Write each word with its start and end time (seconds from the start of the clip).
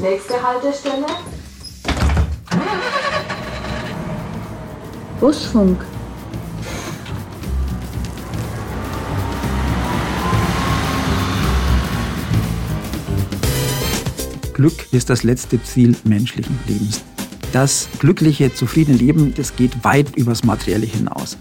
Nächste 0.00 0.42
Haltestelle. 0.42 1.04
Busfunk. 5.20 5.84
Glück 14.54 14.90
ist 14.90 15.10
das 15.10 15.22
letzte 15.22 15.62
Ziel 15.62 15.94
menschlichen 16.04 16.58
Lebens. 16.66 17.02
Das 17.52 17.86
glückliche, 17.98 18.54
zufriedene 18.54 18.96
Leben, 18.96 19.34
das 19.34 19.54
geht 19.54 19.84
weit 19.84 20.16
übers 20.16 20.44
Materielle 20.44 20.86
hinaus. 20.86 21.36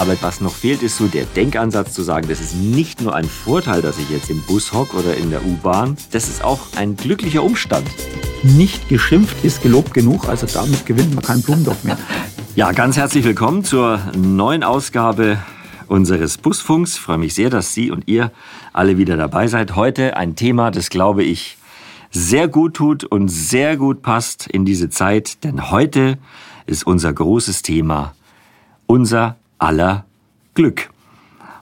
Aber 0.00 0.16
was 0.22 0.40
noch 0.40 0.54
fehlt, 0.54 0.82
ist 0.82 0.96
so 0.96 1.08
der 1.08 1.26
Denkansatz 1.26 1.92
zu 1.92 2.02
sagen, 2.02 2.26
das 2.26 2.40
ist 2.40 2.54
nicht 2.54 3.02
nur 3.02 3.14
ein 3.14 3.26
Vorteil, 3.26 3.82
dass 3.82 3.98
ich 3.98 4.08
jetzt 4.08 4.30
im 4.30 4.40
Bus 4.40 4.72
hocke 4.72 4.96
oder 4.96 5.14
in 5.14 5.28
der 5.28 5.44
U-Bahn, 5.44 5.98
das 6.10 6.26
ist 6.30 6.42
auch 6.42 6.60
ein 6.76 6.96
glücklicher 6.96 7.42
Umstand. 7.42 7.86
Nicht 8.42 8.88
geschimpft 8.88 9.44
ist 9.44 9.62
gelobt 9.62 9.92
genug, 9.92 10.26
also 10.26 10.46
damit 10.46 10.86
gewinnt 10.86 11.14
man 11.14 11.22
keinen 11.22 11.42
Blumentopf 11.42 11.84
mehr. 11.84 11.98
Ja, 12.56 12.72
ganz 12.72 12.96
herzlich 12.96 13.24
willkommen 13.24 13.62
zur 13.62 14.00
neuen 14.16 14.64
Ausgabe 14.64 15.38
unseres 15.86 16.36
Busfunks. 16.36 16.94
Ich 16.94 17.00
freue 17.00 17.18
mich 17.18 17.32
sehr, 17.32 17.48
dass 17.48 17.74
Sie 17.74 17.92
und 17.92 18.08
ihr 18.08 18.32
alle 18.72 18.98
wieder 18.98 19.16
dabei 19.16 19.46
seid. 19.46 19.76
Heute 19.76 20.16
ein 20.16 20.34
Thema, 20.34 20.72
das 20.72 20.90
glaube 20.90 21.22
ich 21.22 21.58
sehr 22.10 22.48
gut 22.48 22.74
tut 22.74 23.04
und 23.04 23.28
sehr 23.28 23.76
gut 23.76 24.02
passt 24.02 24.48
in 24.48 24.64
diese 24.64 24.90
Zeit, 24.90 25.44
denn 25.44 25.70
heute 25.70 26.18
ist 26.66 26.86
unser 26.86 27.12
großes 27.12 27.62
Thema 27.62 28.14
unser 28.90 29.36
aller 29.60 30.04
Glück. 30.54 30.90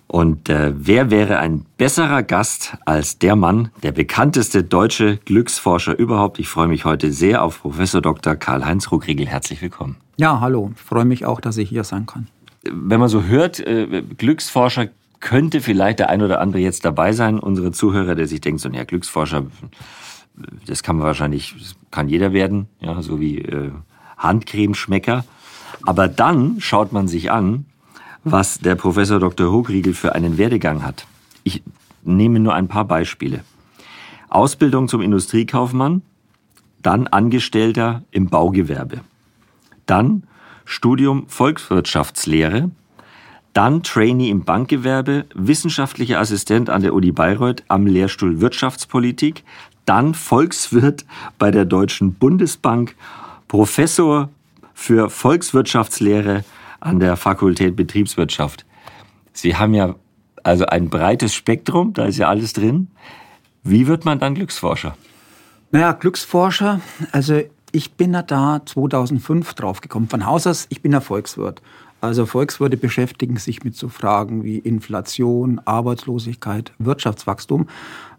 Und 0.07 0.49
äh, 0.49 0.73
wer 0.75 1.11
wäre 1.11 1.39
ein 1.39 1.67
besserer 1.77 2.23
Gast 2.23 2.79
als 2.87 3.19
der 3.19 3.37
Mann, 3.37 3.69
der 3.83 3.93
bekannteste 3.93 4.65
deutsche 4.65 5.19
Glücksforscher 5.19 5.99
überhaupt? 5.99 6.39
Ich 6.39 6.49
freue 6.49 6.69
mich 6.69 6.87
heute 6.87 7.13
sehr 7.13 7.43
auf 7.43 7.61
Professor 7.61 8.01
Dr. 8.01 8.35
Karl-Heinz 8.35 8.91
Ruckriegel. 8.91 9.27
Herzlich 9.27 9.61
willkommen. 9.61 9.97
Ja, 10.17 10.41
hallo. 10.41 10.73
Ich 10.75 10.81
freue 10.81 11.05
mich 11.05 11.27
auch, 11.27 11.43
dass 11.43 11.59
ich 11.59 11.69
hier 11.69 11.85
sein 11.85 12.07
kann. 12.07 12.27
Wenn 12.63 12.99
man 13.01 13.11
so 13.11 13.25
hört, 13.25 13.61
äh, 13.61 14.03
Glücksforscher 14.17 14.89
könnte 15.21 15.61
vielleicht 15.61 15.99
der 15.99 16.09
ein 16.09 16.23
oder 16.23 16.41
andere 16.41 16.63
jetzt 16.63 16.87
dabei 16.87 17.13
sein, 17.13 17.39
unsere 17.39 17.73
Zuhörer, 17.73 18.15
der 18.15 18.27
sich 18.27 18.41
denkt, 18.41 18.61
so, 18.61 18.71
ja, 18.71 18.85
Glücksforscher, 18.85 19.45
das 20.67 20.83
kann 20.83 20.97
man 20.97 21.07
wahrscheinlich, 21.07 21.55
kann 21.91 22.09
jeder 22.09 22.33
werden, 22.33 22.69
ja, 22.81 23.03
so 23.03 23.21
wie 23.21 23.39
äh, 23.39 23.73
Handcremeschmecker. 24.17 25.25
Aber 25.85 26.09
dann 26.09 26.61
schaut 26.61 26.93
man 26.93 27.09
sich 27.09 27.31
an, 27.31 27.67
was 28.25 28.59
der 28.59 28.75
Professor 28.75 29.21
Dr. 29.21 29.51
Hogriegel 29.51 29.95
für 29.95 30.15
einen 30.15 30.39
Werdegang 30.39 30.83
hat. 30.83 31.07
Ich 31.45 31.63
nehme 32.03 32.41
nur 32.41 32.55
ein 32.55 32.69
paar 32.69 32.85
Beispiele. 32.85 33.45
Ausbildung 34.29 34.89
zum 34.89 35.01
Industriekaufmann, 35.01 36.03
dann 36.83 37.07
Angestellter 37.07 38.03
im 38.11 38.27
Baugewerbe, 38.27 39.01
dann 39.87 40.25
Studium 40.65 41.29
Volkswirtschaftslehre, 41.29 42.71
dann 43.55 43.83
Trainee 43.83 44.31
im 44.31 44.45
Bankgewerbe, 44.45 45.25
wissenschaftlicher 45.35 46.21
Assistent 46.21 46.71
an 46.71 46.83
der 46.83 46.95
Uni 46.95 47.11
Bayreuth 47.11 47.65
am 47.69 47.87
Lehrstuhl 47.87 48.41
Wirtschaftspolitik, 48.41 49.45
dann 49.87 50.15
Volkswirt 50.15 51.07
bei 51.39 51.51
der 51.51 51.65
Deutschen 51.65 52.15
Bundesbank, 52.15 52.95
Professor 53.49 54.29
für 54.75 55.09
Volkswirtschaftslehre 55.09 56.45
an 56.81 57.01
der 57.01 57.17
Fakultät 57.17 57.77
Betriebswirtschaft. 57.77 58.65
Sie 59.33 59.57
haben 59.57 59.75
ja 59.75 59.95
also 60.43 60.67
ein 60.67 60.89
breites 60.89 61.35
Spektrum, 61.35 61.93
da 61.93 62.07
ist 62.07 62.19
ja 62.19 62.29
alles 62.29 62.53
drin. 62.53 62.89
Wie 63.63 63.87
wird 63.87 64.05
man 64.05 64.19
dann 64.19 64.35
Glücksforscher? 64.35 64.97
Naja, 65.71 65.93
Glücksforscher, 65.93 66.81
also 67.13 67.41
ich 67.73 67.93
bin 67.93 68.13
da 68.13 68.63
2005 68.65 69.55
draufgekommen. 69.55 70.09
Von 70.09 70.25
Haus 70.25 70.47
aus, 70.47 70.67
ich 70.71 70.81
bin 70.81 70.93
ja 70.93 71.01
Volkswirt. 71.01 71.61
Also 72.01 72.27
Volkswirte 72.27 72.77
beschäftigen 72.77 73.37
sich 73.37 73.65
mit 73.65 73.77
so 73.77 73.89
Fragen 73.89 74.45
wie 74.45 74.59
Inflation, 74.59 75.61
Arbeitslosigkeit, 75.65 76.73
Wirtschaftswachstum. 76.79 77.67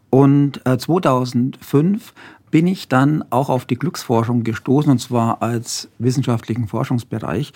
Und 0.10 0.62
2005 0.66 2.10
äh, 2.10 2.14
bin 2.52 2.68
ich 2.68 2.88
dann 2.88 3.24
auch 3.30 3.50
auf 3.50 3.66
die 3.66 3.76
Glücksforschung 3.76 4.44
gestoßen, 4.44 4.92
und 4.92 5.00
zwar 5.00 5.42
als 5.42 5.90
wissenschaftlichen 6.00 6.68
Forschungsbereich. 6.68 7.54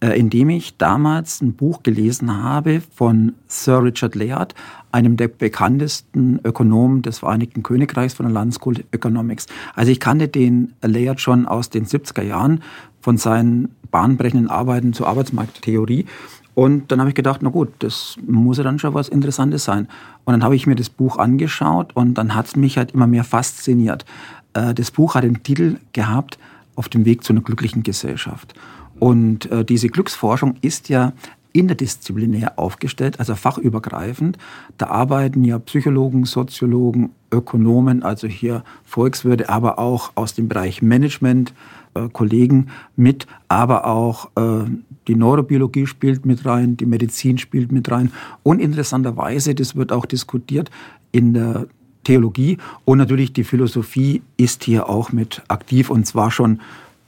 Äh, 0.00 0.18
indem 0.18 0.50
ich 0.50 0.76
damals 0.76 1.40
ein 1.40 1.54
Buch 1.54 1.82
gelesen 1.82 2.42
habe 2.42 2.82
von 2.94 3.32
Sir 3.48 3.82
Richard 3.82 4.14
Layard, 4.14 4.54
einem 4.92 5.16
der 5.16 5.28
bekanntesten 5.28 6.38
Ökonomen 6.44 7.00
des 7.00 7.20
Vereinigten 7.20 7.62
Königreichs 7.62 8.12
von 8.12 8.26
der 8.26 8.34
London 8.34 8.52
School 8.52 8.74
of 8.74 8.84
Economics. 8.92 9.46
Also 9.74 9.90
ich 9.90 9.98
kannte 9.98 10.28
den 10.28 10.74
Layard 10.82 11.22
schon 11.22 11.46
aus 11.46 11.70
den 11.70 11.86
70er 11.86 12.22
Jahren 12.22 12.60
von 13.00 13.16
seinen 13.16 13.70
bahnbrechenden 13.90 14.50
Arbeiten 14.50 14.92
zur 14.92 15.08
Arbeitsmarkttheorie. 15.08 16.04
Und 16.52 16.92
dann 16.92 17.00
habe 17.00 17.08
ich 17.08 17.14
gedacht, 17.14 17.40
na 17.42 17.48
gut, 17.48 17.70
das 17.78 18.16
muss 18.26 18.58
ja 18.58 18.64
dann 18.64 18.78
schon 18.78 18.92
was 18.92 19.08
Interessantes 19.08 19.64
sein. 19.64 19.88
Und 20.26 20.32
dann 20.32 20.44
habe 20.44 20.56
ich 20.56 20.66
mir 20.66 20.74
das 20.74 20.90
Buch 20.90 21.16
angeschaut 21.16 21.96
und 21.96 22.14
dann 22.14 22.34
hat 22.34 22.48
es 22.48 22.56
mich 22.56 22.76
halt 22.76 22.92
immer 22.92 23.06
mehr 23.06 23.24
fasziniert. 23.24 24.04
Äh, 24.52 24.74
das 24.74 24.90
Buch 24.90 25.14
hat 25.14 25.24
den 25.24 25.42
Titel 25.42 25.78
gehabt, 25.94 26.38
Auf 26.74 26.90
dem 26.90 27.06
Weg 27.06 27.24
zu 27.24 27.32
einer 27.32 27.40
glücklichen 27.40 27.82
Gesellschaft. 27.82 28.52
Und 28.98 29.50
äh, 29.50 29.64
diese 29.64 29.88
Glücksforschung 29.88 30.56
ist 30.60 30.88
ja 30.88 31.12
interdisziplinär 31.52 32.58
aufgestellt, 32.58 33.18
also 33.18 33.34
fachübergreifend. 33.34 34.36
Da 34.76 34.88
arbeiten 34.88 35.42
ja 35.42 35.58
Psychologen, 35.58 36.24
Soziologen, 36.24 37.10
Ökonomen, 37.32 38.02
also 38.02 38.26
hier 38.26 38.62
Volkswirte, 38.84 39.48
aber 39.48 39.78
auch 39.78 40.12
aus 40.16 40.34
dem 40.34 40.48
Bereich 40.48 40.82
Management, 40.82 41.54
äh, 41.94 42.08
Kollegen 42.12 42.68
mit, 42.94 43.26
aber 43.48 43.86
auch 43.86 44.30
äh, 44.36 44.68
die 45.08 45.14
Neurobiologie 45.14 45.86
spielt 45.86 46.26
mit 46.26 46.44
rein, 46.44 46.76
die 46.76 46.86
Medizin 46.86 47.38
spielt 47.38 47.72
mit 47.72 47.90
rein. 47.90 48.12
Und 48.42 48.60
interessanterweise, 48.60 49.54
das 49.54 49.76
wird 49.76 49.92
auch 49.92 50.04
diskutiert 50.04 50.70
in 51.12 51.32
der 51.32 51.66
Theologie 52.04 52.58
und 52.84 52.98
natürlich 52.98 53.32
die 53.32 53.42
Philosophie 53.42 54.22
ist 54.36 54.62
hier 54.62 54.88
auch 54.88 55.10
mit 55.10 55.42
aktiv 55.48 55.90
und 55.90 56.06
zwar 56.06 56.30
schon 56.30 56.60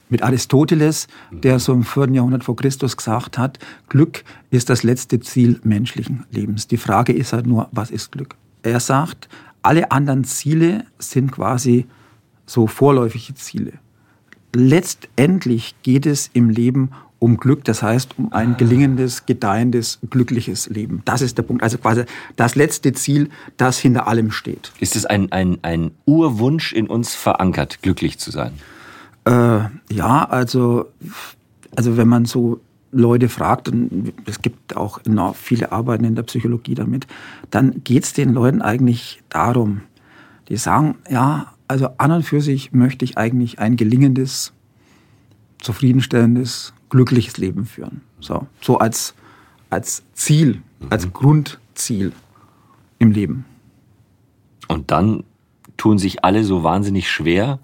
mit 0.09 0.23
Aristoteles, 0.23 1.07
der 1.31 1.59
so 1.59 1.73
im 1.73 1.83
4. 1.83 2.09
Jahrhundert 2.11 2.43
vor 2.43 2.55
Christus 2.55 2.97
gesagt 2.97 3.37
hat, 3.37 3.59
Glück 3.87 4.23
ist 4.49 4.69
das 4.69 4.83
letzte 4.83 5.19
Ziel 5.19 5.59
menschlichen 5.63 6.25
Lebens. 6.31 6.67
Die 6.67 6.77
Frage 6.77 7.13
ist 7.13 7.33
halt 7.33 7.47
nur, 7.47 7.69
was 7.71 7.91
ist 7.91 8.11
Glück? 8.11 8.35
Er 8.63 8.79
sagt, 8.79 9.29
alle 9.61 9.91
anderen 9.91 10.23
Ziele 10.23 10.85
sind 10.97 11.31
quasi 11.31 11.85
so 12.45 12.67
vorläufige 12.67 13.35
Ziele. 13.35 13.73
Letztendlich 14.53 15.75
geht 15.83 16.05
es 16.05 16.29
im 16.33 16.49
Leben 16.49 16.89
um 17.19 17.37
Glück, 17.37 17.65
das 17.65 17.83
heißt 17.83 18.17
um 18.17 18.31
ein 18.31 18.57
gelingendes, 18.57 19.25
gedeihendes, 19.25 19.99
glückliches 20.09 20.67
Leben. 20.69 21.01
Das 21.05 21.21
ist 21.21 21.37
der 21.37 21.43
Punkt. 21.43 21.61
Also 21.61 21.77
quasi 21.77 22.05
das 22.37 22.55
letzte 22.55 22.93
Ziel, 22.93 23.29
das 23.57 23.77
hinter 23.77 24.07
allem 24.07 24.31
steht. 24.31 24.71
Ist 24.79 24.95
es 24.95 25.05
ein, 25.05 25.31
ein, 25.31 25.59
ein 25.61 25.91
Urwunsch 26.05 26.73
in 26.73 26.87
uns 26.87 27.13
verankert, 27.13 27.81
glücklich 27.81 28.17
zu 28.17 28.31
sein? 28.31 28.53
Äh, 29.29 29.69
ja, 29.93 30.23
also, 30.25 30.87
also 31.75 31.97
wenn 31.97 32.07
man 32.07 32.25
so 32.25 32.59
Leute 32.91 33.29
fragt, 33.29 33.69
und 33.69 34.13
es 34.25 34.41
gibt 34.41 34.75
auch 34.75 34.99
enorm 35.05 35.35
viele 35.35 35.71
Arbeiten 35.71 36.03
in 36.03 36.15
der 36.15 36.23
Psychologie 36.23 36.73
damit, 36.73 37.05
dann 37.51 37.83
geht 37.83 38.05
es 38.05 38.13
den 38.13 38.33
Leuten 38.33 38.63
eigentlich 38.63 39.21
darum, 39.29 39.81
die 40.47 40.57
sagen, 40.57 40.95
ja, 41.09 41.53
also 41.67 41.89
an 41.99 42.11
und 42.11 42.23
für 42.23 42.41
sich 42.41 42.71
möchte 42.73 43.05
ich 43.05 43.19
eigentlich 43.19 43.59
ein 43.59 43.75
gelingendes, 43.75 44.51
zufriedenstellendes, 45.59 46.73
glückliches 46.89 47.37
Leben 47.37 47.65
führen. 47.65 48.01
So, 48.19 48.47
so 48.61 48.79
als, 48.79 49.13
als 49.69 50.01
Ziel, 50.13 50.63
als 50.89 51.05
mhm. 51.05 51.13
Grundziel 51.13 52.13
im 52.97 53.11
Leben. 53.11 53.45
Und 54.67 54.89
dann 54.89 55.23
tun 55.77 55.99
sich 55.99 56.25
alle 56.25 56.43
so 56.43 56.63
wahnsinnig 56.63 57.11
schwer, 57.11 57.59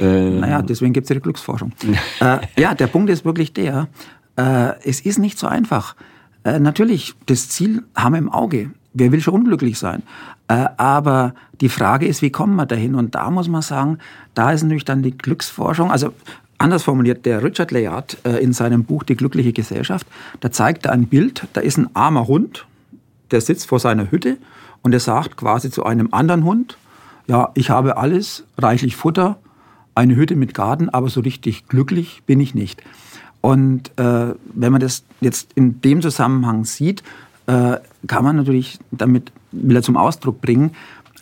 ähm, 0.00 0.40
naja, 0.40 0.62
deswegen 0.62 0.92
gibt 0.92 1.04
es 1.04 1.08
ja 1.08 1.14
die 1.14 1.22
Glücksforschung. 1.22 1.72
äh, 2.20 2.38
ja, 2.56 2.74
der 2.74 2.86
Punkt 2.86 3.10
ist 3.10 3.24
wirklich 3.24 3.52
der, 3.52 3.88
äh, 4.36 4.72
es 4.84 5.00
ist 5.00 5.18
nicht 5.18 5.38
so 5.38 5.46
einfach. 5.46 5.96
Äh, 6.44 6.60
natürlich, 6.60 7.14
das 7.26 7.48
Ziel 7.48 7.82
haben 7.94 8.12
wir 8.12 8.18
im 8.18 8.30
Auge. 8.30 8.70
Wer 8.94 9.12
will 9.12 9.20
schon 9.20 9.34
unglücklich 9.34 9.78
sein? 9.78 10.02
Äh, 10.48 10.66
aber 10.76 11.34
die 11.60 11.68
Frage 11.68 12.06
ist, 12.06 12.22
wie 12.22 12.30
kommen 12.30 12.56
wir 12.56 12.66
dahin? 12.66 12.94
Und 12.94 13.14
da 13.14 13.30
muss 13.30 13.48
man 13.48 13.62
sagen, 13.62 13.98
da 14.34 14.52
ist 14.52 14.62
natürlich 14.62 14.84
dann 14.84 15.02
die 15.02 15.16
Glücksforschung, 15.16 15.90
also 15.90 16.12
anders 16.58 16.84
formuliert, 16.84 17.26
der 17.26 17.42
Richard 17.42 17.70
Layard 17.70 18.18
äh, 18.24 18.42
in 18.42 18.52
seinem 18.52 18.84
Buch 18.84 19.02
Die 19.02 19.16
glückliche 19.16 19.52
Gesellschaft, 19.52 20.06
da 20.40 20.50
zeigt 20.50 20.86
er 20.86 20.92
ein 20.92 21.06
Bild, 21.06 21.46
da 21.52 21.60
ist 21.60 21.76
ein 21.76 21.94
armer 21.94 22.26
Hund, 22.26 22.66
der 23.30 23.40
sitzt 23.40 23.66
vor 23.66 23.80
seiner 23.80 24.10
Hütte 24.10 24.38
und 24.82 24.92
er 24.92 25.00
sagt 25.00 25.36
quasi 25.36 25.70
zu 25.70 25.84
einem 25.84 26.08
anderen 26.12 26.44
Hund, 26.44 26.78
ja, 27.26 27.50
ich 27.54 27.70
habe 27.70 27.96
alles, 27.96 28.44
reichlich 28.56 28.94
Futter, 28.94 29.38
eine 29.96 30.14
Hütte 30.14 30.36
mit 30.36 30.54
Garten, 30.54 30.88
aber 30.88 31.08
so 31.08 31.20
richtig 31.20 31.66
glücklich 31.66 32.22
bin 32.26 32.38
ich 32.38 32.54
nicht. 32.54 32.82
Und 33.40 33.90
äh, 33.98 34.34
wenn 34.54 34.72
man 34.72 34.80
das 34.80 35.04
jetzt 35.20 35.52
in 35.54 35.80
dem 35.80 36.02
Zusammenhang 36.02 36.64
sieht, 36.64 37.02
äh, 37.46 37.78
kann 38.06 38.24
man 38.24 38.36
natürlich 38.36 38.78
damit 38.90 39.32
wieder 39.52 39.82
zum 39.82 39.96
Ausdruck 39.96 40.40
bringen, 40.40 40.72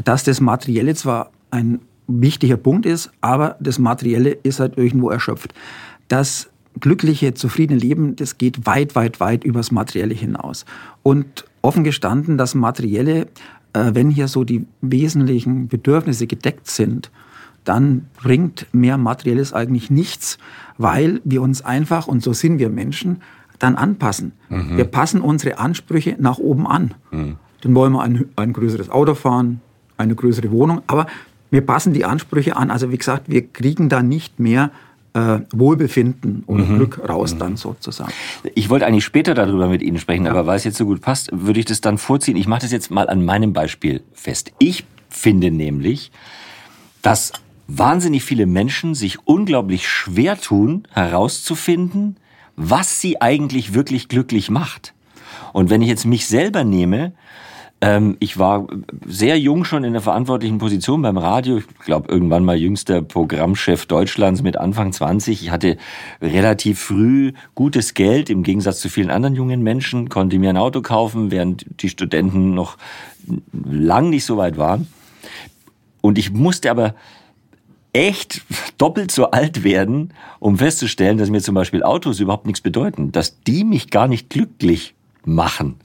dass 0.04 0.24
das 0.24 0.40
Materielle 0.40 0.94
zwar 0.94 1.30
ein 1.50 1.80
wichtiger 2.06 2.56
Punkt 2.56 2.84
ist, 2.86 3.10
aber 3.20 3.56
das 3.60 3.78
Materielle 3.78 4.30
ist 4.30 4.60
halt 4.60 4.76
irgendwo 4.76 5.10
erschöpft. 5.10 5.54
Das 6.08 6.50
glückliche, 6.80 7.34
zufriedene 7.34 7.78
Leben, 7.78 8.16
das 8.16 8.38
geht 8.38 8.66
weit, 8.66 8.96
weit, 8.96 9.20
weit 9.20 9.44
übers 9.44 9.70
Materielle 9.70 10.14
hinaus. 10.14 10.64
Und 11.02 11.44
offen 11.62 11.84
gestanden, 11.84 12.36
das 12.38 12.54
Materielle, 12.54 13.28
äh, 13.72 13.90
wenn 13.92 14.10
hier 14.10 14.28
so 14.28 14.44
die 14.44 14.66
wesentlichen 14.80 15.68
Bedürfnisse 15.68 16.26
gedeckt 16.26 16.68
sind, 16.68 17.10
dann 17.64 18.06
bringt 18.22 18.66
mehr 18.72 18.98
Materielles 18.98 19.52
eigentlich 19.52 19.90
nichts, 19.90 20.38
weil 20.78 21.20
wir 21.24 21.42
uns 21.42 21.64
einfach, 21.64 22.06
und 22.06 22.22
so 22.22 22.32
sind 22.32 22.58
wir 22.58 22.68
Menschen, 22.68 23.22
dann 23.58 23.76
anpassen. 23.76 24.32
Mhm. 24.48 24.76
Wir 24.76 24.84
passen 24.84 25.20
unsere 25.20 25.58
Ansprüche 25.58 26.16
nach 26.18 26.38
oben 26.38 26.66
an. 26.66 26.94
Mhm. 27.10 27.36
Dann 27.62 27.74
wollen 27.74 27.92
wir 27.92 28.02
ein, 28.02 28.26
ein 28.36 28.52
größeres 28.52 28.90
Auto 28.90 29.14
fahren, 29.14 29.60
eine 29.96 30.14
größere 30.14 30.50
Wohnung, 30.50 30.82
aber 30.86 31.06
wir 31.50 31.62
passen 31.62 31.92
die 31.92 32.04
Ansprüche 32.04 32.56
an. 32.56 32.70
Also 32.70 32.90
wie 32.90 32.98
gesagt, 32.98 33.28
wir 33.28 33.46
kriegen 33.46 33.88
da 33.88 34.02
nicht 34.02 34.40
mehr 34.40 34.70
äh, 35.14 35.38
Wohlbefinden 35.52 36.42
oder 36.46 36.64
mhm. 36.64 36.76
Glück 36.76 37.08
raus 37.08 37.34
mhm. 37.34 37.38
dann 37.38 37.56
sozusagen. 37.56 38.12
Ich 38.54 38.68
wollte 38.68 38.86
eigentlich 38.86 39.04
später 39.04 39.34
darüber 39.34 39.68
mit 39.68 39.80
Ihnen 39.80 39.98
sprechen, 39.98 40.26
ja. 40.26 40.32
aber 40.32 40.46
weil 40.46 40.56
es 40.56 40.64
jetzt 40.64 40.76
so 40.76 40.84
gut 40.84 41.00
passt, 41.00 41.30
würde 41.32 41.60
ich 41.60 41.66
das 41.66 41.80
dann 41.80 41.96
vorziehen. 41.96 42.36
Ich 42.36 42.48
mache 42.48 42.62
das 42.62 42.72
jetzt 42.72 42.90
mal 42.90 43.08
an 43.08 43.24
meinem 43.24 43.52
Beispiel 43.52 44.02
fest. 44.12 44.52
Ich 44.58 44.84
finde 45.08 45.50
nämlich, 45.50 46.10
dass 47.02 47.32
wahnsinnig 47.66 48.24
viele 48.24 48.46
Menschen 48.46 48.94
sich 48.94 49.18
unglaublich 49.26 49.88
schwer 49.88 50.40
tun, 50.40 50.86
herauszufinden, 50.90 52.16
was 52.56 53.00
sie 53.00 53.20
eigentlich 53.20 53.74
wirklich 53.74 54.08
glücklich 54.08 54.50
macht. 54.50 54.94
Und 55.52 55.70
wenn 55.70 55.82
ich 55.82 55.88
jetzt 55.88 56.04
mich 56.04 56.26
selber 56.26 56.64
nehme, 56.64 57.12
ähm, 57.80 58.16
ich 58.20 58.38
war 58.38 58.66
sehr 59.06 59.38
jung 59.38 59.64
schon 59.64 59.84
in 59.84 59.92
der 59.92 60.02
verantwortlichen 60.02 60.58
Position 60.58 61.02
beim 61.02 61.18
Radio. 61.18 61.58
Ich 61.58 61.66
glaube, 61.84 62.10
irgendwann 62.10 62.44
mal 62.44 62.56
jüngster 62.56 63.02
Programmchef 63.02 63.86
Deutschlands 63.86 64.42
mit 64.42 64.56
Anfang 64.56 64.92
20. 64.92 65.42
Ich 65.42 65.50
hatte 65.50 65.76
relativ 66.22 66.80
früh 66.80 67.32
gutes 67.54 67.94
Geld 67.94 68.30
im 68.30 68.42
Gegensatz 68.42 68.80
zu 68.80 68.88
vielen 68.88 69.10
anderen 69.10 69.34
jungen 69.34 69.62
Menschen, 69.62 70.08
konnte 70.08 70.38
mir 70.38 70.50
ein 70.50 70.56
Auto 70.56 70.82
kaufen, 70.82 71.30
während 71.30 71.66
die 71.82 71.88
Studenten 71.88 72.54
noch 72.54 72.78
lang 73.52 74.10
nicht 74.10 74.24
so 74.24 74.36
weit 74.36 74.56
waren. 74.56 74.86
Und 76.00 76.18
ich 76.18 76.32
musste 76.32 76.70
aber 76.70 76.94
echt 77.94 78.42
doppelt 78.76 79.10
so 79.10 79.30
alt 79.30 79.64
werden, 79.64 80.12
um 80.40 80.58
festzustellen, 80.58 81.16
dass 81.16 81.30
mir 81.30 81.40
zum 81.40 81.54
Beispiel 81.54 81.82
Autos 81.82 82.20
überhaupt 82.20 82.46
nichts 82.46 82.60
bedeuten, 82.60 83.12
dass 83.12 83.40
die 83.42 83.64
mich 83.64 83.88
gar 83.90 84.08
nicht 84.08 84.28
glücklich 84.28 84.94
machen. 85.24 85.76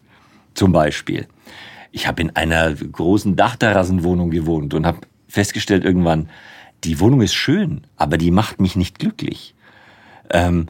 Zum 0.55 0.73
Beispiel. 0.73 1.27
Ich 1.91 2.07
habe 2.07 2.21
in 2.21 2.35
einer 2.35 2.73
großen 2.73 3.35
Dachterrassenwohnung 3.35 4.31
gewohnt 4.31 4.73
und 4.73 4.85
habe 4.85 4.99
festgestellt 5.27 5.85
irgendwann, 5.85 6.29
die 6.83 6.99
Wohnung 6.99 7.21
ist 7.21 7.35
schön, 7.35 7.81
aber 7.95 8.17
die 8.17 8.31
macht 8.31 8.59
mich 8.59 8.75
nicht 8.75 8.99
glücklich. 8.99 9.53
Ähm, 10.31 10.67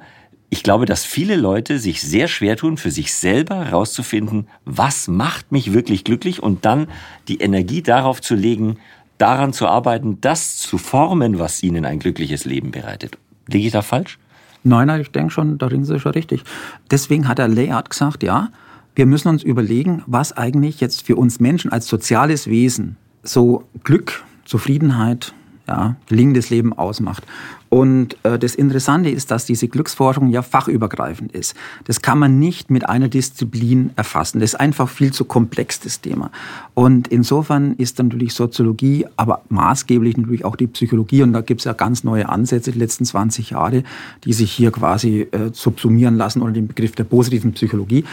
ich 0.49 0.63
glaube, 0.63 0.85
dass 0.85 1.05
viele 1.05 1.35
Leute 1.35 1.77
sich 1.77 2.01
sehr 2.01 2.27
schwer 2.27 2.57
tun, 2.57 2.77
für 2.77 2.89
sich 2.89 3.13
selber 3.13 3.65
herauszufinden, 3.65 4.47
was 4.65 5.07
macht 5.07 5.51
mich 5.51 5.73
wirklich 5.73 6.03
glücklich 6.03 6.41
und 6.41 6.65
dann 6.65 6.87
die 7.27 7.39
Energie 7.39 7.83
darauf 7.83 8.19
zu 8.19 8.33
legen, 8.33 8.77
daran 9.19 9.53
zu 9.53 9.67
arbeiten, 9.67 10.19
das 10.21 10.57
zu 10.57 10.79
formen, 10.79 11.37
was 11.37 11.61
ihnen 11.61 11.85
ein 11.85 11.99
glückliches 11.99 12.45
Leben 12.45 12.71
bereitet. 12.71 13.17
Liege 13.47 13.67
ich 13.67 13.73
da 13.73 13.83
falsch? 13.83 14.17
Nein, 14.63 14.87
nein, 14.87 15.01
ich 15.01 15.11
denke 15.11 15.31
schon, 15.31 15.57
darin 15.57 15.83
ist 15.83 15.89
es 15.89 16.01
schon 16.01 16.13
richtig. 16.13 16.43
Deswegen 16.89 17.27
hat 17.27 17.37
der 17.37 17.47
Layard 17.47 17.89
gesagt, 17.89 18.23
ja, 18.23 18.49
wir 18.95 19.05
müssen 19.05 19.29
uns 19.29 19.43
überlegen, 19.43 20.03
was 20.07 20.35
eigentlich 20.35 20.81
jetzt 20.81 21.05
für 21.05 21.15
uns 21.15 21.39
Menschen 21.39 21.71
als 21.71 21.87
soziales 21.87 22.47
Wesen 22.47 22.97
so 23.23 23.63
Glück, 23.83 24.23
Zufriedenheit, 24.45 25.33
ja, 25.67 25.95
gelingendes 26.07 26.49
Leben 26.49 26.73
ausmacht. 26.73 27.23
Und 27.69 28.17
äh, 28.23 28.39
das 28.39 28.55
Interessante 28.55 29.09
ist, 29.09 29.29
dass 29.29 29.45
diese 29.45 29.67
Glücksforschung 29.67 30.29
ja 30.29 30.41
fachübergreifend 30.41 31.31
ist. 31.31 31.55
Das 31.85 32.01
kann 32.01 32.17
man 32.17 32.39
nicht 32.39 32.71
mit 32.71 32.89
einer 32.89 33.07
Disziplin 33.07 33.91
erfassen. 33.95 34.39
Das 34.39 34.53
ist 34.53 34.59
einfach 34.59 34.89
viel 34.89 35.13
zu 35.13 35.23
komplex, 35.25 35.79
das 35.79 36.01
Thema. 36.01 36.31
Und 36.73 37.07
insofern 37.09 37.75
ist 37.75 37.99
natürlich 37.99 38.33
Soziologie, 38.33 39.05
aber 39.17 39.43
maßgeblich 39.49 40.17
natürlich 40.17 40.45
auch 40.45 40.55
die 40.55 40.67
Psychologie, 40.67 41.21
und 41.21 41.33
da 41.33 41.41
gibt 41.41 41.61
es 41.61 41.65
ja 41.65 41.73
ganz 41.73 42.03
neue 42.03 42.27
Ansätze 42.27 42.71
die 42.71 42.79
letzten 42.79 43.05
20 43.05 43.51
Jahre, 43.51 43.83
die 44.23 44.33
sich 44.33 44.51
hier 44.51 44.71
quasi 44.71 45.27
äh, 45.31 45.51
subsumieren 45.53 46.15
lassen 46.15 46.41
unter 46.41 46.53
dem 46.53 46.67
Begriff 46.67 46.93
der 46.93 47.03
positiven 47.03 47.53
Psychologie, 47.53 48.03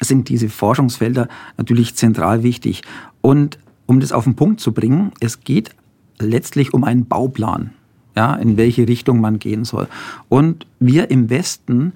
sind 0.00 0.28
diese 0.28 0.50
Forschungsfelder 0.50 1.28
natürlich 1.56 1.94
zentral 1.94 2.42
wichtig. 2.42 2.82
Und 3.22 3.58
um 3.86 4.00
das 4.00 4.12
auf 4.12 4.24
den 4.24 4.34
Punkt 4.34 4.60
zu 4.60 4.72
bringen, 4.72 5.12
es 5.20 5.40
geht 5.40 5.70
letztlich 6.18 6.74
um 6.74 6.84
einen 6.84 7.06
Bauplan, 7.06 7.70
ja, 8.16 8.34
in 8.34 8.56
welche 8.56 8.88
Richtung 8.88 9.20
man 9.20 9.38
gehen 9.38 9.64
soll. 9.64 9.86
Und 10.28 10.66
wir 10.80 11.10
im 11.10 11.28
Westen, 11.30 11.92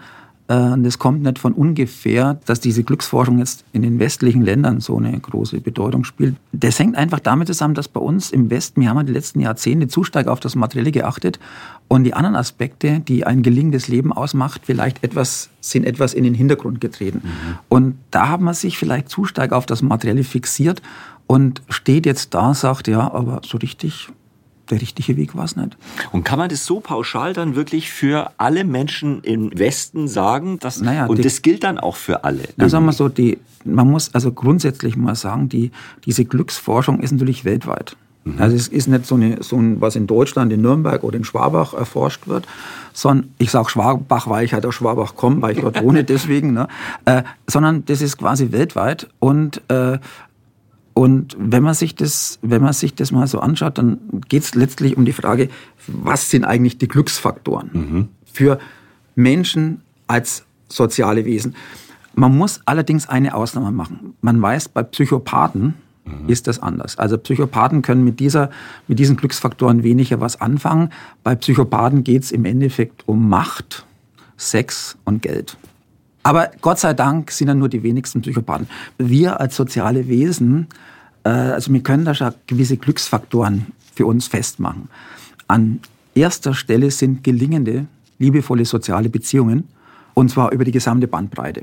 äh, 0.48 0.76
das 0.76 0.98
kommt 0.98 1.22
nicht 1.22 1.38
von 1.38 1.52
ungefähr, 1.52 2.38
dass 2.44 2.60
diese 2.60 2.84
Glücksforschung 2.84 3.38
jetzt 3.38 3.64
in 3.72 3.82
den 3.82 3.98
westlichen 3.98 4.42
Ländern 4.42 4.80
so 4.80 4.98
eine 4.98 5.18
große 5.18 5.60
Bedeutung 5.60 6.04
spielt. 6.04 6.36
Das 6.52 6.78
hängt 6.78 6.96
einfach 6.96 7.20
damit 7.20 7.46
zusammen, 7.46 7.74
dass 7.74 7.88
bei 7.88 8.00
uns 8.00 8.30
im 8.30 8.50
Westen, 8.50 8.82
wir 8.82 8.90
haben 8.90 9.06
die 9.06 9.12
letzten 9.12 9.40
Jahrzehnte 9.40 9.88
zu 9.88 10.04
stark 10.04 10.26
auf 10.26 10.40
das 10.40 10.56
Materielle 10.56 10.92
geachtet 10.92 11.40
und 11.88 12.04
die 12.04 12.14
anderen 12.14 12.36
Aspekte, 12.36 13.00
die 13.00 13.24
ein 13.24 13.42
gelingendes 13.42 13.88
Leben 13.88 14.12
ausmacht, 14.12 14.62
vielleicht 14.64 15.02
etwas, 15.02 15.48
sind 15.60 15.86
etwas 15.86 16.12
in 16.12 16.24
den 16.24 16.34
Hintergrund 16.34 16.80
getreten. 16.80 17.22
Mhm. 17.24 17.58
Und 17.68 17.94
da 18.10 18.28
haben 18.28 18.44
wir 18.44 18.54
sich 18.54 18.76
vielleicht 18.76 19.08
zu 19.08 19.24
stark 19.24 19.52
auf 19.52 19.64
das 19.64 19.80
Materielle 19.80 20.24
fixiert 20.24 20.82
und 21.26 21.62
steht 21.68 22.06
jetzt 22.06 22.34
da, 22.34 22.52
sagt, 22.54 22.88
ja, 22.88 23.12
aber 23.12 23.40
so 23.44 23.56
richtig 23.56 24.08
der 24.70 24.80
richtige 24.80 25.16
Weg 25.16 25.36
war 25.36 25.44
es 25.44 25.56
nicht. 25.56 25.76
Und 26.12 26.24
kann 26.24 26.38
man 26.38 26.48
das 26.48 26.66
so 26.66 26.80
pauschal 26.80 27.32
dann 27.32 27.54
wirklich 27.54 27.90
für 27.90 28.32
alle 28.38 28.64
Menschen 28.64 29.22
im 29.22 29.50
Westen 29.58 30.08
sagen? 30.08 30.58
Dass, 30.58 30.80
naja, 30.80 31.06
und 31.06 31.18
die, 31.18 31.22
das 31.22 31.42
gilt 31.42 31.64
dann 31.64 31.78
auch 31.78 31.96
für 31.96 32.24
alle? 32.24 32.42
Na, 32.56 32.68
sagen 32.68 32.84
wir 32.86 32.92
so, 32.92 33.08
die, 33.08 33.38
man 33.64 33.90
muss 33.90 34.14
also 34.14 34.32
grundsätzlich 34.32 34.96
mal 34.96 35.14
sagen, 35.14 35.48
die, 35.48 35.70
diese 36.04 36.24
Glücksforschung 36.24 37.00
ist 37.00 37.12
natürlich 37.12 37.44
weltweit. 37.44 37.96
Mhm. 38.24 38.34
Also 38.38 38.56
es 38.56 38.68
ist 38.68 38.86
nicht 38.86 39.06
so, 39.06 39.14
eine, 39.14 39.42
so 39.42 39.56
ein, 39.56 39.80
was 39.80 39.96
in 39.96 40.06
Deutschland, 40.06 40.52
in 40.52 40.62
Nürnberg 40.62 41.02
oder 41.04 41.16
in 41.16 41.24
Schwabach 41.24 41.74
erforscht 41.74 42.26
wird, 42.28 42.46
sondern 42.92 43.30
ich 43.38 43.50
sage 43.50 43.70
Schwabach, 43.70 44.28
weil 44.28 44.44
ich 44.44 44.52
halt 44.52 44.66
aus 44.66 44.74
Schwabach 44.74 45.14
komme, 45.14 45.40
weil 45.42 45.56
ich 45.56 45.60
dort 45.60 45.82
wohne 45.82 46.04
deswegen, 46.04 46.52
ne? 46.52 46.68
äh, 47.04 47.22
sondern 47.46 47.84
das 47.86 48.02
ist 48.02 48.18
quasi 48.18 48.52
weltweit 48.52 49.08
und 49.18 49.62
äh, 49.68 49.98
und 51.00 51.34
wenn 51.38 51.62
man 51.62 51.72
sich 51.72 51.94
das, 51.94 52.38
wenn 52.42 52.60
man 52.60 52.74
sich 52.74 52.94
das 52.94 53.10
mal 53.10 53.26
so 53.26 53.40
anschaut, 53.40 53.78
dann 53.78 54.00
geht 54.28 54.42
es 54.42 54.54
letztlich 54.54 54.98
um 54.98 55.06
die 55.06 55.14
Frage, 55.14 55.48
was 55.86 56.28
sind 56.28 56.44
eigentlich 56.44 56.76
die 56.76 56.88
Glücksfaktoren 56.88 57.70
mhm. 57.72 58.08
für 58.30 58.58
Menschen 59.14 59.80
als 60.08 60.44
soziale 60.68 61.24
Wesen. 61.24 61.54
Man 62.14 62.36
muss 62.36 62.60
allerdings 62.66 63.08
eine 63.08 63.34
Ausnahme 63.34 63.72
machen. 63.72 64.12
Man 64.20 64.42
weiß, 64.42 64.68
bei 64.68 64.82
Psychopathen 64.82 65.72
mhm. 66.04 66.28
ist 66.28 66.46
das 66.46 66.58
anders. 66.58 66.98
Also 66.98 67.16
Psychopathen 67.16 67.80
können 67.80 68.04
mit, 68.04 68.20
dieser, 68.20 68.50
mit 68.86 68.98
diesen 68.98 69.16
Glücksfaktoren 69.16 69.82
weniger 69.82 70.20
was 70.20 70.38
anfangen. 70.38 70.90
Bei 71.24 71.34
Psychopathen 71.34 72.04
geht 72.04 72.24
es 72.24 72.30
im 72.30 72.44
Endeffekt 72.44 73.08
um 73.08 73.26
Macht, 73.26 73.86
Sex 74.36 74.98
und 75.06 75.22
Geld. 75.22 75.56
Aber 76.22 76.50
Gott 76.60 76.78
sei 76.78 76.92
Dank 76.92 77.30
sind 77.30 77.48
ja 77.48 77.54
nur 77.54 77.68
die 77.68 77.82
wenigsten 77.82 78.20
Psychopathen. 78.20 78.68
Wir 78.98 79.40
als 79.40 79.56
soziale 79.56 80.08
Wesen, 80.08 80.68
äh, 81.24 81.30
also 81.30 81.72
wir 81.72 81.82
können 81.82 82.04
da 82.04 82.14
schon 82.14 82.32
gewisse 82.46 82.76
Glücksfaktoren 82.76 83.66
für 83.94 84.06
uns 84.06 84.26
festmachen. 84.26 84.88
An 85.48 85.80
erster 86.14 86.54
Stelle 86.54 86.90
sind 86.90 87.24
gelingende, 87.24 87.86
liebevolle 88.18 88.64
soziale 88.64 89.08
Beziehungen 89.08 89.68
und 90.14 90.30
zwar 90.30 90.52
über 90.52 90.64
die 90.64 90.72
gesamte 90.72 91.08
Bandbreite. 91.08 91.62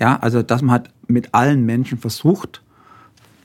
Ja, 0.00 0.16
also 0.20 0.42
dass 0.42 0.62
man 0.62 0.72
halt 0.72 0.90
mit 1.06 1.34
allen 1.34 1.66
Menschen 1.66 1.98
versucht, 1.98 2.62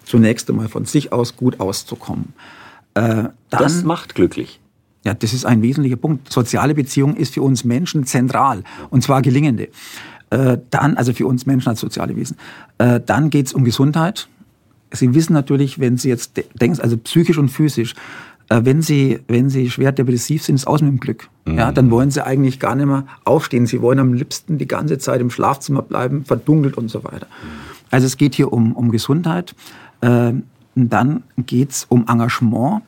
zunächst 0.05 0.50
einmal 0.50 0.70
von 0.70 0.86
sich 0.86 1.12
aus 1.12 1.36
gut 1.36 1.60
auszukommen. 1.60 2.34
Äh, 2.93 3.25
das 3.50 3.84
macht 3.84 4.15
glücklich. 4.15 4.60
Ja, 5.05 5.13
das 5.13 5.34
ist 5.34 5.46
ein 5.46 5.62
wesentlicher 5.62 5.98
Punkt. 5.98 6.32
Soziale 6.32 6.74
Beziehung 6.74 7.15
ist 7.15 7.34
für 7.34 7.41
uns 7.41 7.65
Menschen 7.65 8.05
zentral 8.05 8.63
und 8.89 9.03
zwar 9.03 9.22
gelingende. 9.22 9.67
Äh, 10.33 10.57
dann, 10.71 10.97
also 10.97 11.13
für 11.13 11.27
uns 11.27 11.45
Menschen 11.45 11.69
als 11.69 11.79
soziale 11.79 12.15
Wesen. 12.15 12.37
Äh, 12.79 12.99
dann 13.05 13.29
geht 13.29 13.45
es 13.45 13.53
um 13.53 13.63
Gesundheit. 13.63 14.27
Sie 14.91 15.13
wissen 15.13 15.33
natürlich, 15.33 15.77
wenn 15.77 15.97
Sie 15.97 16.09
jetzt 16.09 16.41
denken, 16.59 16.81
also 16.81 16.97
psychisch 16.97 17.37
und 17.37 17.49
physisch, 17.49 17.93
äh, 18.49 18.61
wenn 18.63 18.81
Sie, 18.81 19.19
wenn 19.27 19.51
Sie 19.51 19.69
schwer 19.69 19.91
depressiv 19.91 20.41
sind, 20.41 20.55
ist 20.55 20.65
aus 20.65 20.81
mit 20.81 20.89
dem 20.89 20.99
Glück. 20.99 21.29
Mhm. 21.45 21.57
Ja, 21.59 21.71
dann 21.71 21.91
wollen 21.91 22.09
Sie 22.09 22.25
eigentlich 22.25 22.59
gar 22.59 22.73
nicht 22.73 22.87
mehr 22.87 23.05
aufstehen. 23.25 23.67
Sie 23.67 23.79
wollen 23.83 23.99
am 23.99 24.13
liebsten 24.13 24.57
die 24.57 24.67
ganze 24.67 24.97
Zeit 24.97 25.21
im 25.21 25.29
Schlafzimmer 25.29 25.83
bleiben, 25.83 26.25
verdunkelt 26.25 26.77
und 26.77 26.89
so 26.89 27.03
weiter. 27.03 27.27
Also 27.91 28.07
es 28.07 28.17
geht 28.17 28.33
hier 28.33 28.51
um, 28.51 28.71
um 28.71 28.89
Gesundheit. 28.89 29.53
Äh, 30.01 30.33
dann 30.73 31.23
geht 31.37 31.69
es 31.69 31.85
um 31.89 32.07
Engagement 32.07 32.81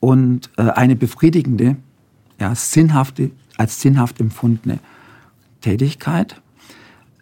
und 0.00 0.50
äh, 0.56 0.62
eine 0.62 0.96
befriedigende, 0.96 1.76
ja, 2.40 2.56
sinnhafte, 2.56 3.30
als 3.56 3.80
sinnhaft 3.80 4.18
empfundene 4.18 4.80
Tätigkeit. 5.60 6.42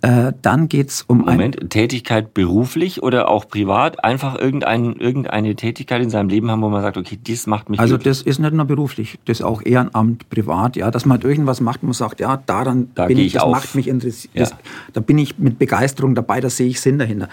Äh, 0.03 0.33
dann 0.41 0.69
geht's 0.69 1.03
um 1.07 1.19
Moment, 1.19 1.69
Tätigkeit 1.71 2.33
beruflich 2.33 3.03
oder 3.03 3.29
auch 3.29 3.47
privat? 3.49 4.03
Einfach 4.03 4.39
irgendein, 4.39 4.95
irgendeine 4.95 5.55
Tätigkeit 5.57 6.01
in 6.03 6.09
seinem 6.09 6.31
Leben 6.31 6.51
haben, 6.51 6.63
wo 6.63 6.71
man 6.71 6.81
sagt, 6.81 6.97
okay, 6.97 7.19
das 7.23 7.47
macht 7.47 7.69
mich 7.69 7.79
Also 7.79 7.97
glücklich. 7.97 8.19
das 8.19 8.23
ist 8.27 8.39
nicht 8.39 8.55
nur 8.55 8.65
beruflich, 8.65 9.19
das 9.27 9.41
ist 9.41 9.45
auch 9.45 9.61
Ehrenamt, 9.63 10.31
privat, 10.31 10.77
ja, 10.77 10.91
dass 10.91 11.05
man 11.05 11.19
halt 11.19 11.25
irgendwas 11.31 11.61
macht, 11.61 11.83
man 11.83 11.93
sagt, 11.93 12.21
ja, 12.21 12.39
daran 12.47 12.89
Da 12.95 13.07
bin 13.07 13.19
ich, 13.19 13.27
ich 13.27 13.33
das 13.35 13.43
auf. 13.43 13.53
macht 13.53 13.75
mich 13.75 13.89
interessiert, 13.89 14.35
Ja. 14.35 14.47
da 14.95 15.01
bin 15.01 15.19
ich 15.19 15.39
mit 15.39 15.59
Begeisterung 15.59 16.15
dabei, 16.15 16.41
da 16.41 16.49
sehe 16.49 16.69
ich 16.69 16.81
Sinn 16.81 16.99
dahinter. 16.99 17.29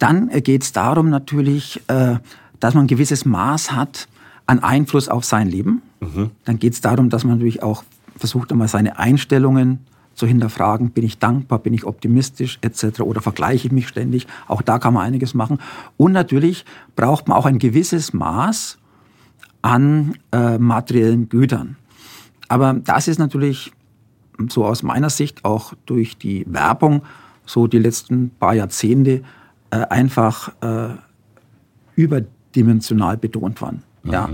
Dann 0.00 0.28
äh, 0.30 0.40
geht's 0.40 0.72
darum 0.72 1.10
natürlich, 1.10 1.80
äh, 1.86 2.16
dass 2.58 2.74
man 2.74 2.84
ein 2.84 2.88
gewisses 2.88 3.26
Maß 3.26 3.70
hat 3.70 4.08
an 4.46 4.58
Einfluss 4.58 5.08
auf 5.08 5.24
sein 5.24 5.48
Leben. 5.48 5.82
Mhm. 6.00 6.30
Dann 6.46 6.58
geht's 6.58 6.80
darum, 6.80 7.10
dass 7.10 7.22
man 7.22 7.34
natürlich 7.36 7.62
auch 7.62 7.84
versucht, 8.16 8.50
einmal 8.50 8.66
seine 8.66 8.98
Einstellungen 8.98 9.86
zu 10.18 10.26
hinterfragen, 10.26 10.90
bin 10.90 11.04
ich 11.04 11.18
dankbar, 11.18 11.60
bin 11.60 11.72
ich 11.72 11.84
optimistisch 11.84 12.58
etc. 12.60 13.00
oder 13.00 13.20
vergleiche 13.20 13.68
ich 13.68 13.72
mich 13.72 13.86
ständig. 13.88 14.26
Auch 14.48 14.62
da 14.62 14.78
kann 14.78 14.92
man 14.94 15.06
einiges 15.06 15.32
machen. 15.32 15.58
Und 15.96 16.12
natürlich 16.12 16.64
braucht 16.96 17.28
man 17.28 17.38
auch 17.38 17.46
ein 17.46 17.58
gewisses 17.58 18.12
Maß 18.12 18.78
an 19.62 20.16
äh, 20.32 20.58
materiellen 20.58 21.28
Gütern. 21.28 21.76
Aber 22.48 22.74
das 22.74 23.06
ist 23.06 23.18
natürlich 23.18 23.72
so 24.48 24.64
aus 24.64 24.82
meiner 24.82 25.10
Sicht 25.10 25.44
auch 25.44 25.74
durch 25.86 26.18
die 26.18 26.44
Werbung 26.48 27.02
so 27.46 27.66
die 27.66 27.78
letzten 27.78 28.30
paar 28.30 28.54
Jahrzehnte 28.54 29.22
äh, 29.70 29.76
einfach 29.88 30.52
äh, 30.60 30.88
überdimensional 31.94 33.16
betont 33.16 33.60
worden. 33.60 33.82
Ja. 34.04 34.28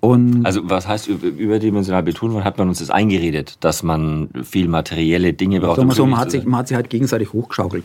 Und 0.00 0.46
Also 0.46 0.62
was 0.64 0.88
heißt 0.88 1.08
über- 1.08 1.26
überdimensional? 1.26 2.04
Wann 2.06 2.44
hat 2.44 2.56
man 2.58 2.68
uns 2.68 2.78
das 2.78 2.90
eingeredet, 2.90 3.58
dass 3.60 3.82
man 3.82 4.30
viel 4.42 4.66
materielle 4.66 5.34
Dinge 5.34 5.60
braucht? 5.60 5.76
Wir 5.78 5.90
so, 5.92 6.06
man 6.06 6.18
hat, 6.18 6.30
sich, 6.30 6.44
man 6.44 6.60
hat 6.60 6.68
sich 6.68 6.74
halt 6.74 6.88
gegenseitig 6.88 7.32
hochgeschaukelt. 7.34 7.84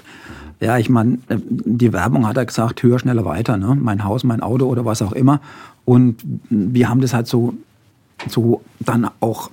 Ja, 0.61 0.77
ich 0.77 0.89
meine, 0.89 1.15
äh, 1.27 1.37
die 1.49 1.91
Werbung 1.91 2.25
hat 2.25 2.37
ja 2.37 2.45
gesagt, 2.45 2.81
höher, 2.83 2.99
schneller, 2.99 3.25
weiter. 3.25 3.57
Ne? 3.57 3.77
Mein 3.79 4.05
Haus, 4.05 4.23
mein 4.23 4.41
Auto 4.41 4.65
oder 4.67 4.85
was 4.85 5.01
auch 5.01 5.11
immer. 5.11 5.41
Und 5.83 6.15
wir 6.49 6.87
haben 6.89 7.01
das 7.01 7.13
halt 7.13 7.27
so, 7.27 7.53
so 8.29 8.61
dann 8.79 9.09
auch 9.19 9.51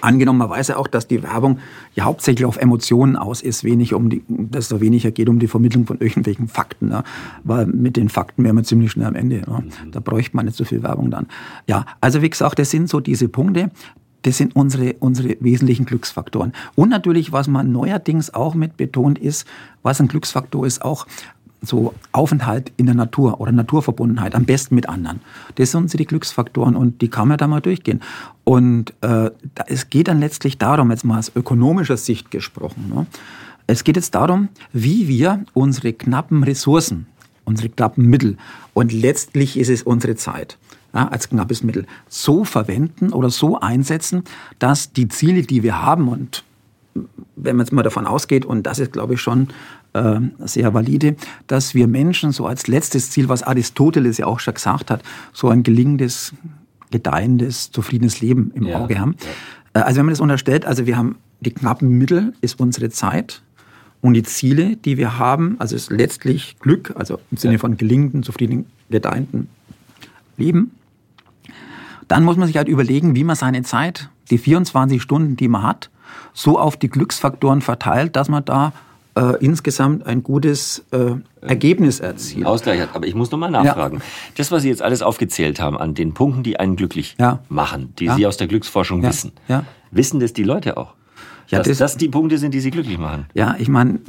angenommen. 0.00 0.38
Man 0.38 0.50
weiß 0.50 0.68
ja 0.68 0.76
auch, 0.76 0.86
dass 0.86 1.08
die 1.08 1.22
Werbung 1.22 1.58
ja 1.94 2.04
hauptsächlich 2.04 2.44
auf 2.44 2.56
Emotionen 2.56 3.16
aus 3.16 3.42
ist, 3.42 3.64
wenig 3.64 3.94
um 3.94 4.10
die, 4.10 4.22
dass 4.28 4.68
da 4.68 4.80
weniger 4.80 5.10
geht 5.10 5.28
um 5.28 5.38
die 5.38 5.48
Vermittlung 5.48 5.86
von 5.86 5.98
irgendwelchen 5.98 6.48
Fakten. 6.48 6.88
Ne? 6.88 7.04
Weil 7.44 7.66
mit 7.66 7.96
den 7.96 8.08
Fakten 8.08 8.44
wären 8.44 8.56
wir 8.56 8.64
ziemlich 8.64 8.92
schnell 8.92 9.06
am 9.06 9.14
Ende. 9.14 9.36
Ne? 9.36 9.64
Da 9.90 10.00
bräuchte 10.00 10.36
man 10.36 10.46
nicht 10.46 10.56
so 10.56 10.64
viel 10.64 10.82
Werbung 10.82 11.10
dann. 11.10 11.26
Ja, 11.66 11.86
also 12.00 12.22
wie 12.22 12.30
gesagt, 12.30 12.58
das 12.58 12.70
sind 12.70 12.88
so 12.88 13.00
diese 13.00 13.28
Punkte. 13.28 13.70
Das 14.22 14.38
sind 14.38 14.56
unsere, 14.56 14.94
unsere 14.94 15.36
wesentlichen 15.38 15.86
Glücksfaktoren. 15.86 16.52
Und 16.74 16.88
natürlich, 16.88 17.30
was 17.30 17.46
man 17.46 17.70
neuerdings 17.70 18.34
auch 18.34 18.54
mit 18.54 18.76
betont 18.76 19.20
ist, 19.20 19.46
was 19.84 20.00
ein 20.00 20.08
Glücksfaktor 20.08 20.66
ist, 20.66 20.82
auch 20.82 21.06
so 21.66 21.94
Aufenthalt 22.12 22.72
in 22.76 22.86
der 22.86 22.94
Natur 22.94 23.40
oder 23.40 23.52
Naturverbundenheit, 23.52 24.34
am 24.34 24.44
besten 24.44 24.74
mit 24.74 24.88
anderen. 24.88 25.20
Das 25.56 25.72
sind 25.72 25.82
unsere 25.82 26.04
Glücksfaktoren 26.04 26.76
und 26.76 27.02
die 27.02 27.08
kann 27.08 27.28
man 27.28 27.38
da 27.38 27.46
mal 27.46 27.60
durchgehen. 27.60 28.00
Und 28.44 28.90
äh, 29.00 29.30
da, 29.54 29.64
es 29.66 29.90
geht 29.90 30.08
dann 30.08 30.20
letztlich 30.20 30.58
darum, 30.58 30.90
jetzt 30.90 31.04
mal 31.04 31.18
aus 31.18 31.32
ökonomischer 31.34 31.96
Sicht 31.96 32.30
gesprochen, 32.30 32.92
ne? 32.94 33.06
es 33.66 33.82
geht 33.84 33.96
jetzt 33.96 34.14
darum, 34.14 34.48
wie 34.72 35.08
wir 35.08 35.44
unsere 35.52 35.92
knappen 35.92 36.44
Ressourcen, 36.44 37.06
unsere 37.44 37.68
knappen 37.68 38.06
Mittel 38.06 38.36
und 38.74 38.92
letztlich 38.92 39.58
ist 39.58 39.68
es 39.68 39.82
unsere 39.82 40.14
Zeit 40.14 40.56
ja, 40.94 41.08
als 41.08 41.28
knappes 41.28 41.62
Mittel 41.62 41.86
so 42.08 42.44
verwenden 42.44 43.12
oder 43.12 43.30
so 43.30 43.60
einsetzen, 43.60 44.24
dass 44.58 44.92
die 44.92 45.08
Ziele, 45.08 45.42
die 45.42 45.62
wir 45.62 45.82
haben 45.82 46.08
und 46.08 46.44
wenn 47.36 47.56
man 47.56 47.66
jetzt 47.66 47.72
mal 47.72 47.82
davon 47.82 48.06
ausgeht, 48.06 48.44
und 48.44 48.64
das 48.64 48.78
ist, 48.78 48.92
glaube 48.92 49.14
ich, 49.14 49.20
schon 49.20 49.48
äh, 49.92 50.20
sehr 50.40 50.72
valide, 50.74 51.16
dass 51.46 51.74
wir 51.74 51.86
Menschen 51.86 52.32
so 52.32 52.46
als 52.46 52.66
letztes 52.66 53.10
Ziel, 53.10 53.28
was 53.28 53.42
Aristoteles 53.42 54.18
ja 54.18 54.26
auch 54.26 54.40
schon 54.40 54.54
gesagt 54.54 54.90
hat, 54.90 55.02
so 55.32 55.48
ein 55.48 55.62
gelingendes, 55.62 56.32
gedeihendes, 56.90 57.70
zufriedenes 57.70 58.20
Leben 58.20 58.52
im 58.54 58.66
Ja, 58.66 58.80
Auge 58.80 58.98
haben. 58.98 59.16
Äh, 59.74 59.80
Also 59.80 59.98
wenn 59.98 60.06
man 60.06 60.12
das 60.12 60.20
unterstellt, 60.20 60.64
also 60.66 60.86
wir 60.86 60.96
haben 60.96 61.16
die 61.40 61.50
knappen 61.52 61.88
Mittel, 61.98 62.32
ist 62.40 62.58
unsere 62.60 62.88
Zeit. 62.90 63.42
Und 64.02 64.14
die 64.14 64.22
Ziele, 64.22 64.76
die 64.76 64.96
wir 64.98 65.18
haben, 65.18 65.56
also 65.58 65.74
ist 65.74 65.90
letztlich 65.90 66.56
Glück, 66.60 66.92
also 66.96 67.18
im 67.30 67.36
Sinne 67.38 67.54
Ja. 67.54 67.58
von 67.58 67.76
gelingenden, 67.76 68.22
zufriedenen, 68.22 68.66
gedeihenden 68.90 69.48
Leben. 70.36 70.70
Dann 72.08 72.22
muss 72.24 72.36
man 72.36 72.46
sich 72.46 72.56
halt 72.56 72.68
überlegen, 72.68 73.16
wie 73.16 73.24
man 73.24 73.34
seine 73.36 73.62
Zeit, 73.62 74.10
die 74.30 74.38
24 74.38 75.02
Stunden, 75.02 75.36
die 75.36 75.48
man 75.48 75.62
hat, 75.62 75.90
so 76.32 76.58
auf 76.58 76.76
die 76.76 76.88
Glücksfaktoren 76.88 77.60
verteilt, 77.62 78.16
dass 78.16 78.28
man 78.28 78.44
da 78.44 78.72
äh, 79.16 79.36
insgesamt 79.44 80.04
ein 80.06 80.22
gutes 80.22 80.84
äh, 80.92 81.12
Ergebnis 81.40 82.00
erzielt. 82.00 82.44
Ausgleich 82.46 82.80
hat. 82.82 82.90
Aber 82.94 83.06
ich 83.06 83.14
muss 83.14 83.30
nochmal 83.30 83.50
nachfragen. 83.50 84.02
Das, 84.36 84.50
was 84.52 84.62
Sie 84.62 84.68
jetzt 84.68 84.82
alles 84.82 85.00
aufgezählt 85.02 85.58
haben 85.60 85.78
an 85.78 85.94
den 85.94 86.12
Punkten, 86.12 86.42
die 86.42 86.58
einen 86.60 86.76
glücklich 86.76 87.16
Ja. 87.18 87.38
machen, 87.48 87.94
die 87.98 88.04
Ja. 88.06 88.14
Sie 88.16 88.26
aus 88.26 88.36
der 88.36 88.46
Glücksforschung 88.46 89.02
Ja. 89.02 89.08
wissen, 89.08 89.32
Ja. 89.48 89.64
wissen 89.90 90.20
das 90.20 90.32
die 90.34 90.42
Leute 90.42 90.76
auch? 90.76 90.92
Ja, 91.48 91.58
dass 91.58 91.68
das- 91.68 91.78
das 91.78 91.96
die 91.96 92.08
Punkte 92.08 92.38
sind, 92.38 92.52
die 92.54 92.60
Sie 92.60 92.72
glücklich 92.72 92.98
machen. 92.98 93.26
Ja, 93.32 93.54
ich 93.58 93.68
meine, 93.68 94.00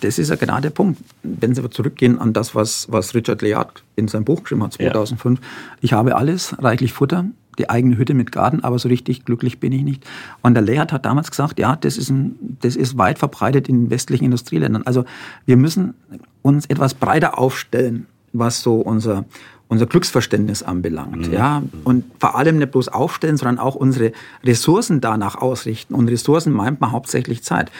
das 0.00 0.18
ist 0.18 0.28
ja 0.28 0.36
genau 0.36 0.60
der 0.60 0.68
Punkt. 0.70 1.00
Wenn 1.22 1.54
Sie 1.54 1.60
aber 1.62 1.70
zurückgehen 1.70 2.18
an 2.18 2.32
das, 2.34 2.54
was, 2.54 2.86
was 2.90 3.14
Richard 3.14 3.40
Leard 3.42 3.82
in 3.96 4.08
seinem 4.08 4.24
Buch 4.26 4.42
geschrieben 4.42 4.62
hat, 4.62 4.74
2005. 4.74 5.40
Ich 5.80 5.94
habe 5.94 6.14
alles, 6.16 6.54
reichlich 6.58 6.92
Futter, 6.92 7.24
die 7.60 7.70
eigene 7.70 7.98
Hütte 7.98 8.14
mit 8.14 8.32
Garten, 8.32 8.64
aber 8.64 8.78
so 8.78 8.88
richtig 8.88 9.24
glücklich 9.24 9.60
bin 9.60 9.72
ich 9.72 9.82
nicht. 9.82 10.04
Und 10.42 10.54
der 10.54 10.62
Leard 10.62 10.92
hat 10.92 11.04
damals 11.04 11.30
gesagt, 11.30 11.58
ja, 11.58 11.76
das 11.76 11.96
ist, 11.96 12.10
ein, 12.10 12.56
das 12.60 12.74
ist 12.74 12.96
weit 12.96 13.18
verbreitet 13.18 13.68
in 13.68 13.90
westlichen 13.90 14.24
Industrieländern. 14.24 14.82
Also 14.84 15.04
wir 15.44 15.56
müssen 15.56 15.94
uns 16.42 16.66
etwas 16.66 16.94
breiter 16.94 17.38
aufstellen, 17.38 18.06
was 18.32 18.62
so 18.62 18.76
unser, 18.80 19.24
unser 19.68 19.86
Glücksverständnis 19.86 20.62
anbelangt. 20.62 21.28
Ja? 21.28 21.62
Und 21.84 22.04
vor 22.18 22.36
allem 22.36 22.58
nicht 22.58 22.72
bloß 22.72 22.88
aufstellen, 22.88 23.36
sondern 23.36 23.58
auch 23.58 23.74
unsere 23.74 24.12
Ressourcen 24.42 25.00
danach 25.00 25.36
ausrichten. 25.36 25.94
Und 25.94 26.08
Ressourcen 26.08 26.52
meint 26.52 26.80
man 26.80 26.92
hauptsächlich 26.92 27.42
Zeit. 27.42 27.70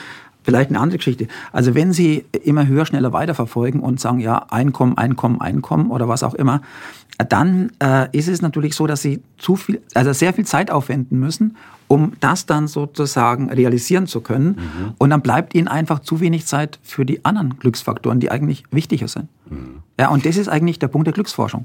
Vielleicht 0.43 0.71
eine 0.71 0.81
andere 0.81 0.99
Geschichte. 0.99 1.29
Also 1.53 1.75
wenn 1.75 1.93
Sie 1.93 2.25
immer 2.45 2.67
höher, 2.67 2.87
schneller 2.87 3.13
weiterverfolgen 3.13 3.81
und 3.81 4.01
sagen, 4.01 4.21
ja, 4.21 4.47
Einkommen, 4.51 4.97
Einkommen, 4.97 5.41
Einkommen 5.41 5.91
oder 5.91 6.09
was 6.09 6.23
auch 6.23 6.35
immer, 6.35 6.63
dann 7.29 7.73
äh, 7.83 8.09
ist 8.17 8.29
es 8.29 8.41
natürlich 8.41 8.75
so, 8.75 8.87
dass 8.87 9.03
Sie 9.03 9.21
zu 9.37 9.57
viel, 9.57 9.83
also 9.95 10.13
sehr 10.13 10.33
viel 10.33 10.47
Zeit 10.47 10.71
aufwenden 10.71 11.19
müssen, 11.19 11.57
um 11.89 12.13
das 12.21 12.47
dann 12.47 12.69
sozusagen 12.69 13.51
realisieren 13.51 14.07
zu 14.07 14.21
können. 14.21 14.95
Und 14.99 15.11
dann 15.11 15.23
bleibt 15.23 15.55
Ihnen 15.55 15.69
einfach 15.69 15.99
zu 15.99 16.21
wenig 16.21 16.47
Zeit 16.47 16.79
für 16.83 17.05
die 17.05 17.25
anderen 17.25 17.59
Glücksfaktoren, 17.59 18.21
die 18.21 18.31
eigentlich 18.31 18.63
wichtiger 18.71 19.09
sind. 19.09 19.29
Ja, 19.99 20.09
und 20.09 20.25
das 20.25 20.37
ist 20.37 20.49
eigentlich 20.49 20.79
der 20.79 20.89
Punkt 20.89 21.09
der 21.09 21.15
Glücksforschung. 21.15 21.65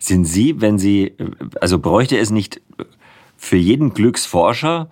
Sind 0.00 0.24
Sie, 0.24 0.60
wenn 0.60 0.78
Sie, 0.78 1.12
also 1.60 1.78
bräuchte 1.78 2.18
es 2.18 2.30
nicht 2.30 2.60
für 3.36 3.56
jeden 3.56 3.94
Glücksforscher 3.94 4.88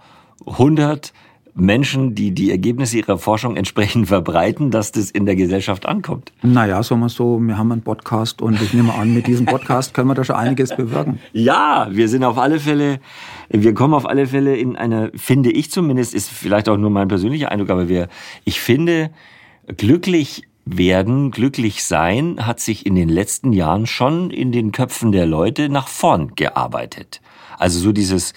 100 0.46 1.12
Menschen, 1.60 2.14
die 2.14 2.32
die 2.32 2.50
Ergebnisse 2.50 2.98
ihrer 2.98 3.18
Forschung 3.18 3.56
entsprechend 3.56 4.08
verbreiten, 4.08 4.70
dass 4.70 4.92
das 4.92 5.10
in 5.10 5.26
der 5.26 5.36
Gesellschaft 5.36 5.86
ankommt? 5.86 6.32
Naja, 6.42 6.82
sagen 6.82 7.00
wir 7.00 7.08
so, 7.08 7.38
wir 7.40 7.58
haben 7.58 7.72
einen 7.72 7.82
Podcast 7.82 8.40
und 8.40 8.60
ich 8.62 8.72
nehme 8.72 8.94
an, 8.94 9.12
mit 9.12 9.26
diesem 9.26 9.46
Podcast 9.46 9.94
können 9.94 10.08
wir 10.08 10.14
da 10.14 10.24
schon 10.24 10.36
einiges 10.36 10.74
bewirken. 10.76 11.18
Ja, 11.32 11.88
wir 11.90 12.08
sind 12.08 12.24
auf 12.24 12.38
alle 12.38 12.60
Fälle, 12.60 13.00
wir 13.48 13.74
kommen 13.74 13.94
auf 13.94 14.08
alle 14.08 14.26
Fälle 14.26 14.56
in 14.56 14.76
eine, 14.76 15.10
finde 15.14 15.50
ich 15.50 15.70
zumindest, 15.70 16.14
ist 16.14 16.30
vielleicht 16.30 16.68
auch 16.68 16.76
nur 16.76 16.90
mein 16.90 17.08
persönlicher 17.08 17.50
Eindruck, 17.50 17.70
aber 17.70 17.88
wir, 17.88 18.08
ich 18.44 18.60
finde, 18.60 19.10
glücklich 19.76 20.44
werden, 20.64 21.30
glücklich 21.30 21.84
sein, 21.84 22.46
hat 22.46 22.60
sich 22.60 22.86
in 22.86 22.94
den 22.94 23.08
letzten 23.08 23.52
Jahren 23.52 23.86
schon 23.86 24.30
in 24.30 24.52
den 24.52 24.72
Köpfen 24.72 25.12
der 25.12 25.26
Leute 25.26 25.68
nach 25.68 25.88
vorn 25.88 26.34
gearbeitet. 26.36 27.20
Also 27.58 27.80
so 27.80 27.92
dieses, 27.92 28.34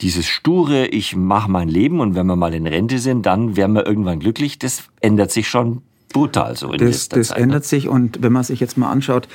dieses 0.00 0.26
sture, 0.26 0.86
ich 0.86 1.16
mache 1.16 1.50
mein 1.50 1.68
Leben 1.68 2.00
und 2.00 2.14
wenn 2.14 2.26
wir 2.26 2.36
mal 2.36 2.54
in 2.54 2.66
Rente 2.66 2.98
sind, 2.98 3.26
dann 3.26 3.56
werden 3.56 3.74
wir 3.74 3.86
irgendwann 3.86 4.20
glücklich, 4.20 4.58
das 4.58 4.84
ändert 5.00 5.30
sich 5.30 5.48
schon 5.48 5.82
brutal 6.12 6.56
so 6.56 6.72
in 6.72 6.78
Das, 6.78 7.08
das 7.08 7.28
Zeit. 7.28 7.38
ne? 7.38 7.42
ändert 7.44 7.64
sich 7.64 7.88
und 7.88 8.22
wenn 8.22 8.32
man 8.32 8.44
sich 8.44 8.60
jetzt 8.60 8.78
mal 8.78 8.90
anschaut, 8.90 9.28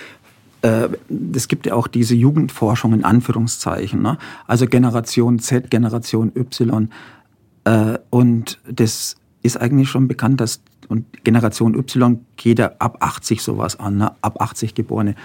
äh, 0.62 0.88
es 1.36 1.48
gibt 1.48 1.66
ja 1.66 1.74
auch 1.76 1.88
diese 1.88 2.16
Jugendforschung 2.16 2.94
in 2.94 3.04
Anführungszeichen, 3.04 4.02
ne? 4.02 4.18
also 4.48 4.66
Generation 4.66 5.40
Z, 5.40 5.70
Generation 5.70 6.32
Y 6.36 6.90
äh, 7.66 7.98
und 8.10 8.60
das 8.70 9.18
ist 9.44 9.58
eigentlich 9.58 9.90
schon 9.90 10.08
bekannt, 10.08 10.42
dass 10.42 10.62
und 10.90 11.06
Generation 11.24 11.76
Y 11.76 12.20
geht 12.36 12.60
ja 12.60 12.72
ab 12.80 12.98
80 13.00 13.42
sowas 13.42 13.80
an, 13.80 13.98
ne? 13.98 14.12
ab 14.22 14.42
80 14.42 14.76
Geborene. 14.76 15.16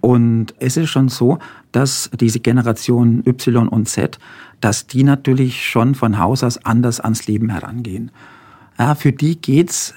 Und 0.00 0.54
es 0.58 0.76
ist 0.76 0.90
schon 0.90 1.08
so, 1.08 1.38
dass 1.72 2.10
diese 2.18 2.40
Generation 2.40 3.22
Y 3.26 3.68
und 3.68 3.88
Z, 3.88 4.18
dass 4.60 4.86
die 4.86 5.04
natürlich 5.04 5.66
schon 5.68 5.94
von 5.94 6.18
Haus 6.18 6.42
aus 6.42 6.64
anders 6.64 7.00
ans 7.00 7.26
Leben 7.26 7.50
herangehen. 7.50 8.10
Ja, 8.78 8.94
für 8.94 9.12
die 9.12 9.40
geht's 9.40 9.94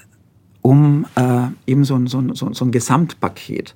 um 0.62 1.06
äh, 1.14 1.46
eben 1.66 1.84
so 1.84 1.96
ein, 1.96 2.06
so, 2.06 2.18
ein, 2.20 2.34
so 2.34 2.46
ein- 2.64 2.70
Gesamtpaket. 2.70 3.74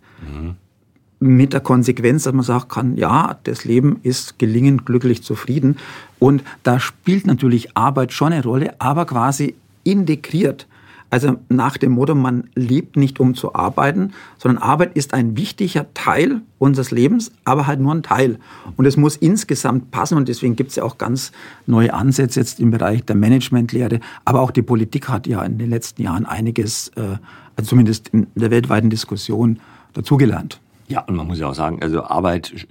Mit 1.18 1.52
der 1.52 1.60
Konsequenz, 1.60 2.24
dass 2.24 2.32
man 2.32 2.44
sagen 2.44 2.68
kann, 2.68 2.96
ja, 2.96 3.38
das 3.44 3.64
Leben 3.64 4.00
ist 4.02 4.38
gelingend, 4.38 4.86
glücklich, 4.86 5.22
zufrieden. 5.22 5.76
Und 6.18 6.42
da 6.64 6.80
spielt 6.80 7.26
natürlich 7.26 7.76
Arbeit 7.76 8.12
schon 8.12 8.32
eine 8.32 8.42
Rolle, 8.42 8.74
aber 8.80 9.06
quasi 9.06 9.54
integriert. 9.84 10.66
Also 11.12 11.36
nach 11.50 11.76
dem 11.76 11.92
Motto, 11.92 12.14
man 12.14 12.48
lebt 12.54 12.96
nicht 12.96 13.20
um 13.20 13.34
zu 13.34 13.54
arbeiten, 13.54 14.14
sondern 14.38 14.62
Arbeit 14.62 14.96
ist 14.96 15.12
ein 15.12 15.36
wichtiger 15.36 15.92
Teil 15.92 16.40
unseres 16.58 16.90
Lebens, 16.90 17.32
aber 17.44 17.66
halt 17.66 17.80
nur 17.80 17.94
ein 17.94 18.02
Teil. 18.02 18.38
Und 18.78 18.86
es 18.86 18.96
muss 18.96 19.16
insgesamt 19.16 19.90
passen 19.90 20.16
und 20.16 20.26
deswegen 20.26 20.56
gibt 20.56 20.70
es 20.70 20.76
ja 20.76 20.84
auch 20.84 20.96
ganz 20.96 21.30
neue 21.66 21.92
Ansätze 21.92 22.40
jetzt 22.40 22.60
im 22.60 22.70
Bereich 22.70 23.04
der 23.04 23.14
Managementlehre. 23.14 24.00
Aber 24.24 24.40
auch 24.40 24.50
die 24.50 24.62
Politik 24.62 25.10
hat 25.10 25.26
ja 25.26 25.42
in 25.42 25.58
den 25.58 25.68
letzten 25.68 26.00
Jahren 26.00 26.24
einiges, 26.24 26.88
äh, 26.96 27.18
also 27.56 27.68
zumindest 27.68 28.08
in 28.08 28.26
der 28.34 28.50
weltweiten 28.50 28.88
Diskussion, 28.88 29.60
dazugelernt. 29.92 30.61
Ja, 30.92 31.00
und 31.00 31.16
man 31.16 31.26
muss 31.26 31.38
ja 31.38 31.46
auch 31.46 31.54
sagen, 31.54 31.78
also 31.80 32.04
Arbeit 32.04 32.66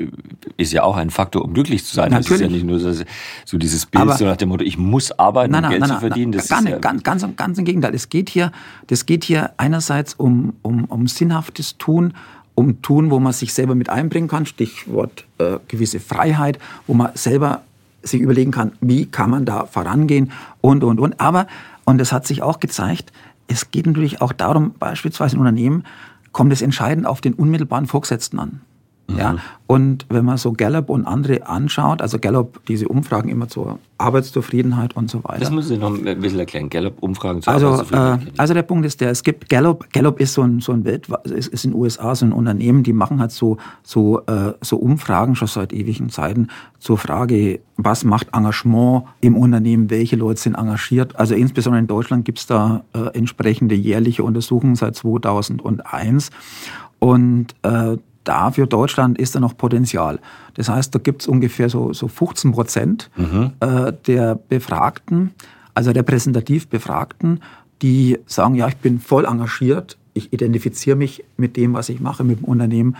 ist 0.57 0.71
ja 0.73 0.83
auch 0.83 0.95
ein 0.95 1.09
Faktor, 1.09 1.43
um 1.43 1.55
glücklich 1.55 1.83
zu 1.83 1.95
sein. 1.95 2.11
Natürlich. 2.11 2.27
Das 2.27 2.35
ist 2.35 2.41
ja 2.41 2.49
nicht 2.49 2.65
nur 2.65 2.79
so, 2.79 3.03
so 3.45 3.57
dieses 3.57 3.87
Bild 3.87 3.99
Aber 3.99 4.15
so 4.15 4.25
nach 4.25 4.37
dem 4.37 4.49
Motto, 4.49 4.63
ich 4.63 4.77
muss 4.77 5.11
arbeiten, 5.11 5.53
nein, 5.53 5.63
nein, 5.63 5.71
um 5.71 5.79
Geld 5.79 5.81
nein, 5.81 5.89
zu 5.89 5.99
verdienen. 5.99 6.31
Das 6.31 6.47
gar 6.47 6.61
nicht, 6.61 6.71
ja 6.71 6.77
ganz, 6.77 7.01
ganz, 7.01 7.25
ganz 7.35 7.57
im 7.57 7.65
Gegenteil. 7.65 7.95
Es 7.95 8.09
geht 8.09 8.29
hier, 8.29 8.51
das 8.85 9.07
geht 9.07 9.23
hier 9.23 9.53
einerseits 9.57 10.13
um, 10.13 10.53
um, 10.61 10.85
um 10.85 11.07
sinnhaftes 11.07 11.79
Tun, 11.79 12.13
um 12.53 12.83
Tun, 12.83 13.09
wo 13.09 13.19
man 13.19 13.33
sich 13.33 13.55
selber 13.55 13.73
mit 13.73 13.89
einbringen 13.89 14.27
kann, 14.27 14.45
Stichwort 14.45 15.25
äh, 15.39 15.57
gewisse 15.67 15.99
Freiheit, 15.99 16.59
wo 16.85 16.93
man 16.93 17.09
selber 17.15 17.63
sich 18.03 18.21
überlegen 18.21 18.51
kann, 18.51 18.73
wie 18.81 19.07
kann 19.07 19.31
man 19.31 19.45
da 19.45 19.65
vorangehen 19.65 20.31
und, 20.61 20.83
und, 20.83 20.99
und. 20.99 21.19
Aber, 21.19 21.47
und 21.85 21.97
das 21.97 22.11
hat 22.11 22.27
sich 22.27 22.43
auch 22.43 22.59
gezeigt, 22.59 23.11
es 23.47 23.71
geht 23.71 23.87
natürlich 23.87 24.21
auch 24.21 24.31
darum, 24.31 24.75
beispielsweise 24.77 25.35
in 25.35 25.39
Unternehmen, 25.39 25.85
kommt 26.31 26.53
es 26.53 26.61
entscheidend 26.61 27.05
auf 27.05 27.21
den 27.21 27.33
unmittelbaren 27.33 27.88
Vorgesetzten 27.88 28.39
an. 28.39 28.61
Ja, 29.17 29.33
mhm. 29.33 29.39
und 29.67 30.05
wenn 30.09 30.25
man 30.25 30.37
so 30.37 30.53
Gallup 30.53 30.89
und 30.89 31.05
andere 31.05 31.47
anschaut, 31.47 32.01
also 32.01 32.19
Gallup, 32.19 32.65
diese 32.67 32.87
Umfragen 32.87 33.29
immer 33.29 33.47
zur 33.47 33.79
Arbeitszufriedenheit 33.97 34.95
und 34.95 35.09
so 35.09 35.23
weiter. 35.23 35.39
Das 35.39 35.51
müssen 35.51 35.69
Sie 35.69 35.77
noch 35.77 35.95
ein 35.95 36.19
bisschen 36.19 36.39
erklären. 36.39 36.69
Gallup-Umfragen 36.69 37.41
zur 37.41 37.53
also, 37.53 37.67
Arbeitszufriedenheit. 37.67 38.27
Äh, 38.27 38.31
also 38.37 38.53
der 38.53 38.63
Punkt 38.63 38.85
ist 38.85 38.99
der, 39.01 39.11
es 39.11 39.23
gibt 39.23 39.49
Gallup, 39.49 39.91
Gallup 39.93 40.19
ist 40.19 40.33
so 40.33 40.41
ein, 40.41 40.59
so 40.59 40.71
ein 40.71 40.83
Welt, 40.83 41.07
ist, 41.23 41.47
ist 41.47 41.65
in 41.65 41.71
den 41.71 41.79
USA 41.79 42.15
so 42.15 42.25
ein 42.25 42.33
Unternehmen, 42.33 42.83
die 42.83 42.93
machen 42.93 43.19
halt 43.19 43.31
so, 43.31 43.57
so, 43.83 44.21
äh, 44.25 44.53
so 44.61 44.77
Umfragen 44.77 45.35
schon 45.35 45.47
seit 45.47 45.71
ewigen 45.71 46.09
Zeiten 46.09 46.47
zur 46.79 46.97
Frage, 46.97 47.59
was 47.77 48.03
macht 48.03 48.29
Engagement 48.33 49.03
im 49.21 49.37
Unternehmen, 49.37 49.89
welche 49.89 50.15
Leute 50.15 50.41
sind 50.41 50.55
engagiert. 50.55 51.15
Also 51.17 51.35
insbesondere 51.35 51.79
in 51.79 51.87
Deutschland 51.87 52.25
gibt 52.25 52.39
es 52.39 52.47
da 52.47 52.83
äh, 52.93 53.17
entsprechende 53.17 53.75
jährliche 53.75 54.23
Untersuchungen 54.23 54.75
seit 54.75 54.95
2001. 54.95 56.31
Und 56.99 57.55
äh, 57.63 57.97
da 58.23 58.51
für 58.51 58.67
Deutschland 58.67 59.17
ist 59.17 59.35
da 59.35 59.39
noch 59.39 59.57
Potenzial. 59.57 60.19
Das 60.55 60.69
heißt, 60.69 60.93
da 60.93 60.99
gibt 60.99 61.21
es 61.21 61.27
ungefähr 61.27 61.69
so, 61.69 61.93
so 61.93 62.07
15 62.07 62.51
Prozent 62.51 63.09
mhm. 63.15 63.51
äh, 63.59 63.93
der 64.05 64.35
Befragten, 64.35 65.31
also 65.73 65.91
repräsentativ 65.91 66.67
Befragten, 66.67 67.41
die 67.81 68.19
sagen, 68.25 68.55
ja, 68.55 68.67
ich 68.67 68.77
bin 68.77 68.99
voll 68.99 69.25
engagiert, 69.25 69.97
ich 70.13 70.33
identifiziere 70.33 70.95
mich 70.95 71.23
mit 71.37 71.57
dem, 71.57 71.73
was 71.73 71.89
ich 71.89 71.99
mache, 71.99 72.23
mit 72.23 72.39
dem 72.39 72.45
Unternehmen. 72.45 72.95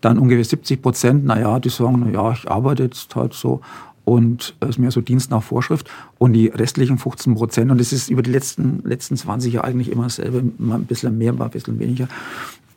Dann 0.00 0.18
ungefähr 0.18 0.44
70 0.44 0.80
Prozent, 0.80 1.24
naja, 1.24 1.58
die 1.58 1.68
sagen, 1.68 2.00
naja, 2.00 2.32
ich 2.32 2.50
arbeite 2.50 2.84
jetzt 2.84 3.14
halt 3.14 3.34
so 3.34 3.60
und 4.04 4.56
es 4.60 4.70
ist 4.70 4.78
mehr 4.78 4.90
so 4.90 5.00
Dienst 5.00 5.30
nach 5.30 5.42
Vorschrift. 5.42 5.88
Und 6.18 6.32
die 6.32 6.48
restlichen 6.48 6.98
15 6.98 7.34
Prozent, 7.34 7.70
und 7.70 7.78
das 7.78 7.92
ist 7.92 8.10
über 8.10 8.22
die 8.22 8.32
letzten, 8.32 8.82
letzten 8.84 9.16
20 9.16 9.52
Jahre 9.52 9.68
eigentlich 9.68 9.90
immer 9.90 10.04
dasselbe, 10.04 10.42
mal 10.58 10.76
ein 10.76 10.86
bisschen 10.86 11.18
mehr, 11.18 11.32
mal 11.32 11.44
ein 11.44 11.50
bisschen 11.50 11.78
weniger, 11.78 12.08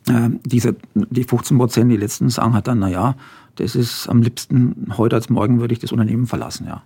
äh, 0.08 0.30
diese, 0.44 0.76
die 0.94 1.24
15 1.24 1.58
Prozent, 1.58 1.90
die 1.90 1.96
letzten 1.96 2.28
sagen 2.28 2.54
halt 2.54 2.66
dann, 2.66 2.78
na 2.78 2.88
ja, 2.88 3.16
das 3.56 3.74
ist 3.74 4.08
am 4.08 4.22
liebsten 4.22 4.92
heute 4.96 5.16
als 5.16 5.30
morgen 5.30 5.60
würde 5.60 5.72
ich 5.72 5.80
das 5.80 5.92
Unternehmen 5.92 6.26
verlassen, 6.26 6.66
ja. 6.66 6.82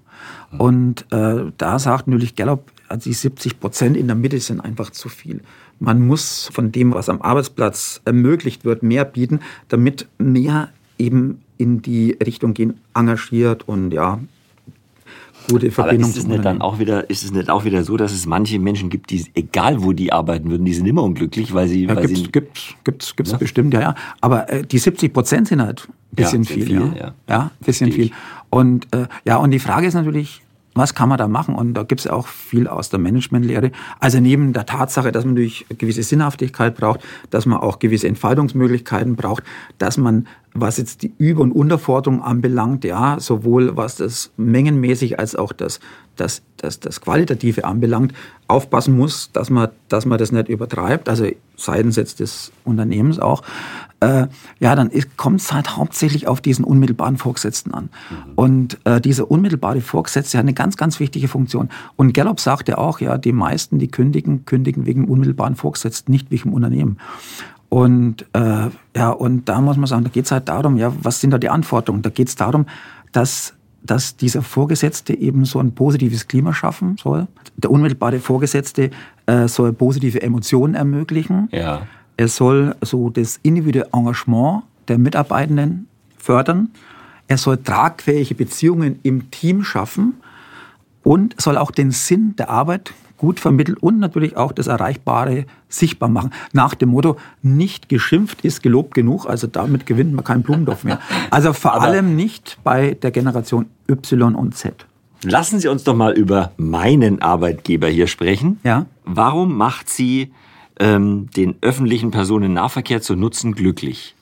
Mhm. 0.53 0.61
Und 0.61 1.13
äh, 1.13 1.53
da 1.57 1.79
sagt 1.79 2.07
natürlich 2.07 2.37
Gallup, 2.37 2.71
also 2.89 3.11
die 3.11 3.15
70 3.15 3.61
Prozent 3.61 3.97
in 3.97 4.07
der 4.07 4.17
Mitte 4.17 4.39
sind 4.41 4.61
einfach 4.61 4.91
zu 4.91 5.09
viel. 5.09 5.41
Man 5.79 6.07
muss 6.07 6.51
von 6.53 6.73
dem, 6.73 6.93
was 6.93 7.09
am 7.09 7.23
Arbeitsplatz 7.23 8.01
ermöglicht 8.05 8.65
wird, 8.65 8.83
mehr 8.83 9.05
bieten, 9.05 9.41
damit 9.69 10.09
mehr 10.19 10.69
eben 10.99 11.43
in 11.57 11.83
die 11.83 12.13
Richtung 12.25 12.55
gehen, 12.55 12.75
engagiert 12.95 13.69
und 13.69 13.93
ja, 13.93 14.19
gute 15.49 15.71
Verbindung. 15.71 16.11
Aber 16.11 16.11
ist 16.11 16.19
es 16.19 16.27
nicht 16.27 16.45
dann 16.45 16.61
auch 16.61 16.79
wieder, 16.79 17.09
ist 17.09 17.25
es 17.25 17.33
nicht 17.33 17.51
auch 17.51 17.65
wieder 17.65 17.85
so, 17.85 17.97
dass 17.97 18.13
es 18.13 18.27
manche 18.27 18.59
Menschen 18.59 18.91
gibt, 18.91 19.11
die, 19.11 19.25
egal 19.35 19.83
wo 19.83 19.93
die 19.93 20.13
arbeiten 20.13 20.51
würden, 20.51 20.65
die 20.65 20.75
sind 20.75 20.87
immer 20.87 21.03
unglücklich, 21.03 21.55
weil 21.55 21.69
sie. 21.69 21.85
Ja, 21.85 21.97
weil 21.97 22.07
gibt's, 22.07 22.21
sie 22.21 22.33
gibt's, 22.33 22.75
gibt's, 22.85 23.17
gibt's 23.17 23.33
ja? 23.33 23.39
bestimmt, 23.39 23.75
ja, 23.75 23.81
ja. 23.81 23.95
Aber 24.21 24.51
äh, 24.51 24.63
die 24.65 24.79
70 24.79 25.13
Prozent 25.13 25.49
sind 25.49 25.63
halt 25.63 25.89
ein 25.89 26.17
bisschen 26.17 26.43
ja, 26.43 26.51
viel, 26.51 26.67
viel, 26.67 26.81
ja. 26.81 26.97
ja. 26.97 27.15
Ja, 27.29 27.51
bisschen 27.65 27.93
viel. 27.93 28.11
Und 28.51 28.93
äh, 28.95 29.07
ja, 29.25 29.37
und 29.37 29.51
die 29.51 29.59
Frage 29.59 29.87
ist 29.87 29.95
natürlich, 29.95 30.43
was 30.75 30.95
kann 30.95 31.09
man 31.09 31.19
da 31.19 31.29
machen? 31.29 31.55
Und 31.55 31.75
da 31.75 31.83
gibt 31.83 32.01
es 32.01 32.07
auch 32.07 32.27
viel 32.29 32.69
aus 32.69 32.91
der 32.91 33.01
Managementlehre. 33.01 33.73
Also 33.99 34.21
neben 34.21 34.53
der 34.53 34.67
Tatsache, 34.67 35.11
dass 35.11 35.25
man 35.25 35.35
durch 35.35 35.67
gewisse 35.79 36.03
Sinnhaftigkeit 36.03 36.77
braucht, 36.77 37.01
dass 37.31 37.47
man 37.47 37.59
auch 37.59 37.79
gewisse 37.81 38.07
Entfaltungsmöglichkeiten 38.07 39.17
braucht, 39.17 39.43
dass 39.79 39.97
man, 39.97 40.27
was 40.53 40.79
jetzt 40.79 41.03
die 41.03 41.13
Über- 41.19 41.43
und 41.43 41.53
Unterforderung 41.53 42.23
anbelangt, 42.23 42.85
ja, 42.85 43.21
sowohl 43.21 43.77
was 43.77 43.97
das 43.97 44.33
mengenmäßig 44.37 45.19
als 45.19 45.37
auch 45.37 45.53
das, 45.53 45.81
das, 46.17 46.43
das, 46.57 46.81
das 46.81 47.01
Qualitative 47.01 47.65
anbelangt, 47.65 48.13
aufpassen 48.49 48.97
muss, 48.97 49.31
dass 49.33 49.49
man, 49.49 49.69
dass 49.89 50.07
man 50.07 50.19
das 50.19 50.33
nicht 50.33 50.49
übertreibt, 50.49 51.09
also 51.09 51.27
seitens 51.57 51.97
jetzt 51.97 52.21
des 52.21 52.51
Unternehmens 52.65 53.19
auch 53.19 53.43
äh, 54.01 54.29
ja, 54.59 54.75
dann 54.75 54.91
kommt 55.17 55.41
es 55.41 55.53
halt 55.53 55.77
hauptsächlich 55.77 56.27
auf 56.27 56.41
diesen 56.41 56.65
unmittelbaren 56.65 57.19
Vorgesetzten 57.19 57.73
an. 57.75 57.91
Mhm. 58.11 58.33
Und 58.35 58.79
äh, 58.85 59.01
dieser 59.01 59.31
unmittelbare 59.31 59.81
Vorgesetzte 59.83 60.39
hat 60.39 60.45
eine 60.45 60.55
ganz, 60.55 60.77
ganz 60.77 61.01
wichtige 61.01 61.29
Funktion. 61.29 61.69
Und 61.97 62.15
Gallup 62.15 62.41
sagt 62.41 62.69
ja 62.69 62.79
auch, 62.79 63.01
ja, 63.01 63.19
die 63.19 63.33
meisten, 63.33 63.79
die 63.79 63.89
kündigen, 63.89 64.47
kündigen 64.47 64.87
wegen 64.87 65.07
unmittelbaren 65.07 65.55
Vorgesetzten, 65.55 66.13
nicht 66.13 66.31
wegen 66.31 66.53
Unternehmen. 66.53 66.99
Und 67.71 68.27
äh, 68.35 68.69
ja, 68.97 69.11
und 69.11 69.49
da 69.49 69.61
muss 69.61 69.79
man 69.79 69.87
sagen, 69.87 70.05
da 70.05 70.11
geht 70.11 70.27
es 70.27 70.33
halt 70.33 70.49
darum, 70.49 70.77
ja, 70.77 70.93
was 71.03 71.21
sind 71.21 71.31
da 71.31 71.39
die 71.39 71.49
Anforderungen? 71.49 72.03
Da 72.03 72.11
geht 72.11 72.29
es 72.29 72.37
darum, 72.37 72.67
dass 73.13 73.55
dass 73.83 74.17
dieser 74.17 74.43
Vorgesetzte 74.43 75.17
eben 75.19 75.45
so 75.45 75.59
ein 75.59 75.73
positives 75.73 76.29
Klima 76.29 76.53
schaffen 76.53 76.97
soll. 76.99 77.27
Der 77.57 77.71
unmittelbare 77.71 78.19
Vorgesetzte 78.19 78.91
äh, 79.27 79.49
soll 79.49 79.73
positive 79.73 80.21
Emotionen 80.21 80.75
ermöglichen. 80.75 81.49
Ja. 81.51 81.87
Er 82.17 82.29
soll 82.29 82.75
so 82.83 83.09
das 83.09 83.41
individuelle 83.43 83.89
Engagement 83.93 84.65
der 84.89 84.99
Mitarbeitenden 84.99 85.89
fördern. 86.19 86.69
Er 87.29 87.39
soll 87.39 87.57
tragfähige 87.57 88.35
Beziehungen 88.35 88.99
im 89.03 89.31
Team 89.31 89.65
schaffen 89.65 90.15
und 91.03 91.41
soll 91.41 91.57
auch 91.57 91.71
den 91.71 91.91
Sinn 91.91 92.35
der 92.37 92.51
Arbeit 92.51 92.93
gut 93.21 93.39
vermitteln 93.39 93.77
und 93.79 93.99
natürlich 93.99 94.37
auch 94.39 94.51
das 94.51 94.67
Erreichbare 94.67 95.45
sichtbar 95.69 96.09
machen. 96.09 96.31
Nach 96.53 96.75
dem 96.75 96.89
Motto, 96.89 97.19
nicht 97.43 97.91
geschimpft 97.91 98.41
ist 98.47 98.63
gelobt 98.63 98.95
genug, 98.95 99.27
also 99.27 99.47
damit 99.47 99.85
gewinnt 99.85 100.15
man 100.15 100.25
keinen 100.25 100.43
Blumentopf 100.43 100.85
mehr. 100.85 100.99
Also 101.31 101.53
vor 101.53 101.75
Aber 101.75 101.83
allem 101.83 102.17
nicht 102.17 102.59
bei 102.65 102.95
der 102.95 103.11
Generation 103.11 103.67
Y 103.89 104.35
und 104.35 104.57
Z. 104.57 104.87
Lassen 105.23 105.61
Sie 105.61 105.69
uns 105.69 105.85
doch 105.85 105.95
mal 105.95 106.15
über 106.15 106.53
meinen 106.57 107.21
Arbeitgeber 107.21 107.89
hier 107.89 108.07
sprechen. 108.07 108.59
Ja. 108.65 108.87
Warum 109.05 109.55
macht 109.55 109.91
Sie 109.91 110.33
ähm, 110.79 111.29
den 111.37 111.57
öffentlichen 111.61 112.11
Personennahverkehr 112.11 113.03
zu 113.03 113.17
nutzen, 113.17 113.55
glücklich. 113.55 114.15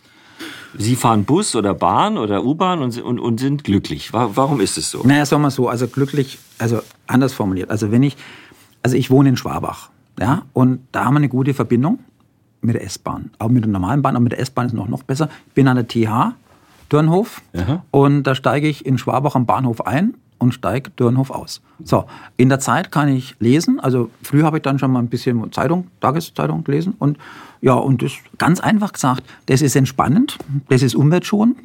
Sie 0.77 0.97
fahren 0.97 1.25
Bus 1.25 1.57
oder 1.57 1.73
Bahn 1.73 2.19
oder 2.19 2.45
U-Bahn 2.45 2.83
und, 2.83 3.01
und, 3.01 3.19
und, 3.19 3.41
sind 3.41 3.65
glücklich. 3.65 4.13
Warum 4.13 4.61
ist 4.61 4.77
es 4.77 4.91
so? 4.91 5.03
Naja, 5.05 5.25
sagen 5.25 5.43
wir 5.43 5.51
so, 5.51 5.69
also 5.69 5.89
glücklich, 5.89 6.39
also 6.59 6.81
anders 7.07 7.33
formuliert. 7.33 7.71
Also 7.71 7.91
wenn 7.91 8.03
ich, 8.03 8.17
also 8.89 8.97
ich 8.97 9.11
wohne 9.11 9.29
in 9.29 9.37
Schwabach, 9.37 9.91
ja, 10.19 10.45
und 10.55 10.81
da 10.93 11.05
haben 11.05 11.13
wir 11.13 11.19
eine 11.19 11.29
gute 11.29 11.53
Verbindung 11.53 11.99
mit 12.63 12.75
der 12.75 12.83
S-Bahn. 12.85 13.31
Auch 13.39 13.51
mit 13.51 13.63
der 13.63 13.71
normalen 13.71 14.01
Bahn, 14.01 14.17
aber 14.17 14.23
mit 14.23 14.33
der 14.33 14.41
S-Bahn 14.41 14.65
ist 14.65 14.73
noch, 14.73 14.89
noch 14.89 15.03
besser. 15.03 15.29
Ich 15.49 15.53
bin 15.53 15.69
an 15.69 15.77
der 15.77 15.87
TH, 15.87 16.33
Dürnhof, 16.91 17.43
Aha. 17.55 17.85
und 17.91 18.23
da 18.23 18.35
steige 18.35 18.67
ich 18.67 18.87
in 18.87 18.97
Schwabach 18.97 19.35
am 19.35 19.45
Bahnhof 19.45 19.87
ein 19.87 20.15
und 20.39 20.55
steige 20.55 20.89
Dürnhof 20.89 21.31
aus. 21.31 21.61
So, 21.85 22.07
in 22.39 22.49
der 22.49 22.61
Zeit 22.61 22.91
kann 22.91 23.09
ich 23.09 23.37
lesen. 23.41 23.79
Also 23.79 24.09
früher 24.23 24.47
habe 24.47 24.57
ich 24.57 24.63
dann 24.63 24.79
schon 24.79 24.91
mal 24.91 25.01
ein 25.01 25.09
bisschen 25.09 25.53
Zeitung, 25.53 25.89
Tageszeitung 26.01 26.65
gelesen. 26.65 26.95
Und 26.99 27.19
ja, 27.61 27.75
und 27.75 28.01
das 28.01 28.13
ganz 28.39 28.59
einfach 28.59 28.95
gesagt, 28.95 29.23
das 29.47 29.61
ist 29.61 29.77
entspannend, 29.77 30.39
das 30.71 30.83
ist 30.83 30.95
umweltschonend 30.95 31.59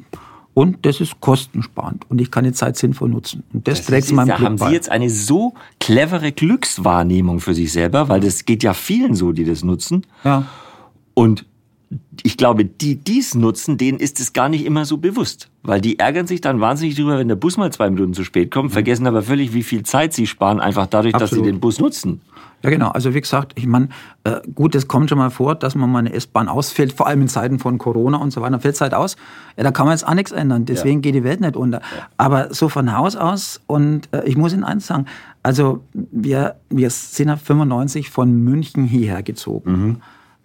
und 0.54 0.86
das 0.86 1.00
ist 1.00 1.20
kostensparend. 1.20 2.08
Und 2.08 2.20
ich 2.20 2.30
kann 2.30 2.44
die 2.44 2.52
Zeit 2.52 2.76
sinnvoll 2.76 3.10
nutzen. 3.10 3.42
Und 3.52 3.66
das, 3.66 3.78
das 3.78 3.86
trägt 3.86 4.06
zu 4.06 4.14
meinem 4.14 4.28
Da 4.28 4.40
haben 4.40 4.56
Sie 4.56 4.70
jetzt 4.70 4.88
eine 4.88 5.10
so 5.10 5.54
clevere 5.80 6.30
Glückswahrnehmung 6.30 7.40
für 7.40 7.54
sich 7.54 7.72
selber, 7.72 8.08
weil 8.08 8.20
das 8.20 8.44
geht 8.44 8.62
ja 8.62 8.72
vielen 8.72 9.14
so, 9.14 9.32
die 9.32 9.44
das 9.44 9.64
nutzen. 9.64 10.06
Ja. 10.22 10.46
Und 11.12 11.44
ich 12.22 12.36
glaube, 12.36 12.64
die 12.64 12.96
dies 12.96 13.34
nutzen, 13.34 13.78
denen 13.78 13.98
ist 13.98 14.20
es 14.20 14.32
gar 14.32 14.48
nicht 14.48 14.64
immer 14.64 14.84
so 14.84 14.98
bewusst. 14.98 15.50
Weil 15.62 15.80
die 15.80 15.98
ärgern 15.98 16.26
sich 16.26 16.40
dann 16.40 16.60
wahnsinnig 16.60 16.94
drüber, 16.94 17.18
wenn 17.18 17.28
der 17.28 17.36
Bus 17.36 17.56
mal 17.56 17.72
zwei 17.72 17.90
Minuten 17.90 18.14
zu 18.14 18.24
spät 18.24 18.50
kommt, 18.50 18.70
mhm. 18.70 18.74
vergessen 18.74 19.06
aber 19.06 19.22
völlig, 19.22 19.54
wie 19.54 19.62
viel 19.62 19.82
Zeit 19.82 20.12
sie 20.12 20.26
sparen, 20.26 20.60
einfach 20.60 20.86
dadurch, 20.86 21.14
Absolut. 21.14 21.32
dass 21.32 21.38
sie 21.38 21.50
den 21.50 21.60
Bus 21.60 21.80
nutzen. 21.80 22.20
Ja, 22.64 22.70
genau. 22.70 22.88
Also 22.88 23.12
wie 23.12 23.20
gesagt, 23.20 23.52
ich 23.56 23.66
meine, 23.66 23.90
äh, 24.24 24.40
gut, 24.54 24.74
es 24.74 24.88
kommt 24.88 25.10
schon 25.10 25.18
mal 25.18 25.30
vor, 25.30 25.54
dass 25.54 25.74
man 25.74 25.92
mal 25.92 25.98
eine 25.98 26.14
S-Bahn 26.14 26.48
ausfällt, 26.48 26.94
vor 26.94 27.06
allem 27.06 27.20
in 27.20 27.28
Zeiten 27.28 27.58
von 27.58 27.76
Corona 27.76 28.16
und 28.16 28.32
so 28.32 28.40
weiter. 28.40 28.58
Fällt 28.58 28.76
es 28.76 28.80
halt 28.80 28.94
aus. 28.94 29.16
Ja, 29.58 29.64
da 29.64 29.70
kann 29.70 29.84
man 29.84 29.92
jetzt 29.94 30.08
auch 30.08 30.14
nichts 30.14 30.32
ändern. 30.32 30.64
Deswegen 30.64 31.00
ja. 31.00 31.02
geht 31.02 31.14
die 31.14 31.24
Welt 31.24 31.42
nicht 31.42 31.56
unter. 31.56 31.80
Ja. 31.80 32.08
Aber 32.16 32.54
so 32.54 32.70
von 32.70 32.96
Haus 32.96 33.16
aus, 33.16 33.60
und 33.66 34.08
äh, 34.12 34.24
ich 34.24 34.38
muss 34.38 34.54
Ihnen 34.54 34.64
eins 34.64 34.86
sagen, 34.86 35.04
Also 35.42 35.84
wir, 35.92 36.56
wir 36.70 36.88
sind 36.88 37.28
ja 37.28 37.36
95 37.36 38.08
von 38.08 38.32
München 38.32 38.84
hierher 38.84 39.22
gezogen. 39.22 39.72
Mhm 39.72 39.96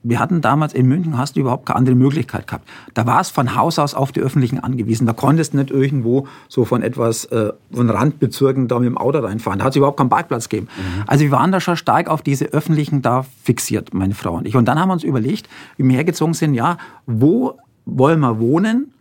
wir 0.01 0.19
hatten 0.19 0.41
damals 0.41 0.73
in 0.73 0.88
München, 0.88 1.17
hast 1.17 1.35
du 1.35 1.41
überhaupt 1.41 1.65
keine 1.65 1.77
andere 1.77 1.95
Möglichkeit 1.95 2.47
gehabt. 2.47 2.67
Da 2.93 3.05
war 3.05 3.19
es 3.19 3.29
von 3.29 3.55
Haus 3.55 3.79
aus 3.79 3.93
auf 3.93 4.12
die 4.12 4.21
Öffentlichen 4.21 4.59
angewiesen. 4.59 5.05
Da 5.05 5.13
konntest 5.13 5.53
du 5.53 5.57
nicht 5.57 5.71
irgendwo 5.71 6.27
so 6.47 6.63
von 6.63 6.81
etwas, 6.81 7.25
äh, 7.25 7.51
von 7.71 7.89
Randbezirken 7.89 8.69
da 8.69 8.79
mit 8.79 8.88
dem 8.88 8.97
Auto 8.97 9.19
reinfahren. 9.19 9.59
Da 9.59 9.65
hat 9.65 9.73
es 9.73 9.75
überhaupt 9.75 9.97
keinen 9.97 10.09
Parkplatz 10.09 10.47
gegeben. 10.47 10.69
Mhm. 10.77 11.03
Also 11.05 11.25
wir 11.25 11.31
waren 11.31 11.51
da 11.51 11.59
schon 11.59 11.75
stark 11.75 12.07
auf 12.07 12.21
diese 12.21 12.45
Öffentlichen 12.45 13.01
da 13.01 13.25
fixiert, 13.43 13.93
meine 13.93 14.13
Frau 14.13 14.35
und 14.35 14.47
ich. 14.47 14.55
Und 14.55 14.65
dann 14.65 14.79
haben 14.79 14.88
wir 14.88 14.93
uns 14.93 15.03
überlegt, 15.03 15.49
wie 15.75 15.83
wir 15.83 15.95
hergezogen 15.95 16.33
sind, 16.33 16.53
ja, 16.53 16.77
wo 17.05 17.57
wollen 17.85 18.21
wir 18.21 18.39
wohnen, 18.39 18.93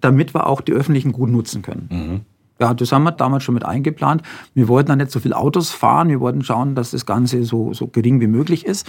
damit 0.00 0.32
wir 0.34 0.46
auch 0.46 0.60
die 0.60 0.72
Öffentlichen 0.72 1.10
gut 1.10 1.30
nutzen 1.30 1.62
können. 1.62 1.88
Mhm. 1.90 2.35
Ja, 2.58 2.72
das 2.72 2.90
haben 2.92 3.04
wir 3.04 3.12
damals 3.12 3.44
schon 3.44 3.54
mit 3.54 3.64
eingeplant. 3.64 4.22
Wir 4.54 4.68
wollten 4.68 4.88
dann 4.88 4.98
nicht 4.98 5.10
so 5.10 5.20
viel 5.20 5.34
Autos 5.34 5.70
fahren. 5.70 6.08
Wir 6.08 6.20
wollten 6.20 6.42
schauen, 6.42 6.74
dass 6.74 6.92
das 6.92 7.04
Ganze 7.04 7.44
so, 7.44 7.74
so 7.74 7.86
gering 7.86 8.20
wie 8.20 8.26
möglich 8.26 8.64
ist, 8.64 8.86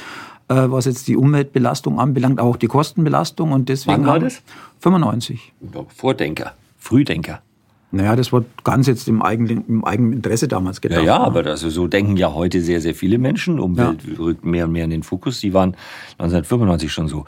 äh, 0.47 0.55
was 0.55 0.85
jetzt 0.85 1.07
die 1.07 1.17
Umweltbelastung 1.17 1.99
anbelangt, 1.99 2.39
auch 2.39 2.55
die 2.55 2.67
Kostenbelastung. 2.67 3.51
Und 3.51 3.67
deswegen 3.69 4.03
Wann 4.03 4.07
war 4.07 4.19
das? 4.19 4.41
95. 4.79 5.53
Vordenker, 5.95 6.53
Frühdenker. 6.77 7.41
Naja, 7.89 8.17
das 8.17 8.33
war 8.33 8.43
ganz 8.65 8.87
jetzt 8.87 9.07
im 9.07 9.21
eigenen, 9.21 9.65
im 9.67 9.85
eigenen 9.85 10.13
Interesse 10.13 10.49
damals 10.49 10.81
gedacht. 10.81 10.99
Ja, 10.99 11.05
ja, 11.05 11.19
aber 11.19 11.41
das, 11.41 11.61
so 11.61 11.87
denken 11.87 12.17
ja 12.17 12.33
heute 12.33 12.61
sehr, 12.61 12.81
sehr 12.81 12.93
viele 12.93 13.17
Menschen. 13.17 13.59
Umwelt 13.59 14.01
ja. 14.05 14.17
rückt 14.17 14.43
mehr 14.43 14.65
und 14.65 14.73
mehr 14.73 14.83
in 14.83 14.89
den 14.89 15.03
Fokus. 15.03 15.39
Sie 15.39 15.53
waren 15.53 15.75
1995 16.17 16.91
schon 16.91 17.07
so. 17.07 17.25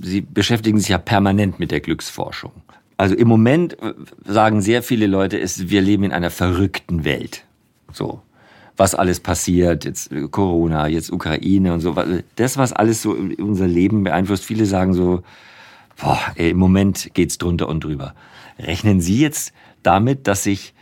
Sie 0.00 0.20
beschäftigen 0.20 0.78
sich 0.78 0.90
ja 0.90 0.98
permanent 0.98 1.58
mit 1.58 1.72
der 1.72 1.80
Glücksforschung. 1.80 2.52
Also 2.96 3.14
im 3.14 3.28
Moment 3.28 3.80
äh, 3.82 3.94
sagen 4.24 4.60
sehr 4.62 4.82
viele 4.82 5.06
Leute, 5.06 5.38
es, 5.38 5.68
wir 5.68 5.82
leben 5.82 6.04
in 6.04 6.12
einer 6.12 6.30
verrückten 6.30 7.04
Welt. 7.04 7.44
So. 7.92 8.22
Was 8.78 8.94
alles 8.94 9.20
passiert, 9.20 9.84
jetzt 9.84 10.12
äh, 10.12 10.28
Corona, 10.28 10.86
jetzt 10.86 11.10
Ukraine 11.12 11.74
und 11.74 11.80
so. 11.80 11.94
Das, 12.36 12.56
was 12.56 12.72
alles 12.72 13.02
so 13.02 13.12
unser 13.12 13.66
Leben 13.66 14.04
beeinflusst. 14.04 14.44
Viele 14.44 14.66
sagen 14.66 14.94
so, 14.94 15.22
boah, 16.00 16.20
ey, 16.36 16.50
im 16.50 16.58
Moment 16.58 17.10
geht's 17.14 17.38
drunter 17.38 17.68
und 17.68 17.84
drüber. 17.84 18.14
Rechnen 18.58 19.00
Sie 19.00 19.20
jetzt 19.20 19.52
damit, 19.82 20.26
dass 20.26 20.42
sich 20.44 20.74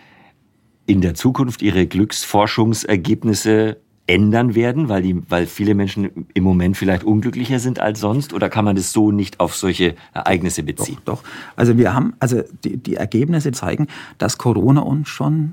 in 0.87 1.01
der 1.01 1.15
Zukunft 1.15 1.63
Ihre 1.63 1.87
Glücksforschungsergebnisse 1.87 3.79
ändern 4.07 4.55
werden, 4.55 4.89
weil, 4.89 5.03
die, 5.03 5.23
weil 5.29 5.47
viele 5.47 5.75
Menschen 5.75 6.27
im 6.35 6.45
Moment 6.45 6.77
vielleicht 6.77 7.05
unglücklicher 7.05 7.59
sind 7.59 7.79
als 7.81 8.01
sonst? 8.01 8.33
Oder 8.33 8.51
kann 8.51 8.65
man 8.65 8.77
das 8.77 8.93
so 8.93 9.11
nicht 9.11 9.41
auf 9.41 9.57
solche 9.57 9.95
Ereignisse 10.13 10.63
beziehen? 10.63 10.99
Doch, 11.05 11.23
doch. 11.23 11.29
Also 11.57 11.79
wir 11.79 11.95
haben, 11.95 12.15
also 12.21 12.43
die, 12.65 12.77
die 12.77 12.97
Ergebnisse 12.97 13.53
zeigen, 13.53 13.87
dass 14.19 14.37
Corona 14.37 14.83
uns 14.83 15.09
schon 15.09 15.53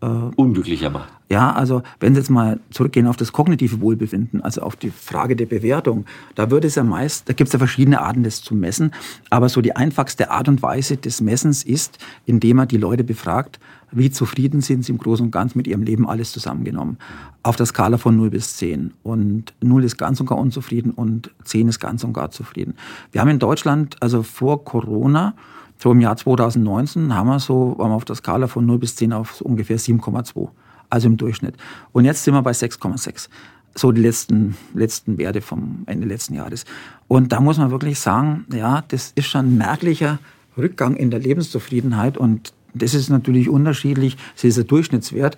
äh, 0.00 0.06
unglücklicher 0.06 0.90
macht. 0.90 1.12
Ja, 1.28 1.52
also 1.52 1.82
wenn 1.98 2.14
Sie 2.14 2.20
jetzt 2.20 2.30
mal 2.30 2.60
zurückgehen 2.70 3.08
auf 3.08 3.16
das 3.16 3.32
kognitive 3.32 3.80
Wohlbefinden, 3.80 4.42
also 4.42 4.62
auf 4.62 4.76
die 4.76 4.90
Frage 4.90 5.34
der 5.34 5.46
Bewertung, 5.46 6.04
da 6.36 6.50
wird 6.50 6.64
es 6.64 6.76
ja 6.76 6.84
meist, 6.84 7.28
da 7.28 7.32
gibt 7.32 7.48
es 7.48 7.52
ja 7.52 7.58
verschiedene 7.58 8.00
Arten, 8.00 8.22
das 8.22 8.42
zu 8.42 8.54
messen, 8.54 8.92
aber 9.28 9.48
so 9.48 9.60
die 9.60 9.74
einfachste 9.74 10.30
Art 10.30 10.48
und 10.48 10.62
Weise 10.62 10.96
des 10.96 11.20
Messens 11.20 11.64
ist, 11.64 11.98
indem 12.26 12.58
man 12.58 12.68
die 12.68 12.76
Leute 12.76 13.02
befragt, 13.02 13.58
wie 13.92 14.10
zufrieden 14.10 14.60
sind 14.60 14.84
sie 14.84 14.92
im 14.92 14.98
Großen 14.98 15.26
und 15.26 15.30
Ganzen 15.32 15.58
mit 15.58 15.66
ihrem 15.66 15.82
Leben, 15.82 16.08
alles 16.08 16.32
zusammengenommen. 16.32 16.98
Auf 17.42 17.56
der 17.56 17.66
Skala 17.66 17.98
von 17.98 18.16
0 18.16 18.30
bis 18.30 18.56
10. 18.56 18.92
Und 19.02 19.54
0 19.62 19.84
ist 19.84 19.96
ganz 19.96 20.20
und 20.20 20.26
gar 20.26 20.38
unzufrieden 20.38 20.90
und 20.90 21.30
10 21.44 21.68
ist 21.68 21.80
ganz 21.80 22.04
und 22.04 22.12
gar 22.12 22.30
zufrieden. 22.30 22.74
Wir 23.12 23.20
haben 23.20 23.28
in 23.28 23.38
Deutschland, 23.38 23.96
also 24.00 24.22
vor 24.22 24.64
Corona, 24.64 25.34
so 25.78 25.92
im 25.92 26.00
Jahr 26.00 26.16
2019, 26.16 27.14
haben 27.14 27.28
wir 27.28 27.38
so 27.38 27.74
waren 27.78 27.90
wir 27.90 27.96
auf 27.96 28.04
der 28.04 28.16
Skala 28.16 28.48
von 28.48 28.66
0 28.66 28.78
bis 28.78 28.96
10 28.96 29.12
auf 29.12 29.36
so 29.36 29.44
ungefähr 29.44 29.78
7,2. 29.78 30.48
Also 30.88 31.08
im 31.08 31.16
Durchschnitt. 31.16 31.56
Und 31.92 32.04
jetzt 32.04 32.24
sind 32.24 32.34
wir 32.34 32.42
bei 32.42 32.52
6,6 32.52 33.28
so 33.78 33.92
die 33.92 34.00
letzten, 34.00 34.56
letzten 34.74 35.18
Werte 35.18 35.40
vom 35.40 35.82
Ende 35.86 36.06
letzten 36.06 36.34
Jahres. 36.34 36.64
Und 37.08 37.32
da 37.32 37.40
muss 37.40 37.58
man 37.58 37.70
wirklich 37.70 38.00
sagen, 38.00 38.46
ja, 38.52 38.82
das 38.88 39.12
ist 39.14 39.26
schon 39.26 39.46
ein 39.46 39.58
merklicher 39.58 40.18
Rückgang 40.56 40.96
in 40.96 41.10
der 41.10 41.20
Lebenszufriedenheit 41.20 42.16
und 42.16 42.54
das 42.78 42.94
ist 42.94 43.10
natürlich 43.10 43.48
unterschiedlich. 43.48 44.16
Das 44.34 44.44
ist 44.44 44.56
der 44.56 44.64
Durchschnittswert. 44.64 45.36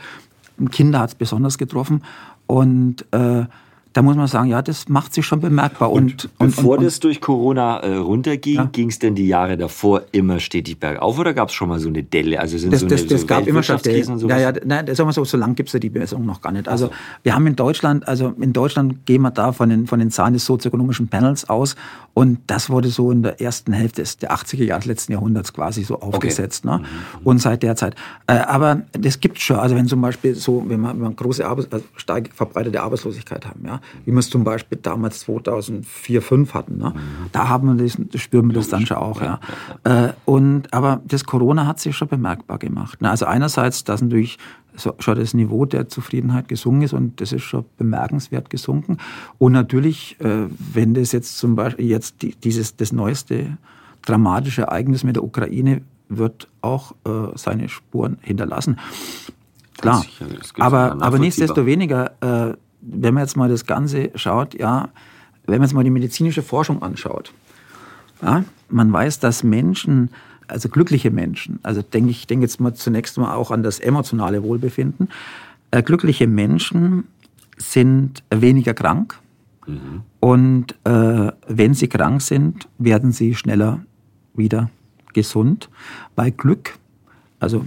Kinder 0.70 1.01
hat 1.01 1.11
es 1.11 1.14
besonders 1.14 1.59
getroffen. 1.59 2.03
Und 2.46 3.05
äh, 3.12 3.44
da 3.92 4.03
muss 4.03 4.16
man 4.16 4.27
sagen, 4.27 4.48
ja, 4.48 4.62
das 4.62 4.88
macht 4.88 5.14
sich 5.14 5.27
schon 5.27 5.40
bemerkbar. 5.40 5.92
Und, 5.92 6.24
und, 6.24 6.31
und 6.38 6.57
bevor 6.57 6.79
und, 6.79 6.85
das 6.85 7.01
durch 7.01 7.20
Corona 7.20 7.79
äh, 7.81 7.96
runterging, 7.96 8.55
ja. 8.55 8.64
ging 8.64 8.88
es 8.88 8.98
denn 8.98 9.14
die 9.14 9.27
Jahre 9.27 9.57
davor 9.57 10.03
immer 10.12 10.40
stetig 10.40 10.79
bergauf 10.81 11.18
oder 11.18 11.35
gab 11.35 11.48
es 11.48 11.55
schon 11.55 11.68
mal 11.68 11.79
so 11.79 11.88
eine 11.88 12.03
Delle? 12.03 12.40
Also 12.40 12.59
sind 12.59 12.72
das, 12.72 12.81
so 12.81 12.87
das, 12.87 13.01
eine, 13.01 13.09
das 13.11 13.20
so 13.22 13.27
gab 13.27 13.46
immer 13.46 13.62
schon 13.62 13.79
Dellen. 13.79 14.29
Ja, 14.29 14.38
ja, 14.38 14.53
nein, 14.64 14.87
sagen 14.94 15.09
wir 15.09 15.12
so, 15.12 15.24
so 15.24 15.37
lange 15.37 15.55
gibt 15.55 15.68
es 15.68 15.72
ja 15.74 15.81
die 15.81 15.90
Messung 15.90 16.24
noch 16.24 16.40
gar 16.40 16.53
nicht. 16.53 16.68
Also, 16.68 16.79
also 16.79 16.94
wir 17.22 17.35
haben 17.35 17.46
in 17.46 17.57
Deutschland, 17.57 18.07
also 18.07 18.35
in 18.40 18.53
Deutschland 18.53 19.05
gehen 19.07 19.22
wir 19.22 19.31
da 19.31 19.53
von 19.53 19.68
den, 19.68 19.87
von 19.87 19.98
den 19.98 20.11
Zahlen 20.11 20.33
des 20.35 20.44
sozioökonomischen 20.46 21.09
Panels 21.09 21.48
aus 21.48 21.77
und 22.14 22.38
das 22.46 22.70
wurde 22.70 22.88
so 22.88 23.11
in 23.11 23.22
der 23.22 23.40
ersten 23.40 23.72
Hälfte 23.72 24.03
der 24.20 24.33
80er 24.33 24.64
Jahre 24.64 24.81
des 24.81 24.87
letzten 24.87 25.12
Jahrhunderts 25.12 25.53
quasi 25.53 25.83
so 25.83 26.01
aufgesetzt. 26.01 26.64
Okay. 26.64 26.77
Ne? 26.77 26.83
Mhm. 26.83 27.27
Und 27.27 27.38
seit 27.40 27.62
der 27.62 27.77
Zeit. 27.77 27.94
Äh, 28.27 28.35
aber 28.35 28.83
das 28.92 29.20
gibt 29.20 29.40
schon, 29.40 29.57
also 29.57 29.74
wenn 29.77 29.87
zum 29.87 30.01
Beispiel 30.01 30.35
so, 30.35 30.64
wenn 30.68 30.81
man, 30.81 30.96
wenn 30.96 31.03
man 31.03 31.16
große 31.16 31.46
Arbeits 31.46 31.72
also 31.72 31.85
stark 31.96 32.31
verbreitete 32.35 32.81
Arbeitslosigkeit 32.81 33.46
haben, 33.46 33.64
ja, 33.66 33.78
wie 34.05 34.12
wir 34.12 34.19
es 34.19 34.31
zum 34.31 34.45
Beispiel 34.45 34.79
damals 34.81 35.21
2004, 35.21 36.21
2005 36.21 36.55
hatten. 36.55 36.79
Ne? 36.79 36.95
Da 37.33 37.49
haben 37.49 37.79
wir 37.79 37.85
das, 37.85 38.21
spüren 38.21 38.49
wir 38.49 38.55
das 38.55 38.69
dann 38.69 38.87
schon 38.87 38.97
auch. 38.97 39.21
Ja. 39.21 39.41
ja. 39.85 40.07
Äh, 40.07 40.12
und, 40.25 40.73
aber 40.73 41.01
das 41.07 41.25
Corona 41.25 41.67
hat 41.67 41.81
sich 41.81 41.97
schon 41.97 42.09
bemerkbar 42.09 42.59
gemacht. 42.59 43.01
Ne? 43.01 43.11
Also 43.11 43.27
einerseits, 43.27 43.85
dass 43.85 44.03
natürlich 44.03 44.38
so, 44.77 44.95
schon 44.99 45.19
das 45.19 45.35
Niveau 45.35 45.64
der 45.64 45.88
Zufriedenheit 45.88 46.49
gesunken 46.49 46.83
ist 46.83 46.93
und 46.93 47.21
das 47.21 47.33
ist 47.33 47.43
schon 47.43 47.64
bemerkenswert 47.77 48.51
gesunken. 48.51 48.99
Und 49.38 49.53
natürlich, 49.53 50.21
äh, 50.21 50.47
wenn 50.73 50.95
das 50.95 51.12
jetzt 51.12 51.38
zum 51.38 51.57
Beispiel 51.57 51.87
jetzt 51.87 52.23
die, 52.23 52.35
dieses 52.35 52.77
das 52.77 52.93
neueste 52.93 53.59
dramatische 54.03 54.62
Ereignis 54.62 55.05
mit 55.05 55.17
der 55.17 55.25
Ukraine 55.25 55.83
wird 56.09 56.49
auch 56.62 56.93
äh, 57.05 57.37
seine 57.37 57.69
Spuren 57.69 58.19
hinterlassen. 58.23 58.79
Klar, 59.77 60.05
aber, 60.59 60.97
aber 61.01 61.19
nichtsdestoweniger 61.19 62.51
äh, 62.51 62.57
wenn 62.81 63.14
man 63.14 63.23
jetzt 63.23 63.37
mal 63.37 63.49
das 63.49 63.67
Ganze 63.67 64.11
schaut, 64.14 64.55
ja, 64.55 64.88
wenn 65.47 65.59
man 65.59 65.69
jetzt 65.69 65.75
mal 65.75 65.85
die 65.85 65.91
medizinische 65.91 66.43
Forschung 66.43 66.83
anschaut, 66.83 67.33
ja, 68.23 68.45
man 68.69 68.93
weiß, 68.93 69.21
dass 69.21 69.43
Menschen, 69.43 70.11
also 70.47 70.69
glückliche 70.69 71.11
Menschen, 71.11 71.59
also 71.62 71.83
denke 71.83 72.11
ich 72.11 72.27
denke 72.27 72.45
jetzt 72.45 72.61
mal 72.61 72.75
zunächst 72.75 73.19
mal 73.19 73.35
auch 73.35 73.51
an 73.51 73.62
das 73.62 73.81
emotionale 73.81 74.43
Wohlbefinden, 74.43 75.09
äh, 75.71 75.83
glückliche 75.83 76.27
Menschen 76.27 77.05
sind 77.57 78.23
weniger 78.31 78.75
krank 78.75 79.19
mhm. 79.67 80.03
und 80.21 80.75
äh, 80.85 81.33
wenn 81.49 81.75
sie 81.75 81.88
krank 81.88 82.23
sind, 82.23 82.69
werden 82.79 83.12
sie 83.12 83.35
schneller 83.35 83.81
wieder 84.35 84.71
gesund, 85.12 85.69
weil 86.17 86.31
Glück, 86.31 86.79
also 87.41 87.64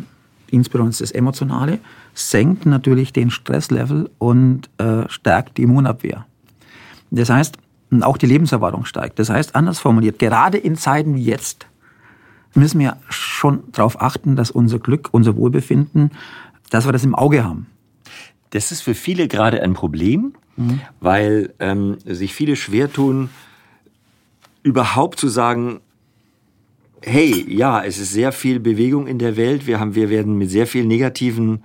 insbesondere 0.51 0.99
das 0.99 1.11
Emotionale, 1.11 1.79
senkt 2.13 2.65
natürlich 2.65 3.13
den 3.13 3.31
Stresslevel 3.31 4.09
und 4.17 4.69
äh, 4.77 5.07
stärkt 5.07 5.57
die 5.57 5.63
Immunabwehr. 5.63 6.25
Das 7.09 7.29
heißt, 7.29 7.57
auch 8.01 8.17
die 8.17 8.25
Lebenserwartung 8.25 8.85
steigt. 8.85 9.19
Das 9.19 9.29
heißt, 9.29 9.55
anders 9.55 9.79
formuliert, 9.79 10.19
gerade 10.19 10.57
in 10.57 10.75
Zeiten 10.75 11.15
wie 11.15 11.23
jetzt 11.23 11.67
müssen 12.53 12.79
wir 12.79 12.97
schon 13.09 13.63
darauf 13.71 14.01
achten, 14.01 14.35
dass 14.35 14.51
unser 14.51 14.79
Glück, 14.79 15.09
unser 15.11 15.35
Wohlbefinden, 15.35 16.11
dass 16.69 16.85
wir 16.85 16.91
das 16.91 17.03
im 17.03 17.15
Auge 17.15 17.43
haben. 17.43 17.67
Das 18.51 18.71
ist 18.71 18.81
für 18.81 18.93
viele 18.93 19.27
gerade 19.27 19.61
ein 19.61 19.73
Problem, 19.73 20.33
mhm. 20.57 20.81
weil 20.99 21.53
ähm, 21.59 21.97
sich 22.05 22.33
viele 22.33 22.55
schwer 22.55 22.91
tun, 22.91 23.29
überhaupt 24.63 25.19
zu 25.19 25.29
sagen, 25.29 25.79
hey, 27.03 27.45
ja, 27.47 27.83
es 27.83 27.97
ist 27.97 28.11
sehr 28.11 28.31
viel 28.31 28.59
Bewegung 28.59 29.07
in 29.07 29.19
der 29.19 29.37
Welt, 29.37 29.67
wir, 29.67 29.79
haben, 29.79 29.95
wir 29.95 30.09
werden 30.09 30.37
mit 30.37 30.49
sehr 30.49 30.67
vielen 30.67 30.87
negativen 30.87 31.63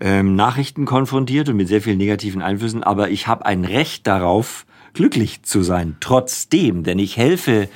ähm, 0.00 0.36
Nachrichten 0.36 0.84
konfrontiert 0.84 1.48
und 1.48 1.56
mit 1.56 1.68
sehr 1.68 1.80
vielen 1.80 1.98
negativen 1.98 2.42
Einflüssen, 2.42 2.82
aber 2.82 3.10
ich 3.10 3.26
habe 3.26 3.46
ein 3.46 3.64
Recht 3.64 4.06
darauf, 4.06 4.66
glücklich 4.92 5.42
zu 5.42 5.62
sein, 5.62 5.96
trotzdem, 6.00 6.84
denn 6.84 6.98
ich 6.98 7.16
helfe 7.16 7.68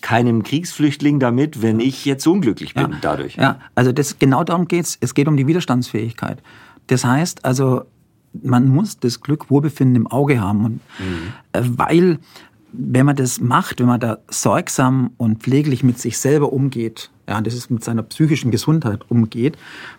keinem 0.00 0.42
Kriegsflüchtling 0.42 1.18
damit, 1.18 1.62
wenn 1.62 1.80
ich 1.80 2.04
jetzt 2.04 2.26
unglücklich 2.26 2.74
bin 2.74 2.90
ja, 2.92 2.98
dadurch. 3.00 3.36
Ja, 3.36 3.60
also 3.74 3.92
das, 3.92 4.18
genau 4.18 4.44
darum 4.44 4.68
geht's. 4.68 4.98
Es 5.00 5.14
geht 5.14 5.26
um 5.26 5.36
die 5.36 5.46
Widerstandsfähigkeit. 5.46 6.42
Das 6.86 7.04
heißt 7.04 7.44
also, 7.44 7.84
man 8.42 8.68
muss 8.68 9.00
das 9.00 9.20
Glück, 9.20 9.50
Wohlbefinden 9.50 9.96
im 9.96 10.06
Auge 10.06 10.40
haben. 10.40 10.64
Und, 10.64 10.80
mhm. 10.98 11.32
Äh, 11.52 11.62
weil, 11.64 12.18
wenn 12.78 13.06
man 13.06 13.16
das 13.16 13.40
macht, 13.40 13.80
wenn 13.80 13.86
man 13.86 14.00
da 14.00 14.18
sorgsam 14.28 15.10
und 15.16 15.42
pfleglich 15.42 15.82
mit 15.82 15.98
sich 15.98 16.18
selber 16.18 16.52
umgeht, 16.52 17.10
ja, 17.28 17.40
das 17.40 17.54
ist 17.54 17.70
mit 17.70 17.82
seiner 17.82 18.02
psychischen 18.02 18.50
Gesundheit 18.50 19.00
umgeht, 19.08 19.56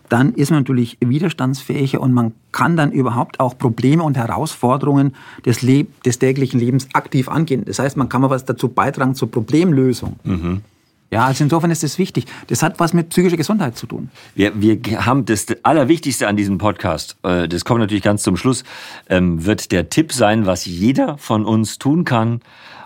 dann 0.09 0.33
ist 0.33 0.51
man 0.51 0.61
natürlich 0.61 0.97
widerstandsfähiger 1.01 1.99
und 1.99 2.13
man 2.13 2.33
kann 2.51 2.77
dann 2.77 2.91
überhaupt 2.91 3.39
auch 3.39 3.57
Probleme 3.57 4.03
und 4.03 4.15
Herausforderungen 4.15 5.13
des, 5.45 5.61
Leb 5.61 6.03
des 6.03 6.19
täglichen 6.19 6.59
Lebens 6.59 6.87
aktiv 6.93 7.27
angehen. 7.27 7.65
Das 7.65 7.79
heißt, 7.79 7.97
man 7.97 8.07
kann 8.07 8.21
mal 8.21 8.29
was 8.29 8.45
dazu 8.45 8.69
beitragen 8.69 9.15
zur 9.15 9.29
Problemlösung. 9.29 10.17
Mhm. 10.23 10.61
Ja, 11.09 11.25
also 11.25 11.43
insofern 11.43 11.71
ist 11.71 11.83
es 11.83 11.97
wichtig. 11.97 12.25
Das 12.47 12.61
hat 12.61 12.79
was 12.79 12.93
mit 12.93 13.09
psychischer 13.09 13.37
Gesundheit 13.37 13.77
zu 13.77 13.87
tun. 13.87 14.09
Wir, 14.35 14.59
wir 14.59 15.05
haben 15.05 15.23
das 15.25 15.45
Allerwichtigste 15.63 16.27
an 16.27 16.35
diesem 16.35 16.57
Podcast, 16.57 17.17
äh, 17.23 17.47
das 17.47 17.63
kommt 17.63 17.79
natürlich 17.79 18.03
ganz 18.03 18.23
zum 18.23 18.35
Schluss, 18.35 18.63
ähm, 19.09 19.45
wird 19.45 19.71
der 19.71 19.89
Tipp 19.89 20.11
sein, 20.11 20.45
was 20.45 20.65
jeder 20.65 21.17
von 21.17 21.45
uns 21.45 21.79
tun 21.79 22.03
kann, 22.03 22.41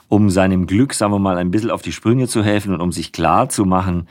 um 0.08 0.30
seinem 0.30 0.68
Glück, 0.68 0.94
sagen 0.94 1.14
wir 1.14 1.20
mal, 1.20 1.38
ein 1.38 1.52
bisschen 1.52 1.72
auf 1.72 1.82
die 1.82 1.94
Sprünge 1.94 2.28
zu 2.28 2.44
helfen 2.44 2.74
und 2.74 2.82
um 2.82 2.92
sich 2.92 3.12
klar 3.12 3.50
zu 3.50 3.66
machen, 3.66 4.08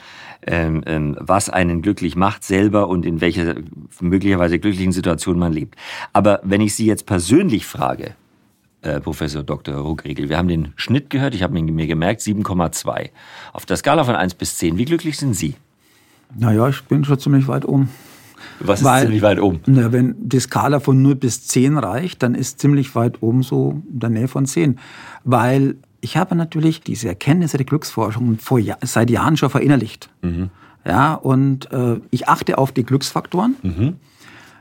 ähm, 0.47 0.83
ähm, 0.87 1.17
was 1.21 1.51
einen 1.51 1.83
glücklich 1.83 2.17
macht 2.17 2.43
selber 2.43 2.89
und 2.89 3.05
in 3.05 3.21
welcher 3.21 3.57
möglicherweise 4.01 4.59
glücklichen 4.59 4.93
Situation 4.93 5.39
man 5.39 5.53
lebt. 5.53 5.77
Aber 6.13 6.41
wenn 6.43 6.63
ich 6.63 6.75
Sie 6.75 6.87
jetzt 6.87 7.05
persönlich 7.07 7.67
frage, 7.67 8.15
äh, 8.83 9.01
Professor 9.01 9.43
Dr. 9.43 9.77
Ruckriegel. 9.77 10.29
Wir 10.29 10.39
haben 10.39 10.49
den 10.49 10.73
Schnitt 10.77 11.11
gehört, 11.11 11.35
ich 11.35 11.43
habe 11.43 11.61
mir 11.61 11.87
gemerkt, 11.87 12.21
7,2. 12.21 13.11
Auf 13.53 13.67
der 13.67 13.77
Skala 13.77 14.05
von 14.05 14.15
1 14.15 14.35
bis 14.35 14.59
10, 14.59 14.79
wie 14.79 14.85
glücklich 14.85 15.19
sind 15.19 15.35
Sie? 15.35 15.55
Naja, 16.37 16.69
ich 16.69 16.83
bin 16.85 17.05
schon 17.05 17.19
ziemlich 17.19 17.49
weit 17.49 17.67
oben. 17.67 17.91
Was 18.61 18.81
ist 18.81 18.87
Weil, 18.87 19.03
ziemlich 19.03 19.23
weit 19.23 19.41
oben? 19.41 19.61
Na, 19.67 19.93
wenn 19.93 20.15
die 20.19 20.41
Skala 20.41 20.81
von 20.81 21.03
0 21.03 21.15
bis 21.15 21.47
10 21.47 21.77
reicht, 21.77 22.23
dann 22.23 22.35
ist 22.35 22.61
ziemlich 22.61 22.95
weit 22.95 23.23
oben 23.23 23.43
so 23.43 23.83
in 23.93 24.01
der 24.01 24.11
Nähe 24.11 24.29
von 24.29 24.47
10. 24.47 24.79
Weil 25.25 25.77
ich 26.01 26.17
habe 26.17 26.35
natürlich 26.35 26.81
diese 26.81 27.09
Erkenntnisse 27.09 27.57
der 27.57 27.67
Glücksforschung 27.67 28.39
vor, 28.39 28.61
seit 28.83 29.11
Jahren 29.11 29.37
schon 29.37 29.51
verinnerlicht. 29.51 30.09
Mhm. 30.23 30.51
Ja, 30.87 31.15
und 31.15 31.71
äh, 31.73 32.01
ich 32.11 32.29
achte 32.29 32.57
auf 32.57 32.73
die 32.73 32.85
Glücksfaktoren. 32.85 33.57
Mhm. 33.63 33.97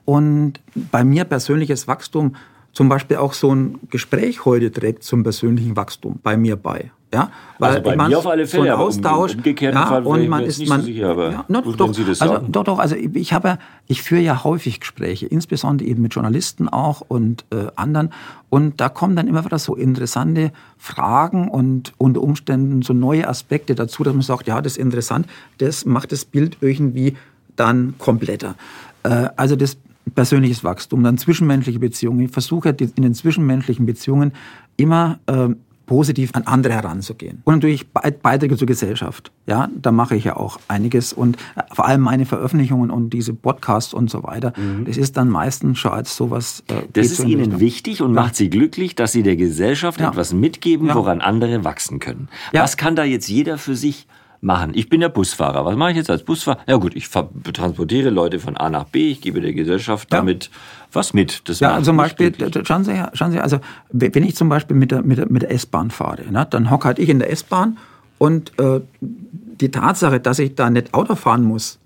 Und 0.05 0.59
bei 0.91 1.03
mir 1.03 1.23
persönliches 1.23 1.87
Wachstum 1.87 2.35
zum 2.73 2.89
Beispiel 2.89 3.17
auch 3.17 3.33
so 3.33 3.53
ein 3.53 3.79
Gespräch 3.89 4.45
heute 4.45 4.71
trägt 4.71 5.03
zum 5.03 5.23
persönlichen 5.23 5.75
Wachstum 5.75 6.19
bei 6.21 6.37
mir 6.37 6.55
bei. 6.55 6.91
Ja, 7.11 7.31
weil 7.57 7.71
also 7.71 7.83
bei 7.83 7.95
man, 7.95 8.11
mir 8.11 8.19
auf 8.19 8.27
alle 8.27 8.45
Fälle, 8.45 8.65
so 8.65 8.71
ein 8.71 8.79
Austausch, 8.79 9.35
um, 9.35 9.43
ja, 9.43 9.85
Fall 9.87 10.03
und 10.03 10.27
man 10.27 10.43
ist 10.43 10.63
man, 10.67 10.81
so 10.81 10.85
sicher, 10.85 11.09
aber 11.09 11.31
ja, 11.31 11.45
doch, 11.49 11.97
also, 11.97 12.37
doch, 12.47 12.63
doch, 12.63 12.77
also 12.77 12.95
ich 12.95 13.33
habe, 13.33 13.57
ich 13.87 14.03
führe 14.03 14.21
ja 14.21 14.43
häufig 14.43 14.79
Gespräche, 14.79 15.25
insbesondere 15.25 15.89
eben 15.89 16.03
mit 16.03 16.13
Journalisten 16.13 16.69
auch 16.69 17.01
und 17.07 17.45
äh, 17.51 17.65
anderen, 17.75 18.11
und 18.49 18.79
da 18.79 18.89
kommen 18.89 19.15
dann 19.15 19.27
immer 19.27 19.43
wieder 19.43 19.57
so 19.57 19.75
interessante 19.75 20.51
Fragen 20.77 21.47
und 21.47 21.93
unter 21.97 22.21
Umständen 22.21 22.83
so 22.83 22.93
neue 22.93 23.27
Aspekte 23.27 23.73
dazu, 23.73 24.03
dass 24.03 24.13
man 24.13 24.21
sagt, 24.21 24.45
ja, 24.45 24.61
das 24.61 24.73
ist 24.73 24.77
interessant, 24.77 25.25
das 25.57 25.85
macht 25.85 26.11
das 26.11 26.25
Bild 26.25 26.57
irgendwie 26.61 27.17
dann 27.55 27.95
kompletter. 27.97 28.53
Äh, 29.01 29.29
also 29.35 29.55
das 29.55 29.77
persönliches 30.11 30.63
Wachstum, 30.63 31.03
dann 31.03 31.17
zwischenmenschliche 31.17 31.79
Beziehungen. 31.79 32.21
Ich 32.21 32.31
versuche 32.31 32.69
in 32.69 33.03
den 33.03 33.13
zwischenmenschlichen 33.13 33.85
Beziehungen 33.85 34.33
immer 34.77 35.19
äh, 35.27 35.49
positiv 35.89 36.29
an 36.35 36.43
andere 36.43 36.73
heranzugehen. 36.73 37.41
Und 37.45 37.55
natürlich 37.55 37.87
Beiträge 37.89 38.55
zur 38.57 38.67
Gesellschaft. 38.67 39.31
Ja, 39.47 39.69
da 39.75 39.91
mache 39.91 40.15
ich 40.15 40.23
ja 40.23 40.37
auch 40.37 40.59
einiges 40.67 41.13
und 41.13 41.37
äh, 41.55 41.63
vor 41.73 41.87
allem 41.87 42.01
meine 42.01 42.27
Veröffentlichungen 42.27 42.91
und 42.91 43.09
diese 43.09 43.33
Podcasts 43.33 43.91
und 43.91 44.07
so 44.07 44.21
weiter. 44.21 44.53
Mhm. 44.55 44.85
Das 44.85 44.97
ist 44.97 45.17
dann 45.17 45.29
meistens 45.29 45.79
schon 45.79 45.91
als 45.91 46.15
sowas. 46.15 46.63
Äh, 46.67 46.83
das 46.93 47.07
ist 47.07 47.23
Ihnen 47.23 47.41
Richtung. 47.41 47.59
wichtig 47.59 48.01
und 48.03 48.13
ja. 48.13 48.21
macht 48.21 48.35
Sie 48.35 48.51
glücklich, 48.51 48.93
dass 48.93 49.13
Sie 49.13 49.23
der 49.23 49.35
Gesellschaft 49.35 49.99
ja. 49.99 50.09
etwas 50.09 50.31
mitgeben, 50.31 50.89
ja. 50.89 50.93
woran 50.93 51.21
andere 51.21 51.63
wachsen 51.63 51.97
können. 51.97 52.29
Was 52.53 52.77
kann 52.77 52.95
da 52.95 53.03
jetzt 53.03 53.27
jeder 53.27 53.57
für 53.57 53.75
sich 53.75 54.05
machen. 54.41 54.71
Ich 54.73 54.89
bin 54.89 55.01
ja 55.01 55.07
Busfahrer. 55.07 55.65
Was 55.65 55.75
mache 55.75 55.91
ich 55.91 55.97
jetzt 55.97 56.09
als 56.09 56.23
Busfahrer? 56.23 56.59
Ja 56.67 56.77
gut, 56.77 56.95
ich 56.95 57.09
transportiere 57.09 58.09
Leute 58.09 58.39
von 58.39 58.55
A 58.57 58.69
nach 58.69 58.85
B, 58.85 59.11
ich 59.11 59.21
gebe 59.21 59.41
der 59.41 59.53
Gesellschaft 59.53 60.11
ja. 60.11 60.17
damit 60.17 60.49
was 60.91 61.13
mit. 61.13 61.47
Das 61.47 61.59
ja, 61.59 61.81
zum 61.83 61.97
Beispiel, 61.97 62.33
schauen 62.65 62.83
Sie, 62.83 63.01
schauen 63.13 63.31
Sie, 63.31 63.39
also 63.39 63.59
wenn 63.91 64.23
ich 64.23 64.35
zum 64.35 64.49
Beispiel 64.49 64.75
mit 64.75 64.91
der, 64.91 65.01
mit 65.03 65.17
der, 65.17 65.29
mit 65.29 65.41
der 65.41 65.51
S-Bahn 65.51 65.91
fahre, 65.91 66.23
ne, 66.31 66.47
dann 66.49 66.71
hocke 66.71 66.85
halt 66.85 66.99
ich 66.99 67.09
in 67.09 67.19
der 67.19 67.31
S-Bahn 67.31 67.77
und 68.17 68.51
äh, 68.59 68.81
die 69.01 69.71
Tatsache, 69.71 70.19
dass 70.19 70.39
ich 70.39 70.55
da 70.55 70.69
nicht 70.69 70.93
Auto 70.93 71.15
fahren 71.15 71.43
muss, 71.43 71.79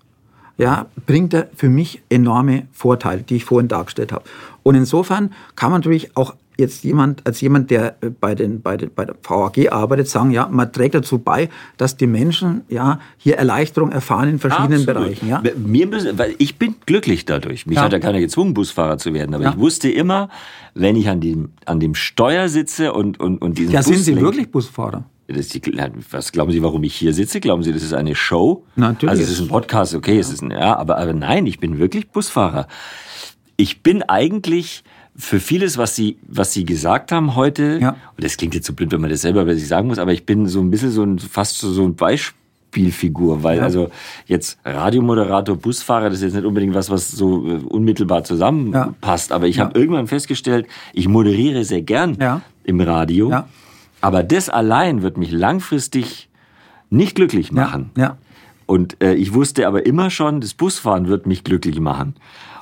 ja, 0.57 0.85
bringt 1.07 1.35
für 1.55 1.69
mich 1.69 2.03
enorme 2.09 2.67
Vorteile, 2.71 3.23
die 3.23 3.37
ich 3.37 3.45
vorhin 3.45 3.67
dargestellt 3.67 4.11
habe. 4.11 4.23
Und 4.61 4.75
insofern 4.75 5.33
kann 5.55 5.71
man 5.71 5.81
natürlich 5.81 6.15
auch 6.15 6.35
jetzt 6.57 6.83
jemand, 6.83 7.25
als 7.25 7.41
jemand, 7.41 7.71
der 7.71 7.95
äh, 8.01 8.09
bei, 8.09 8.35
den, 8.35 8.61
bei, 8.61 8.77
den, 8.77 8.91
bei 8.93 9.05
der 9.05 9.15
VAG 9.21 9.71
arbeitet, 9.71 10.07
sagen, 10.07 10.31
ja, 10.31 10.47
man 10.47 10.71
trägt 10.71 10.95
dazu 10.95 11.19
bei, 11.19 11.49
dass 11.77 11.97
die 11.97 12.07
Menschen 12.07 12.61
ja 12.69 12.99
hier 13.17 13.37
Erleichterung 13.37 13.91
erfahren 13.91 14.29
in 14.29 14.39
verschiedenen 14.39 14.81
Absolut. 14.81 15.03
Bereichen. 15.03 15.29
Ja? 15.29 15.43
Mir 15.57 15.87
müssen, 15.87 16.17
weil 16.17 16.35
ich 16.37 16.57
bin 16.57 16.75
glücklich 16.85 17.25
dadurch. 17.25 17.65
Mich 17.65 17.77
ja. 17.77 17.83
hat 17.83 17.93
ja 17.93 17.99
keiner 17.99 18.19
gezwungen, 18.19 18.53
Busfahrer 18.53 18.97
zu 18.97 19.13
werden. 19.13 19.33
Aber 19.33 19.43
ja. 19.43 19.51
ich 19.51 19.57
wusste 19.57 19.89
immer, 19.89 20.29
wenn 20.73 20.95
ich 20.95 21.09
an 21.09 21.21
dem, 21.21 21.49
an 21.65 21.79
dem 21.79 21.95
Steuer 21.95 22.49
sitze 22.49 22.93
und, 22.93 23.19
und, 23.19 23.41
und 23.41 23.57
diesen 23.57 23.71
Ja, 23.71 23.79
Bus 23.79 23.87
sind 23.87 23.99
Sie 23.99 24.19
wirklich 24.19 24.51
Busfahrer? 24.51 25.05
Die, 25.29 25.61
was 26.11 26.31
glauben 26.31 26.51
Sie, 26.51 26.61
warum 26.61 26.83
ich 26.83 26.95
hier 26.95 27.13
sitze? 27.13 27.39
Glauben 27.39 27.63
Sie, 27.63 27.71
das 27.71 27.81
ist 27.81 27.93
eine 27.93 28.13
Show? 28.13 28.65
Natürlich. 28.75 29.09
Also 29.09 29.23
es 29.23 29.29
ist 29.29 29.39
ein 29.39 29.47
Podcast, 29.47 29.95
okay, 29.95 30.19
es 30.19 30.31
ist 30.31 30.41
ein, 30.41 30.51
ja, 30.51 30.75
aber, 30.75 30.97
aber 30.97 31.13
nein, 31.13 31.45
ich 31.45 31.59
bin 31.59 31.79
wirklich 31.79 32.09
Busfahrer. 32.09 32.67
Ich 33.55 33.81
bin 33.81 34.03
eigentlich 34.03 34.83
für 35.15 35.39
vieles, 35.39 35.77
was 35.77 35.95
Sie, 35.95 36.17
was 36.27 36.53
Sie 36.53 36.65
gesagt 36.65 37.11
haben 37.11 37.35
heute, 37.35 37.79
ja. 37.79 37.89
und 37.89 38.23
das 38.23 38.37
klingt 38.37 38.55
jetzt 38.55 38.65
so 38.65 38.73
blöd, 38.73 38.91
wenn 38.91 39.01
man 39.01 39.09
das 39.09 39.21
selber 39.21 39.45
bei 39.45 39.55
sich 39.55 39.67
sagen 39.67 39.87
muss, 39.87 39.99
aber 39.99 40.11
ich 40.11 40.25
bin 40.25 40.47
so 40.47 40.59
ein 40.59 40.71
bisschen 40.71 40.91
so 40.91 41.03
ein, 41.03 41.19
fast 41.19 41.57
so 41.57 41.83
ein 41.83 41.95
Beispielfigur, 41.95 43.43
weil 43.43 43.59
ja. 43.59 43.63
also 43.63 43.89
jetzt 44.25 44.57
Radiomoderator, 44.65 45.55
Busfahrer, 45.55 46.09
das 46.09 46.19
ist 46.19 46.23
jetzt 46.23 46.33
nicht 46.35 46.45
unbedingt 46.45 46.73
was, 46.73 46.89
was 46.89 47.11
so 47.11 47.47
äh, 47.47 47.57
unmittelbar 47.57 48.23
zusammenpasst, 48.23 49.29
ja. 49.29 49.35
aber 49.35 49.47
ich 49.47 49.59
habe 49.59 49.77
irgendwann 49.79 50.07
festgestellt, 50.07 50.67
ich 50.93 51.07
moderiere 51.07 51.63
sehr 51.63 51.81
gern 51.81 52.17
im 52.63 52.81
Radio, 52.81 53.43
aber 54.01 54.23
das 54.23 54.49
allein 54.49 55.03
wird 55.03 55.17
mich 55.17 55.31
langfristig 55.31 56.29
nicht 56.89 57.15
glücklich 57.15 57.51
machen. 57.51 57.91
Und 58.65 59.01
äh, 59.03 59.13
ich 59.13 59.33
wusste 59.33 59.67
aber 59.67 59.85
immer 59.85 60.09
schon, 60.09 60.41
das 60.41 60.53
Busfahren 60.53 61.07
wird 61.07 61.27
mich 61.27 61.43
glücklich 61.43 61.79
machen. 61.79 62.15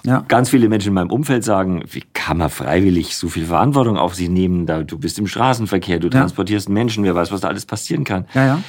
Ja. 0.06 0.24
Ganz 0.28 0.50
viele 0.50 0.70
Menschen 0.70 0.90
in 0.90 0.94
meinem 0.96 1.12
Umfeld 1.12 1.44
sagen, 1.44 1.84
wie 1.92 2.04
kann 2.14 2.38
man 2.38 2.50
freiwillig 2.50 3.16
so 3.16 3.30
viel 3.30 3.46
Verantwortung 3.46 3.98
auf 3.98 4.16
sich 4.16 4.30
nehmen? 4.30 4.66
Da, 4.66 4.84
du 4.84 4.98
bist 4.98 5.20
im 5.20 5.28
Straßenverkehr, 5.28 6.00
du 6.00 6.08
ja. 6.08 6.20
transportierst 6.20 6.70
Menschen, 6.70 7.04
wer 7.04 7.16
weiß, 7.16 7.32
was 7.32 7.42
da 7.42 7.48
alles 7.48 7.66
passieren 7.66 8.04
kann. 8.04 8.26
Ja, 8.34 8.46
ja. 8.46 8.64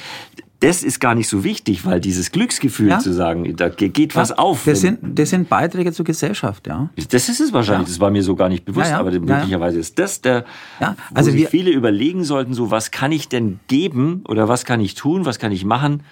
Das 0.59 0.81
ist 0.81 1.01
gar 1.01 1.13
nicht 1.13 1.27
so 1.27 1.43
wichtig, 1.43 1.85
weil 1.85 1.99
dieses 1.99 2.31
Glücksgefühl 2.31 2.87
ja. 2.87 2.99
zu 2.99 3.11
sagen, 3.11 3.53
da 3.57 3.67
geht 3.67 4.15
was 4.15 4.31
auf. 4.31 4.63
Das 4.63 4.79
sind, 4.79 4.99
das 5.01 5.31
sind 5.31 5.49
Beiträge 5.49 5.91
zur 5.91 6.05
Gesellschaft, 6.05 6.67
ja. 6.67 6.89
Das 7.09 7.27
ist 7.27 7.41
es 7.41 7.51
wahrscheinlich, 7.51 7.89
das 7.89 7.99
war 7.99 8.09
mir 8.11 8.23
so 8.23 8.35
gar 8.37 8.47
nicht 8.47 8.63
bewusst, 8.63 8.93
aber 8.93 9.11
möglicherweise 9.11 9.79
ist 9.79 9.99
das 9.99 10.21
der, 10.21 10.45
ja. 10.79 10.95
also 11.13 11.31
wo 11.31 11.35
sich 11.35 11.49
viele 11.49 11.71
überlegen 11.71 12.23
sollten, 12.23 12.53
so 12.53 12.71
was 12.71 12.91
kann 12.91 13.11
ich 13.11 13.27
denn 13.27 13.59
geben 13.67 14.23
oder 14.25 14.47
was 14.47 14.63
kann 14.63 14.79
ich 14.79 14.95
tun, 14.95 15.25
was 15.25 15.37
kann 15.37 15.51
ich 15.51 15.65
machen 15.65 16.03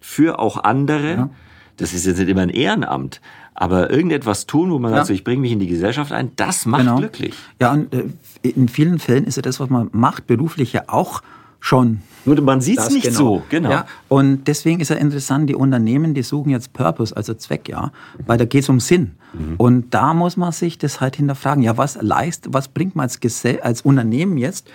für 0.00 0.40
auch 0.40 0.64
andere. 0.64 1.30
Das 1.76 1.94
ist 1.94 2.04
jetzt 2.04 2.18
nicht 2.18 2.28
immer 2.28 2.42
ein 2.42 2.50
Ehrenamt, 2.50 3.20
aber 3.60 3.90
irgendetwas 3.90 4.46
tun, 4.46 4.70
wo 4.70 4.78
man 4.78 4.90
ja. 4.90 4.96
sagt, 4.96 5.08
so, 5.08 5.12
ich 5.12 5.22
bringe 5.22 5.42
mich 5.42 5.52
in 5.52 5.58
die 5.58 5.66
Gesellschaft 5.66 6.12
ein, 6.12 6.32
das 6.36 6.64
macht 6.64 6.80
genau. 6.80 6.96
glücklich. 6.96 7.34
Ja, 7.60 7.72
und 7.72 7.92
äh, 7.92 8.04
in 8.42 8.68
vielen 8.68 8.98
Fällen 8.98 9.24
ist 9.24 9.36
ja 9.36 9.42
das, 9.42 9.60
was 9.60 9.68
man 9.68 9.90
macht, 9.92 10.26
beruflich 10.26 10.72
ja 10.72 10.84
auch 10.86 11.20
schon. 11.60 12.00
Nur 12.24 12.40
man 12.40 12.62
sieht 12.62 12.78
es 12.78 12.88
nicht 12.88 13.04
genau. 13.04 13.18
so, 13.18 13.42
genau. 13.50 13.70
Ja, 13.70 13.86
und 14.08 14.48
deswegen 14.48 14.80
ist 14.80 14.88
ja 14.88 14.96
interessant, 14.96 15.50
die 15.50 15.54
Unternehmen, 15.54 16.14
die 16.14 16.22
suchen 16.22 16.48
jetzt 16.48 16.72
Purpose, 16.72 17.14
also 17.14 17.34
Zweck, 17.34 17.68
ja, 17.68 17.92
weil 18.26 18.38
da 18.38 18.46
geht 18.46 18.62
es 18.62 18.70
um 18.70 18.80
Sinn. 18.80 19.12
Mhm. 19.34 19.56
Und 19.58 19.90
da 19.92 20.14
muss 20.14 20.38
man 20.38 20.52
sich 20.52 20.78
das 20.78 21.02
halt 21.02 21.16
hinterfragen. 21.16 21.62
Ja, 21.62 21.76
was 21.76 22.00
leistet, 22.00 22.54
was 22.54 22.68
bringt 22.68 22.96
man 22.96 23.04
als, 23.04 23.20
Gesell 23.20 23.60
als 23.60 23.82
Unternehmen 23.82 24.38
jetzt, 24.38 24.70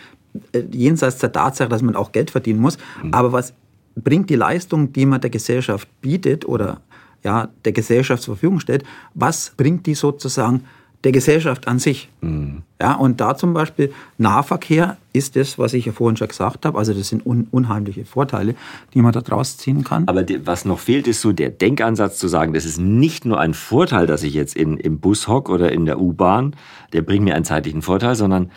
äh, 0.52 0.62
jenseits 0.72 1.18
der 1.18 1.32
Tatsache, 1.32 1.70
dass 1.70 1.82
man 1.82 1.96
auch 1.96 2.12
Geld 2.12 2.30
verdienen 2.30 2.60
muss, 2.60 2.78
mhm. 3.02 3.16
aber 3.16 3.32
was 3.32 3.54
bringt 3.96 4.30
die 4.30 4.36
Leistung, 4.36 4.94
die 4.94 5.08
man 5.08 5.22
der 5.22 5.32
Gesellschaft 5.32 5.88
bietet 6.02 6.46
oder 6.46 6.82
ja, 7.26 7.50
der 7.66 7.74
Gesellschaft 7.74 8.24
zur 8.24 8.36
Verfügung 8.36 8.60
stellt, 8.60 8.86
was 9.14 9.52
bringt 9.58 9.86
die 9.88 9.96
sozusagen 9.96 10.64
der 11.04 11.12
Gesellschaft 11.12 11.68
an 11.68 11.78
sich. 11.78 12.10
Mhm. 12.22 12.64
Ja, 12.82 12.94
und 12.94 13.22
da 13.22 13.36
zum 13.36 13.54
Beispiel 13.54 13.94
Nahverkehr 14.18 14.98
ist 15.14 15.36
das, 15.36 15.60
was 15.60 15.74
ich 15.74 15.86
ja 15.86 15.92
vorhin 15.92 16.18
schon 16.18 16.28
gesagt 16.28 16.66
habe. 16.66 16.78
Also 16.78 16.94
das 16.94 17.10
sind 17.10 17.26
un 17.26 17.48
unheimliche 17.52 18.06
Vorteile, 18.06 18.56
die 18.94 19.02
man 19.02 19.12
da 19.12 19.22
draus 19.22 19.58
ziehen 19.58 19.84
kann. 19.84 20.08
Aber 20.08 20.26
was 20.46 20.66
noch 20.66 20.80
fehlt, 20.80 21.08
ist 21.08 21.22
so 21.22 21.32
der 21.32 21.50
Denkansatz 21.50 22.18
zu 22.18 22.28
sagen, 22.28 22.54
das 22.54 22.66
ist 22.66 22.80
nicht 22.80 23.26
nur 23.26 23.40
ein 23.40 23.54
Vorteil, 23.54 24.08
dass 24.08 24.24
ich 24.24 24.34
jetzt 24.34 24.56
in, 24.56 24.78
im 24.78 25.00
Bus 25.00 25.28
hocke 25.28 25.52
oder 25.52 25.72
in 25.72 25.86
der 25.86 26.00
U-Bahn, 26.00 26.56
der 26.94 27.02
bringt 27.04 27.24
mir 27.24 27.36
einen 27.36 27.46
zeitlichen 27.46 27.84
Vorteil, 27.84 28.16
sondern 28.16 28.52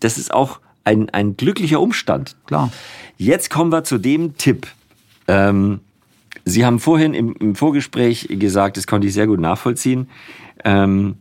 das 0.00 0.18
ist 0.18 0.34
auch 0.34 0.60
ein, 0.84 1.10
ein 1.10 1.36
glücklicher 1.36 1.80
Umstand. 1.80 2.36
Klar. 2.46 2.72
Jetzt 3.18 3.50
kommen 3.50 3.70
wir 3.70 3.84
zu 3.84 3.98
dem 3.98 4.36
Tipp. 4.36 4.66
Ähm, 5.28 5.80
Sie 6.44 6.64
haben 6.64 6.78
vorhin 6.78 7.14
im, 7.14 7.34
im, 7.38 7.54
Vorgespräch 7.54 8.28
gesagt, 8.30 8.76
das 8.76 8.86
konnte 8.86 9.06
ich 9.06 9.14
sehr 9.14 9.26
gut 9.26 9.40
nachvollziehen. 9.40 10.08
Ähm, 10.64 11.16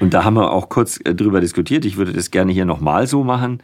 und 0.00 0.14
da 0.14 0.24
haben 0.24 0.34
wir 0.34 0.52
auch 0.52 0.68
kurz 0.68 1.00
äh, 1.04 1.14
drüber 1.14 1.40
diskutiert. 1.40 1.84
Ich 1.84 1.96
würde 1.96 2.12
das 2.12 2.30
gerne 2.30 2.52
hier 2.52 2.64
nochmal 2.64 3.06
so 3.06 3.24
machen, 3.24 3.62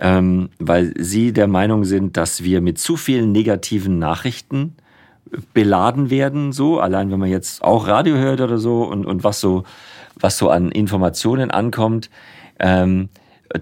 ähm, 0.00 0.50
weil 0.58 0.92
Sie 0.98 1.32
der 1.32 1.48
Meinung 1.48 1.84
sind, 1.84 2.16
dass 2.16 2.42
wir 2.44 2.60
mit 2.60 2.78
zu 2.78 2.96
vielen 2.96 3.32
negativen 3.32 3.98
Nachrichten 3.98 4.76
beladen 5.52 6.10
werden, 6.10 6.52
so, 6.52 6.80
allein 6.80 7.10
wenn 7.10 7.20
man 7.20 7.28
jetzt 7.28 7.62
auch 7.62 7.86
Radio 7.86 8.16
hört 8.16 8.40
oder 8.40 8.58
so 8.58 8.84
und, 8.84 9.04
und 9.04 9.24
was 9.24 9.40
so, 9.40 9.64
was 10.14 10.38
so 10.38 10.50
an 10.50 10.70
Informationen 10.70 11.50
ankommt, 11.50 12.10
ähm, 12.58 13.08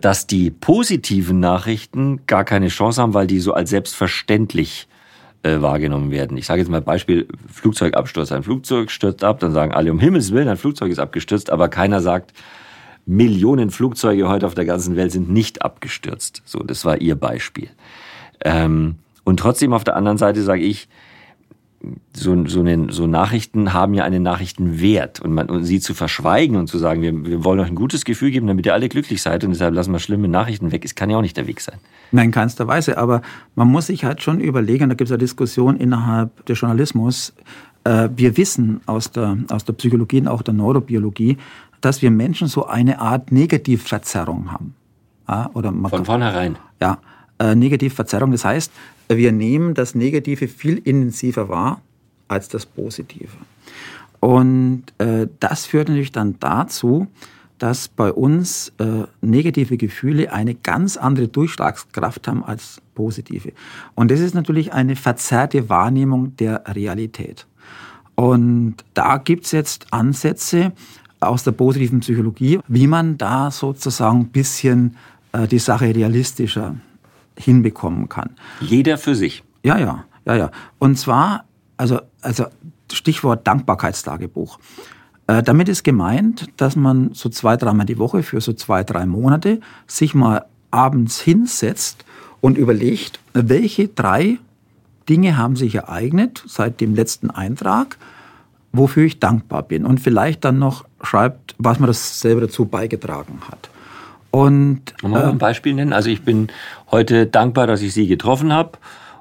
dass 0.00 0.26
die 0.26 0.50
positiven 0.50 1.40
Nachrichten 1.40 2.20
gar 2.26 2.44
keine 2.44 2.68
Chance 2.68 3.02
haben, 3.02 3.14
weil 3.14 3.26
die 3.26 3.40
so 3.40 3.52
als 3.52 3.70
selbstverständlich 3.70 4.88
äh, 5.46 5.62
wahrgenommen 5.62 6.10
werden. 6.10 6.36
Ich 6.36 6.46
sage 6.46 6.60
jetzt 6.60 6.68
mal 6.68 6.80
Beispiel 6.80 7.28
Flugzeugabsturz. 7.52 8.32
Ein 8.32 8.42
Flugzeug 8.42 8.90
stürzt 8.90 9.22
ab, 9.22 9.38
dann 9.40 9.52
sagen 9.52 9.72
alle 9.72 9.92
um 9.92 10.00
Himmels 10.00 10.32
Willen, 10.32 10.48
ein 10.48 10.56
Flugzeug 10.56 10.90
ist 10.90 10.98
abgestürzt, 10.98 11.50
aber 11.50 11.68
keiner 11.68 12.00
sagt, 12.00 12.32
Millionen 13.06 13.70
Flugzeuge 13.70 14.28
heute 14.28 14.46
auf 14.46 14.54
der 14.54 14.64
ganzen 14.64 14.96
Welt 14.96 15.12
sind 15.12 15.30
nicht 15.30 15.62
abgestürzt. 15.62 16.42
So, 16.44 16.58
das 16.58 16.84
war 16.84 17.00
ihr 17.00 17.14
Beispiel. 17.14 17.68
Ähm, 18.44 18.96
und 19.22 19.38
trotzdem 19.38 19.72
auf 19.72 19.84
der 19.84 19.94
anderen 19.94 20.18
Seite 20.18 20.42
sage 20.42 20.62
ich, 20.62 20.88
so, 22.14 22.46
so, 22.46 22.60
eine, 22.60 22.92
so 22.92 23.06
Nachrichten 23.06 23.72
haben 23.72 23.94
ja 23.94 24.04
einen 24.04 24.22
Nachrichtenwert. 24.22 25.20
Und, 25.20 25.32
man, 25.32 25.48
und 25.48 25.64
sie 25.64 25.80
zu 25.80 25.94
verschweigen 25.94 26.56
und 26.56 26.66
zu 26.68 26.78
sagen, 26.78 27.02
wir, 27.02 27.24
wir 27.24 27.44
wollen 27.44 27.60
euch 27.60 27.68
ein 27.68 27.74
gutes 27.74 28.04
Gefühl 28.04 28.30
geben, 28.30 28.46
damit 28.46 28.66
ihr 28.66 28.74
alle 28.74 28.88
glücklich 28.88 29.22
seid 29.22 29.44
und 29.44 29.50
deshalb 29.50 29.74
lassen 29.74 29.92
wir 29.92 29.98
schlimme 29.98 30.28
Nachrichten 30.28 30.72
weg, 30.72 30.84
es 30.84 30.94
kann 30.94 31.10
ja 31.10 31.16
auch 31.16 31.22
nicht 31.22 31.36
der 31.36 31.46
Weg 31.46 31.60
sein. 31.60 31.78
Nein, 32.12 32.30
keinster 32.30 32.66
Weise. 32.66 32.98
Aber 32.98 33.22
man 33.54 33.68
muss 33.68 33.86
sich 33.86 34.04
halt 34.04 34.22
schon 34.22 34.40
überlegen, 34.40 34.88
da 34.88 34.94
gibt 34.94 35.08
es 35.08 35.12
eine 35.12 35.18
Diskussion 35.18 35.76
innerhalb 35.76 36.44
des 36.46 36.60
Journalismus. 36.60 37.34
Äh, 37.84 38.08
wir 38.16 38.36
wissen 38.36 38.80
aus 38.86 39.12
der, 39.12 39.36
aus 39.50 39.64
der 39.64 39.74
Psychologie 39.74 40.20
und 40.20 40.28
auch 40.28 40.42
der 40.42 40.54
Neurobiologie, 40.54 41.36
dass 41.80 42.02
wir 42.02 42.10
Menschen 42.10 42.48
so 42.48 42.66
eine 42.66 43.00
Art 43.00 43.32
Negativverzerrung 43.32 44.52
haben. 44.52 44.74
Ja, 45.28 45.50
oder 45.54 45.72
Von 45.72 46.04
vornherein. 46.04 46.56
Ja, 46.80 46.98
äh, 47.38 47.54
Negativverzerrung. 47.54 48.32
Das 48.32 48.44
heißt, 48.44 48.72
wir 49.08 49.32
nehmen 49.32 49.74
das 49.74 49.94
Negative 49.94 50.48
viel 50.48 50.78
intensiver 50.78 51.48
wahr 51.48 51.80
als 52.28 52.48
das 52.48 52.66
Positive. 52.66 53.28
Und 54.20 54.84
äh, 54.98 55.28
das 55.40 55.66
führt 55.66 55.88
natürlich 55.88 56.12
dann 56.12 56.36
dazu, 56.40 57.06
dass 57.58 57.88
bei 57.88 58.12
uns 58.12 58.72
äh, 58.78 59.04
negative 59.20 59.76
Gefühle 59.76 60.32
eine 60.32 60.54
ganz 60.54 60.96
andere 60.96 61.28
Durchschlagskraft 61.28 62.28
haben 62.28 62.44
als 62.44 62.82
positive. 62.94 63.52
Und 63.94 64.10
das 64.10 64.20
ist 64.20 64.34
natürlich 64.34 64.72
eine 64.72 64.96
verzerrte 64.96 65.68
Wahrnehmung 65.68 66.36
der 66.36 66.64
Realität. 66.66 67.46
Und 68.14 68.76
da 68.94 69.18
gibt's 69.18 69.52
jetzt 69.52 69.86
Ansätze 69.92 70.72
aus 71.20 71.44
der 71.44 71.52
positiven 71.52 72.00
Psychologie, 72.00 72.60
wie 72.68 72.86
man 72.86 73.18
da 73.18 73.50
sozusagen 73.50 74.20
ein 74.20 74.28
bisschen 74.28 74.96
äh, 75.32 75.46
die 75.46 75.58
Sache 75.58 75.94
realistischer 75.94 76.76
hinbekommen 77.38 78.08
kann. 78.08 78.30
Jeder 78.60 78.98
für 78.98 79.14
sich. 79.14 79.44
Ja, 79.62 79.78
ja, 79.78 80.04
ja, 80.24 80.34
ja. 80.36 80.50
Und 80.78 80.98
zwar, 80.98 81.44
also, 81.76 82.00
also 82.22 82.46
Stichwort 82.92 83.46
Dankbarkeitstagebuch. 83.46 84.58
Äh, 85.26 85.42
damit 85.42 85.68
ist 85.68 85.82
gemeint, 85.82 86.48
dass 86.56 86.76
man 86.76 87.10
so 87.12 87.28
zwei, 87.28 87.56
dreimal 87.56 87.86
die 87.86 87.98
Woche 87.98 88.22
für 88.22 88.40
so 88.40 88.52
zwei, 88.52 88.84
drei 88.84 89.06
Monate 89.06 89.60
sich 89.86 90.14
mal 90.14 90.46
abends 90.70 91.20
hinsetzt 91.20 92.04
und 92.40 92.58
überlegt, 92.58 93.18
welche 93.32 93.88
drei 93.88 94.38
Dinge 95.08 95.36
haben 95.36 95.56
sich 95.56 95.74
ereignet 95.74 96.42
seit 96.46 96.80
dem 96.80 96.94
letzten 96.94 97.30
Eintrag, 97.30 97.98
wofür 98.72 99.04
ich 99.04 99.20
dankbar 99.20 99.62
bin. 99.62 99.84
Und 99.84 100.00
vielleicht 100.00 100.44
dann 100.44 100.58
noch 100.58 100.84
schreibt, 101.02 101.54
was 101.58 101.78
man 101.78 101.86
das 101.86 102.20
selber 102.20 102.42
dazu 102.42 102.66
beigetragen 102.66 103.40
hat. 103.48 103.70
Und 104.36 104.82
Wollen 105.00 105.14
wir 105.14 105.24
äh, 105.24 105.28
ein 105.28 105.38
Beispiel 105.38 105.72
nennen? 105.72 105.94
Also 105.94 106.10
ich 106.10 106.20
bin 106.20 106.48
heute 106.90 107.26
dankbar, 107.26 107.66
dass 107.66 107.80
ich 107.80 107.94
Sie 107.94 108.06
getroffen 108.06 108.52
habe. 108.52 108.72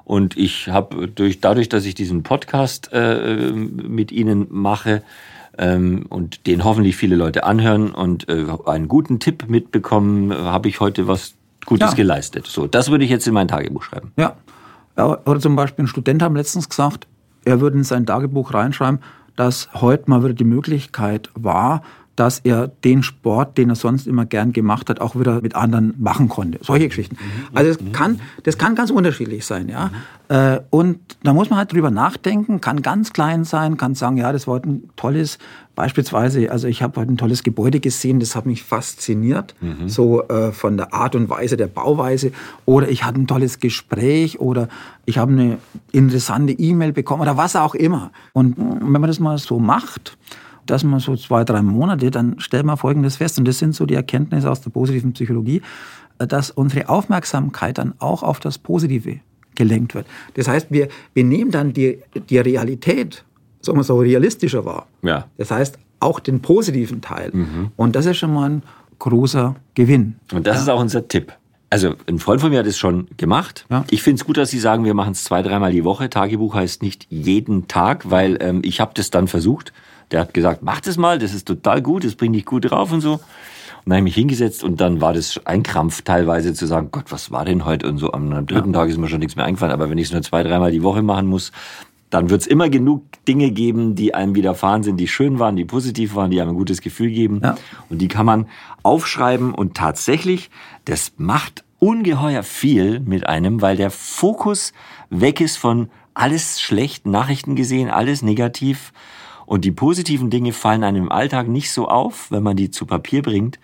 Und 0.04 0.36
ich 0.36 0.68
habe 0.68 1.08
durch, 1.08 1.40
dadurch, 1.40 1.70
dass 1.70 1.86
ich 1.86 1.94
diesen 1.94 2.22
Podcast 2.22 2.90
äh, 2.92 3.50
mit 3.50 4.12
Ihnen 4.12 4.46
mache 4.50 5.02
ähm, 5.56 6.04
und 6.10 6.46
den 6.46 6.64
hoffentlich 6.64 6.96
viele 6.96 7.16
Leute 7.16 7.44
anhören 7.44 7.92
und 7.92 8.28
äh, 8.28 8.44
einen 8.66 8.88
guten 8.88 9.18
Tipp 9.18 9.48
mitbekommen, 9.48 10.34
habe 10.34 10.68
ich 10.68 10.80
heute 10.80 11.08
was 11.08 11.34
Gutes 11.64 11.92
ja. 11.92 11.96
geleistet. 11.96 12.46
So, 12.46 12.66
das 12.66 12.90
würde 12.90 13.04
ich 13.04 13.10
jetzt 13.10 13.26
in 13.26 13.32
mein 13.32 13.48
Tagebuch 13.48 13.84
schreiben. 13.84 14.12
Ja. 14.18 14.36
Oder 14.96 15.40
zum 15.40 15.56
Beispiel 15.56 15.86
ein 15.86 15.88
Student 15.88 16.22
hat 16.22 16.34
letztens 16.34 16.68
gesagt, 16.68 17.06
er 17.46 17.62
würde 17.62 17.78
in 17.78 17.84
sein 17.84 18.04
Tagebuch 18.04 18.52
reinschreiben, 18.52 19.00
dass 19.34 19.70
heute 19.72 20.10
mal 20.10 20.22
wieder 20.22 20.34
die 20.34 20.44
Möglichkeit 20.44 21.30
war, 21.34 21.80
dass 22.16 22.40
er 22.40 22.68
den 22.68 23.02
Sport, 23.02 23.58
den 23.58 23.68
er 23.68 23.76
sonst 23.76 24.06
immer 24.06 24.24
gern 24.24 24.52
gemacht 24.52 24.88
hat, 24.90 25.00
auch 25.00 25.14
wieder 25.18 25.42
mit 25.42 25.54
anderen 25.54 25.94
machen 25.98 26.28
konnte. 26.28 26.58
Solche 26.62 26.88
Geschichten. 26.88 27.16
Mhm. 27.16 27.56
Also 27.56 27.74
das 27.74 27.92
kann, 27.92 28.20
das 28.42 28.58
kann 28.58 28.74
ganz 28.74 28.90
unterschiedlich 28.90 29.44
sein, 29.44 29.68
ja. 29.68 29.86
Mhm. 29.86 30.60
Und 30.70 30.98
da 31.22 31.32
muss 31.32 31.50
man 31.50 31.58
halt 31.60 31.72
drüber 31.72 31.92
nachdenken, 31.92 32.60
kann 32.60 32.82
ganz 32.82 33.12
klein 33.12 33.44
sein, 33.44 33.76
kann 33.76 33.94
sagen, 33.94 34.16
ja, 34.16 34.32
das 34.32 34.48
war 34.48 34.60
ein 34.60 34.90
tolles, 34.96 35.38
beispielsweise, 35.76 36.50
also 36.50 36.66
ich 36.66 36.82
habe 36.82 37.00
heute 37.00 37.12
ein 37.12 37.16
tolles 37.16 37.44
Gebäude 37.44 37.78
gesehen, 37.78 38.18
das 38.18 38.34
hat 38.34 38.44
mich 38.44 38.64
fasziniert, 38.64 39.54
mhm. 39.60 39.88
so 39.88 40.26
äh, 40.26 40.50
von 40.50 40.76
der 40.78 40.92
Art 40.92 41.14
und 41.14 41.28
Weise 41.28 41.56
der 41.56 41.68
Bauweise. 41.68 42.32
Oder 42.64 42.88
ich 42.88 43.04
hatte 43.04 43.20
ein 43.20 43.28
tolles 43.28 43.60
Gespräch 43.60 44.40
oder 44.40 44.68
ich 45.04 45.18
habe 45.18 45.30
eine 45.30 45.58
interessante 45.92 46.54
E-Mail 46.54 46.92
bekommen 46.92 47.22
oder 47.22 47.36
was 47.36 47.54
auch 47.54 47.76
immer. 47.76 48.10
Und 48.32 48.56
wenn 48.56 49.00
man 49.00 49.06
das 49.06 49.20
mal 49.20 49.38
so 49.38 49.60
macht, 49.60 50.16
dass 50.66 50.84
man 50.84 51.00
so 51.00 51.16
zwei, 51.16 51.44
drei 51.44 51.62
Monate, 51.62 52.10
dann 52.10 52.38
stellt 52.38 52.64
man 52.64 52.76
Folgendes 52.76 53.16
fest, 53.16 53.38
und 53.38 53.46
das 53.46 53.58
sind 53.58 53.74
so 53.74 53.86
die 53.86 53.94
Erkenntnisse 53.94 54.50
aus 54.50 54.60
der 54.60 54.70
positiven 54.70 55.12
Psychologie, 55.12 55.62
dass 56.18 56.50
unsere 56.50 56.88
Aufmerksamkeit 56.88 57.78
dann 57.78 57.94
auch 57.98 58.22
auf 58.22 58.40
das 58.40 58.58
Positive 58.58 59.20
gelenkt 59.54 59.94
wird. 59.94 60.06
Das 60.34 60.48
heißt, 60.48 60.68
wir, 60.70 60.88
wir 61.14 61.24
nehmen 61.24 61.50
dann 61.50 61.72
die, 61.72 61.98
die 62.28 62.38
Realität, 62.38 63.24
sagen 63.60 63.78
wir 63.78 63.84
so, 63.84 63.98
realistischer 63.98 64.64
wahr. 64.64 64.86
Ja. 65.02 65.26
Das 65.38 65.50
heißt, 65.50 65.78
auch 66.00 66.20
den 66.20 66.40
positiven 66.40 67.00
Teil. 67.00 67.30
Mhm. 67.32 67.70
Und 67.76 67.96
das 67.96 68.06
ist 68.06 68.18
schon 68.18 68.32
mal 68.32 68.50
ein 68.50 68.62
großer 68.98 69.56
Gewinn. 69.74 70.16
Und 70.32 70.46
das 70.46 70.56
ja. 70.56 70.62
ist 70.62 70.68
auch 70.68 70.80
unser 70.80 71.08
Tipp. 71.08 71.32
Also 71.68 71.94
ein 72.06 72.18
Freund 72.18 72.40
von 72.40 72.50
mir 72.50 72.60
hat 72.60 72.66
es 72.66 72.78
schon 72.78 73.08
gemacht. 73.16 73.66
Ja. 73.70 73.84
Ich 73.90 74.02
finde 74.02 74.20
es 74.20 74.24
gut, 74.24 74.36
dass 74.36 74.50
Sie 74.50 74.60
sagen, 74.60 74.84
wir 74.84 74.94
machen 74.94 75.12
es 75.12 75.24
zwei, 75.24 75.42
dreimal 75.42 75.72
die 75.72 75.84
Woche. 75.84 76.08
Tagebuch 76.08 76.54
heißt 76.54 76.80
nicht 76.82 77.06
jeden 77.10 77.66
Tag, 77.66 78.08
weil 78.10 78.38
ähm, 78.40 78.60
ich 78.62 78.80
habe 78.80 78.92
das 78.94 79.10
dann 79.10 79.26
versucht. 79.26 79.72
Der 80.10 80.20
hat 80.20 80.34
gesagt, 80.34 80.62
mach 80.62 80.80
das 80.80 80.96
mal, 80.96 81.18
das 81.18 81.34
ist 81.34 81.46
total 81.46 81.82
gut, 81.82 82.04
das 82.04 82.14
bringt 82.14 82.36
dich 82.36 82.44
gut 82.44 82.70
drauf 82.70 82.92
und 82.92 83.00
so. 83.00 83.14
Und 83.14 83.90
dann 83.90 83.98
habe 83.98 84.08
ich 84.08 84.14
mich 84.14 84.14
hingesetzt 84.16 84.64
und 84.64 84.80
dann 84.80 85.00
war 85.00 85.12
das 85.12 85.40
ein 85.44 85.62
Krampf 85.62 86.02
teilweise 86.02 86.54
zu 86.54 86.66
sagen, 86.66 86.88
Gott, 86.90 87.04
was 87.10 87.30
war 87.30 87.44
denn 87.44 87.64
heute 87.64 87.88
und 87.88 87.98
so. 87.98 88.12
Am 88.12 88.46
dritten 88.46 88.72
ja. 88.72 88.80
Tag 88.80 88.88
ist 88.88 88.98
mir 88.98 89.08
schon 89.08 89.20
nichts 89.20 89.36
mehr 89.36 89.44
eingefallen. 89.44 89.72
Aber 89.72 89.90
wenn 89.90 89.98
ich 89.98 90.06
es 90.06 90.12
nur 90.12 90.22
zwei, 90.22 90.42
dreimal 90.42 90.72
die 90.72 90.82
Woche 90.82 91.02
machen 91.02 91.26
muss, 91.26 91.52
dann 92.10 92.30
wird 92.30 92.40
es 92.40 92.46
immer 92.46 92.68
genug 92.68 93.04
Dinge 93.26 93.50
geben, 93.50 93.94
die 93.94 94.14
einem 94.14 94.34
widerfahren 94.34 94.82
sind, 94.82 94.98
die 94.98 95.08
schön 95.08 95.38
waren, 95.38 95.56
die 95.56 95.64
positiv 95.64 96.14
waren, 96.14 96.30
die 96.30 96.40
einem 96.40 96.50
ein 96.50 96.56
gutes 96.56 96.80
Gefühl 96.80 97.10
geben. 97.10 97.40
Ja. 97.42 97.56
Und 97.88 97.98
die 97.98 98.08
kann 98.08 98.26
man 98.26 98.46
aufschreiben 98.82 99.54
und 99.54 99.74
tatsächlich, 99.74 100.50
das 100.84 101.12
macht 101.16 101.64
ungeheuer 101.78 102.42
viel 102.42 103.00
mit 103.00 103.26
einem, 103.26 103.60
weil 103.60 103.76
der 103.76 103.90
Fokus 103.90 104.72
weg 105.10 105.40
ist 105.40 105.58
von 105.58 105.90
alles 106.14 106.60
schlecht, 106.60 107.06
Nachrichten 107.06 107.56
gesehen, 107.56 107.90
alles 107.90 108.22
negativ 108.22 108.92
und 109.46 109.64
die 109.64 109.70
positiven 109.70 110.28
Dinge 110.28 110.52
fallen 110.52 110.84
einem 110.84 111.04
im 111.04 111.12
Alltag 111.12 111.48
nicht 111.48 111.70
so 111.70 111.88
auf, 111.88 112.30
wenn 112.30 112.42
man 112.42 112.56
die 112.56 112.70
zu 112.70 112.84
Papier 112.84 113.22
bringt, 113.22 113.58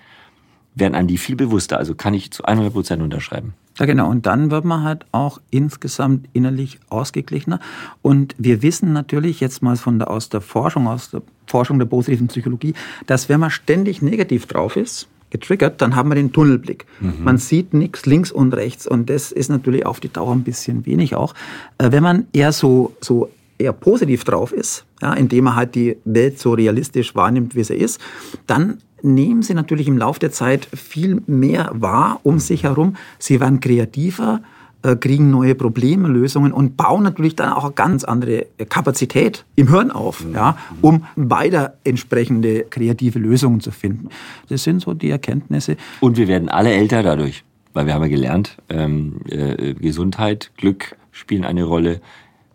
werden 0.74 0.94
einem 0.94 1.08
die 1.08 1.18
viel 1.18 1.36
bewusster. 1.36 1.76
Also 1.76 1.94
kann 1.94 2.14
ich 2.14 2.30
zu 2.30 2.44
100 2.44 2.72
Prozent 2.72 3.02
unterschreiben. 3.02 3.54
Ja, 3.78 3.86
genau. 3.86 4.08
Und 4.08 4.26
dann 4.26 4.50
wird 4.50 4.64
man 4.64 4.84
halt 4.84 5.06
auch 5.12 5.40
insgesamt 5.50 6.28
innerlich 6.32 6.78
ausgeglichener. 6.88 7.58
Und 8.00 8.34
wir 8.38 8.62
wissen 8.62 8.92
natürlich 8.92 9.40
jetzt 9.40 9.62
mal 9.62 9.76
von 9.76 9.98
der, 9.98 10.10
aus 10.10 10.28
der 10.28 10.40
Forschung, 10.40 10.86
aus 10.86 11.10
der 11.10 11.22
Forschung 11.46 11.78
der 11.78 11.86
positiven 11.86 12.28
Psychologie, 12.28 12.74
dass 13.06 13.28
wenn 13.28 13.40
man 13.40 13.50
ständig 13.50 14.02
negativ 14.02 14.46
drauf 14.46 14.76
ist, 14.76 15.08
getriggert, 15.30 15.80
dann 15.80 15.96
haben 15.96 16.10
wir 16.10 16.14
den 16.14 16.32
Tunnelblick. 16.32 16.84
Mhm. 17.00 17.24
Man 17.24 17.38
sieht 17.38 17.72
nichts 17.72 18.04
links 18.04 18.30
und 18.30 18.52
rechts 18.52 18.86
und 18.86 19.08
das 19.08 19.32
ist 19.32 19.48
natürlich 19.48 19.86
auf 19.86 19.98
die 19.98 20.12
Dauer 20.12 20.32
ein 20.32 20.44
bisschen 20.44 20.84
wenig 20.84 21.16
auch. 21.16 21.34
Äh, 21.78 21.90
wenn 21.90 22.02
man 22.02 22.26
eher 22.34 22.52
so, 22.52 22.94
so 23.00 23.30
eher 23.58 23.72
positiv 23.72 24.24
drauf 24.24 24.52
ist, 24.52 24.84
ja, 25.00 25.12
indem 25.14 25.46
er 25.46 25.56
halt 25.56 25.74
die 25.74 25.96
Welt 26.04 26.38
so 26.38 26.52
realistisch 26.52 27.14
wahrnimmt, 27.14 27.54
wie 27.54 27.64
sie 27.64 27.74
ist, 27.74 28.00
dann 28.46 28.78
nehmen 29.02 29.42
sie 29.42 29.54
natürlich 29.54 29.88
im 29.88 29.98
Laufe 29.98 30.20
der 30.20 30.32
Zeit 30.32 30.66
viel 30.66 31.22
mehr 31.26 31.70
wahr 31.74 32.20
um 32.22 32.38
sich 32.38 32.64
herum. 32.64 32.96
Sie 33.18 33.40
werden 33.40 33.60
kreativer, 33.60 34.40
äh, 34.82 34.96
kriegen 34.96 35.30
neue 35.30 35.54
Probleme, 35.54 36.08
Lösungen 36.08 36.52
und 36.52 36.76
bauen 36.76 37.02
natürlich 37.02 37.36
dann 37.36 37.52
auch 37.52 37.64
eine 37.64 37.72
ganz 37.72 38.04
andere 38.04 38.46
Kapazität 38.68 39.44
im 39.54 39.68
Hirn 39.68 39.90
auf, 39.90 40.24
mhm. 40.24 40.34
ja, 40.34 40.56
um 40.80 41.04
weiter 41.16 41.74
entsprechende 41.84 42.64
kreative 42.64 43.18
Lösungen 43.18 43.60
zu 43.60 43.70
finden. 43.70 44.08
Das 44.48 44.64
sind 44.64 44.80
so 44.80 44.94
die 44.94 45.10
Erkenntnisse. 45.10 45.76
Und 46.00 46.16
wir 46.16 46.28
werden 46.28 46.48
alle 46.48 46.72
älter 46.72 47.02
dadurch, 47.02 47.44
weil 47.74 47.86
wir 47.86 47.94
haben 47.94 48.02
ja 48.02 48.08
gelernt, 48.08 48.56
ähm, 48.68 49.20
äh, 49.28 49.74
Gesundheit, 49.74 50.50
Glück 50.56 50.96
spielen 51.12 51.44
eine 51.44 51.64
Rolle, 51.64 52.00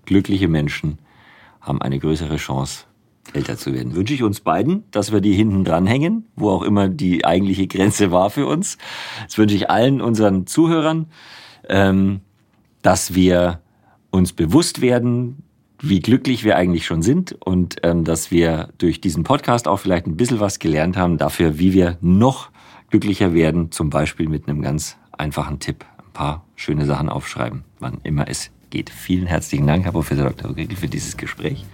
glückliche 0.08 0.48
Menschen 0.48 0.98
haben 1.62 1.82
eine 1.82 2.00
größere 2.00 2.38
Chance, 2.38 2.86
älter 3.34 3.58
zu 3.58 3.74
werden. 3.74 3.94
Wünsche 3.94 4.14
ich 4.14 4.24
uns 4.24 4.40
beiden, 4.40 4.86
dass 4.90 5.12
wir 5.12 5.22
die 5.22 5.34
hinten 5.34 5.64
dranhängen, 5.64 6.26
wo 6.36 6.50
auch 6.50 6.64
immer 6.64 6.90
die 6.90 7.26
eigentliche 7.26 7.68
Grenze 7.68 8.12
war 8.12 8.32
für 8.32 8.48
uns. 8.48 8.80
Das 9.26 9.38
wünsche 9.38 9.56
ich 9.56 9.70
allen 9.70 10.02
unseren 10.02 10.48
Zuhörern, 10.48 11.08
ähm, 11.70 12.22
dass 12.82 13.14
wir 13.14 13.62
uns 14.10 14.34
bewusst 14.34 14.82
werden, 14.82 15.44
wie 15.80 16.00
glücklich 16.00 16.44
wir 16.44 16.56
eigentlich 16.56 16.86
schon 16.86 17.04
sind 17.04 17.34
und 17.34 17.76
ähm, 17.84 18.04
dass 18.04 18.32
wir 18.32 18.70
durch 18.78 19.00
diesen 19.02 19.24
Podcast 19.24 19.68
auch 19.68 19.78
vielleicht 19.78 20.08
ein 20.08 20.18
bisschen 20.18 20.40
was 20.40 20.58
gelernt 20.58 20.98
haben 20.98 21.18
dafür, 21.18 21.60
wie 21.60 21.74
wir 21.74 21.98
noch 22.02 22.50
glücklicher 22.90 23.34
werden, 23.34 23.72
zum 23.72 23.90
Beispiel 23.90 24.30
mit 24.30 24.48
einem 24.48 24.62
ganz 24.62 24.98
einfachen 25.12 25.60
Tipp. 25.60 25.86
Ein 25.98 26.14
paar 26.14 26.46
schöne 26.56 26.86
Sachen 26.86 27.10
aufschreiben, 27.10 27.64
wann 27.80 28.00
immer 28.04 28.28
es 28.28 28.52
geht. 28.70 28.90
Vielen 28.90 29.28
herzlichen 29.28 29.68
Dank, 29.68 29.86
Herr 29.86 29.92
Professor 29.92 30.26
Dr. 30.26 30.56
Riegel, 30.56 30.78
für 30.78 30.88
dieses 30.88 31.18
Gespräch. 31.18 31.66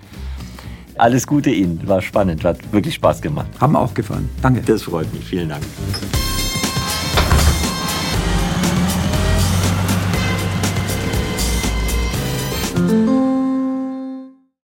Alles 0.95 1.25
Gute 1.25 1.49
Ihnen, 1.49 1.87
war 1.87 2.01
spannend, 2.01 2.43
hat 2.43 2.71
wirklich 2.71 2.95
Spaß 2.95 3.21
gemacht. 3.21 3.47
Haben 3.59 3.75
auch 3.75 3.93
gefallen. 3.93 4.29
Danke. 4.41 4.61
Das 4.61 4.83
freut 4.83 5.11
mich, 5.13 5.23
vielen 5.23 5.49
Dank. 5.49 5.63